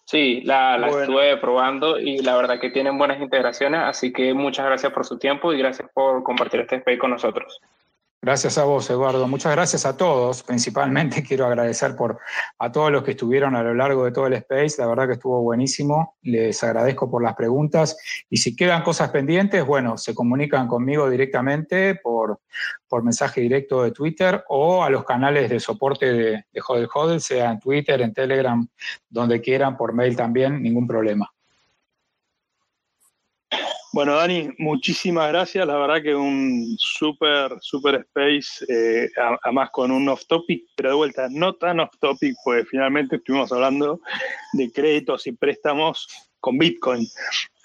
[0.09, 4.64] Sí, la, la estuve probando y la verdad que tienen buenas integraciones, así que muchas
[4.64, 7.60] gracias por su tiempo y gracias por compartir este space con nosotros.
[8.20, 9.28] Gracias a vos, Eduardo.
[9.28, 10.42] Muchas gracias a todos.
[10.42, 12.18] Principalmente quiero agradecer por,
[12.58, 14.74] a todos los que estuvieron a lo largo de todo el space.
[14.78, 16.16] La verdad que estuvo buenísimo.
[16.22, 17.96] Les agradezco por las preguntas.
[18.28, 22.40] Y si quedan cosas pendientes, bueno, se comunican conmigo directamente por,
[22.88, 27.20] por mensaje directo de Twitter o a los canales de soporte de, de Hodel Hodel,
[27.20, 28.66] sea en Twitter, en Telegram,
[29.08, 31.30] donde quieran, por mail también, ningún problema.
[33.90, 35.66] Bueno, Dani, muchísimas gracias.
[35.66, 39.09] La verdad que un súper, súper space, eh,
[39.43, 43.51] además con un off topic, pero de vuelta, no tan off topic, pues finalmente estuvimos
[43.51, 44.01] hablando
[44.52, 47.06] de créditos y préstamos con Bitcoin.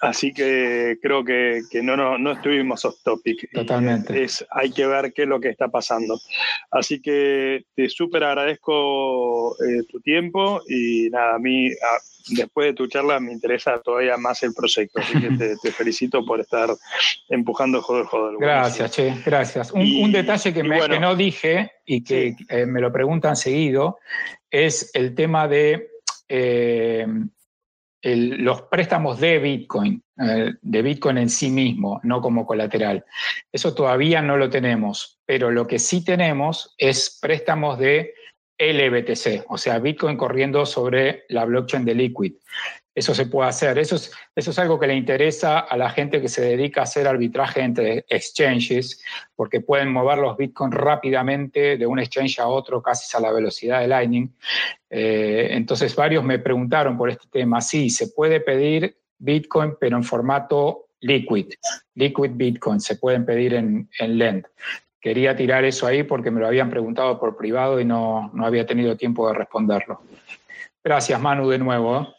[0.00, 3.48] Así que creo que, no, no, no, estuvimos off topic.
[3.52, 4.22] Totalmente.
[4.22, 6.20] Es, hay que ver qué es lo que está pasando.
[6.70, 11.70] Así que te súper agradezco eh, tu tiempo y nada, a mí
[12.28, 15.00] después de tu charla me interesa todavía más el proyecto.
[15.00, 16.68] Así que te, felicito por estar
[17.30, 18.36] empujando Joder Joder.
[18.38, 19.72] Gracias, Che, gracias.
[19.72, 23.98] Un, detalle que, me, que, no dije y que eh, me lo preguntan seguido
[24.50, 25.88] es el tema de...
[26.28, 27.06] Eh,
[28.04, 33.04] los préstamos de Bitcoin, eh, de Bitcoin en sí mismo, no como colateral.
[33.50, 38.14] Eso todavía no lo tenemos, pero lo que sí tenemos es préstamos de
[38.58, 42.34] LBTC, o sea, Bitcoin corriendo sobre la blockchain de Liquid.
[42.94, 43.78] Eso se puede hacer.
[43.78, 47.60] Eso es, algo que le interesa a la gente que se dedica a hacer arbitraje
[47.60, 49.02] entre exchanges,
[49.34, 53.80] porque pueden mover los Bitcoin rápidamente de un exchange a otro, casi a la velocidad
[53.80, 54.28] de Lightning.
[54.88, 57.60] Eh, entonces, varios me preguntaron por este tema.
[57.60, 61.52] Sí, se puede pedir Bitcoin, pero en formato liquid,
[61.96, 64.46] liquid Bitcoin, se pueden pedir en, en Lend.
[65.00, 68.64] Quería tirar eso ahí porque me lo habían preguntado por privado y no, no había
[68.64, 70.00] tenido tiempo de responderlo.
[70.82, 72.14] Gracias, Manu, de nuevo.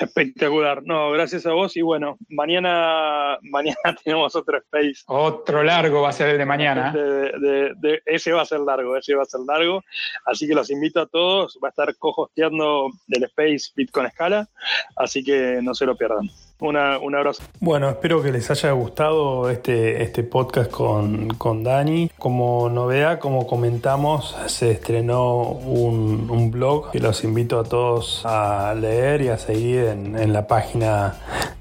[0.00, 0.82] Espectacular.
[0.82, 1.76] No, gracias a vos.
[1.76, 5.02] Y bueno, mañana, mañana tenemos otro space.
[5.06, 6.90] Otro largo va a ser el de mañana.
[6.92, 9.84] De, ese va a ser largo, ese va a ser largo.
[10.24, 11.58] Así que los invito a todos.
[11.62, 14.48] Va a estar cohosteando del space Bitcoin Escala.
[14.96, 16.30] Así que no se lo pierdan.
[16.60, 17.42] Una, un abrazo.
[17.58, 22.10] Bueno, espero que les haya gustado este, este podcast con, con Dani.
[22.18, 28.74] Como novedad, como comentamos, se estrenó un, un, blog que los invito a todos a
[28.74, 31.14] leer y a seguir en, en la página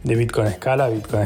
[0.03, 1.23] de Bitcoin Escala, Bitcoin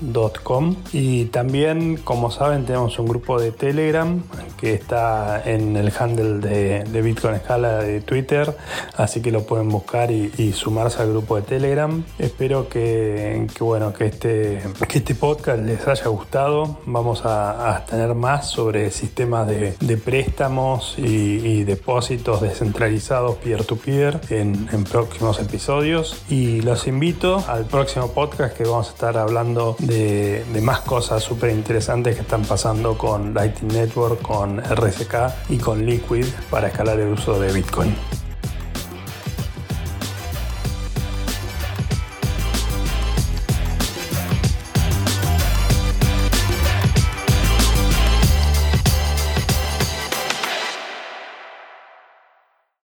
[0.00, 4.22] Escala y también, como saben, tenemos un grupo de Telegram
[4.58, 8.56] que está en el handle de, Bitcoin Escala de Twitter,
[8.96, 12.02] así que lo pueden buscar y, sumarse al grupo de Telegram.
[12.18, 16.78] Espero que, bueno, que este, que este podcast les haya gustado.
[16.86, 26.16] Vamos a, tener más sobre sistemas de, préstamos y, depósitos descentralizados peer-to-peer en próximos episodios.
[26.28, 31.50] Y los invito al próximo podcast que vamos a estar hablando de, más cosas súper
[31.50, 37.12] interesantes que están pasando con Lightning Network, con RSK y con Liquid para escalar el
[37.12, 38.25] uso de Bitcoin.